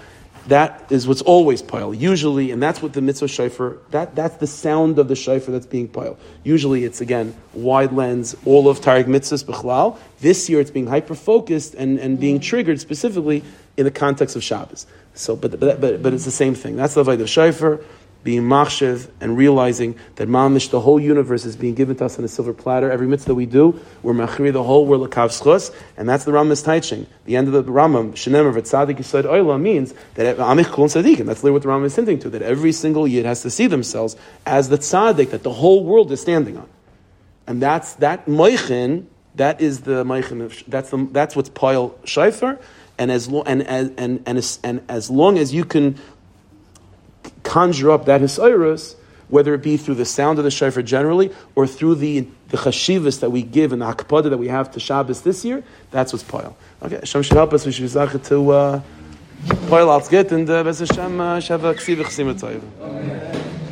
that 0.47 0.91
is 0.91 1.07
what's 1.07 1.21
always 1.21 1.61
pile. 1.61 1.93
Usually, 1.93 2.51
and 2.51 2.61
that's 2.61 2.81
what 2.81 2.93
the 2.93 3.01
mitzvah 3.01 3.27
shofar, 3.27 3.77
that, 3.91 4.15
that's 4.15 4.37
the 4.37 4.47
sound 4.47 4.97
of 4.97 5.07
the 5.07 5.15
shofar 5.15 5.51
that's 5.51 5.67
being 5.67 5.87
pile. 5.87 6.17
Usually 6.43 6.83
it's, 6.83 7.01
again, 7.01 7.35
wide 7.53 7.91
lens, 7.91 8.35
all 8.45 8.67
of 8.67 8.81
Tariq 8.81 9.05
mitzvahs, 9.05 9.45
b'chlal. 9.45 9.99
This 10.19 10.49
year 10.49 10.59
it's 10.59 10.71
being 10.71 10.87
hyper-focused 10.87 11.75
and, 11.75 11.99
and 11.99 12.19
being 12.19 12.39
triggered 12.39 12.79
specifically 12.79 13.43
in 13.77 13.85
the 13.85 13.91
context 13.91 14.35
of 14.35 14.43
Shabbos. 14.43 14.87
So, 15.13 15.35
but, 15.35 15.59
but, 15.59 15.79
but, 15.79 16.01
but 16.01 16.13
it's 16.13 16.25
the 16.25 16.31
same 16.31 16.55
thing. 16.55 16.75
That's 16.75 16.95
the 16.95 17.03
avodah 17.03 17.27
shofar 17.27 17.81
being 18.23 18.43
machshev 18.43 19.09
and 19.19 19.35
realizing 19.35 19.95
that 20.15 20.27
mamish, 20.27 20.69
the 20.69 20.79
whole 20.79 20.99
universe 20.99 21.45
is 21.45 21.55
being 21.55 21.73
given 21.73 21.95
to 21.95 22.05
us 22.05 22.19
on 22.19 22.25
a 22.25 22.27
silver 22.27 22.53
platter. 22.53 22.91
Every 22.91 23.07
mitzvah 23.07 23.33
we 23.33 23.45
do, 23.45 23.79
we're 24.03 24.13
machri 24.13 24.53
the 24.53 24.63
whole, 24.63 24.85
we're 24.85 24.97
schus, 24.97 25.73
and 25.97 26.07
that's 26.07 26.25
the 26.25 26.31
Rambam's 26.31 26.61
teaching. 26.61 27.07
The 27.25 27.35
end 27.35 27.47
of 27.47 27.53
the 27.53 27.71
Rambam, 27.71 28.11
shenemer 28.11 28.53
v'tzadik 28.53 28.97
yisod 28.97 29.23
oila, 29.23 29.59
means 29.59 29.93
that 30.15 30.37
amich 30.37 30.71
kol 30.71 30.87
tzadikim, 30.87 31.25
that's 31.25 31.43
literally 31.43 31.51
what 31.51 31.63
the 31.63 31.69
Rambam 31.69 31.85
is 31.85 31.95
hinting 31.95 32.19
to, 32.19 32.29
that 32.29 32.41
every 32.41 32.71
single 32.71 33.07
yid 33.07 33.25
has 33.25 33.41
to 33.41 33.49
see 33.49 33.67
themselves 33.67 34.15
as 34.45 34.69
the 34.69 34.77
tzadik 34.77 35.31
that 35.31 35.43
the 35.43 35.53
whole 35.53 35.83
world 35.83 36.11
is 36.11 36.21
standing 36.21 36.57
on. 36.57 36.67
And 37.47 37.61
that's, 37.61 37.95
that 37.95 38.27
moichin, 38.27 39.05
that 39.35 39.61
is 39.61 39.81
the 39.81 40.03
moichin 40.03 40.63
that's, 40.67 40.91
the, 40.91 41.07
that's 41.11 41.35
what's 41.35 41.49
pile 41.49 41.91
shayfer, 42.03 42.61
and 42.97 43.11
as, 43.11 43.27
lo- 43.27 43.43
and, 43.47 43.63
and, 43.63 43.93
and, 43.97 44.21
and, 44.27 44.37
as, 44.37 44.59
and 44.63 44.83
as 44.87 45.09
long 45.09 45.39
as 45.39 45.53
you 45.53 45.65
can 45.65 45.97
conjure 47.43 47.91
up 47.91 48.05
that 48.05 48.21
hisayrus, 48.21 48.95
whether 49.29 49.53
it 49.53 49.61
be 49.61 49.77
through 49.77 49.95
the 49.95 50.05
sound 50.05 50.37
of 50.37 50.43
the 50.43 50.51
shofar 50.51 50.83
generally 50.83 51.31
or 51.55 51.65
through 51.65 51.95
the 51.95 52.27
the 52.49 52.57
chashivas 52.57 53.21
that 53.21 53.31
we 53.31 53.41
give 53.41 53.71
and 53.71 53.81
the 53.81 53.85
hakpada 53.85 54.29
that 54.29 54.37
we 54.37 54.49
have 54.49 54.71
to 54.71 54.79
Shabbos 54.79 55.21
this 55.21 55.45
year, 55.45 55.63
that's 55.89 56.11
what's 56.11 56.23
poil. 56.23 56.55
Okay, 56.83 56.95
Hashem 56.95 57.23
should 57.23 57.37
help 57.37 57.53
us. 57.53 57.65
We 57.65 57.71
should 57.71 57.83
be 57.83 58.19
to 58.19 58.51
uh, 58.51 58.81
poil 59.67 59.89
al 59.89 60.01
and 60.01 60.49
uh, 60.49 60.63
Bez 60.63 60.79
Hashem 60.79 61.21
uh, 61.21 61.39
should 61.39 61.61
have 61.61 61.63
a 61.63 61.73
ksiv 61.73 63.61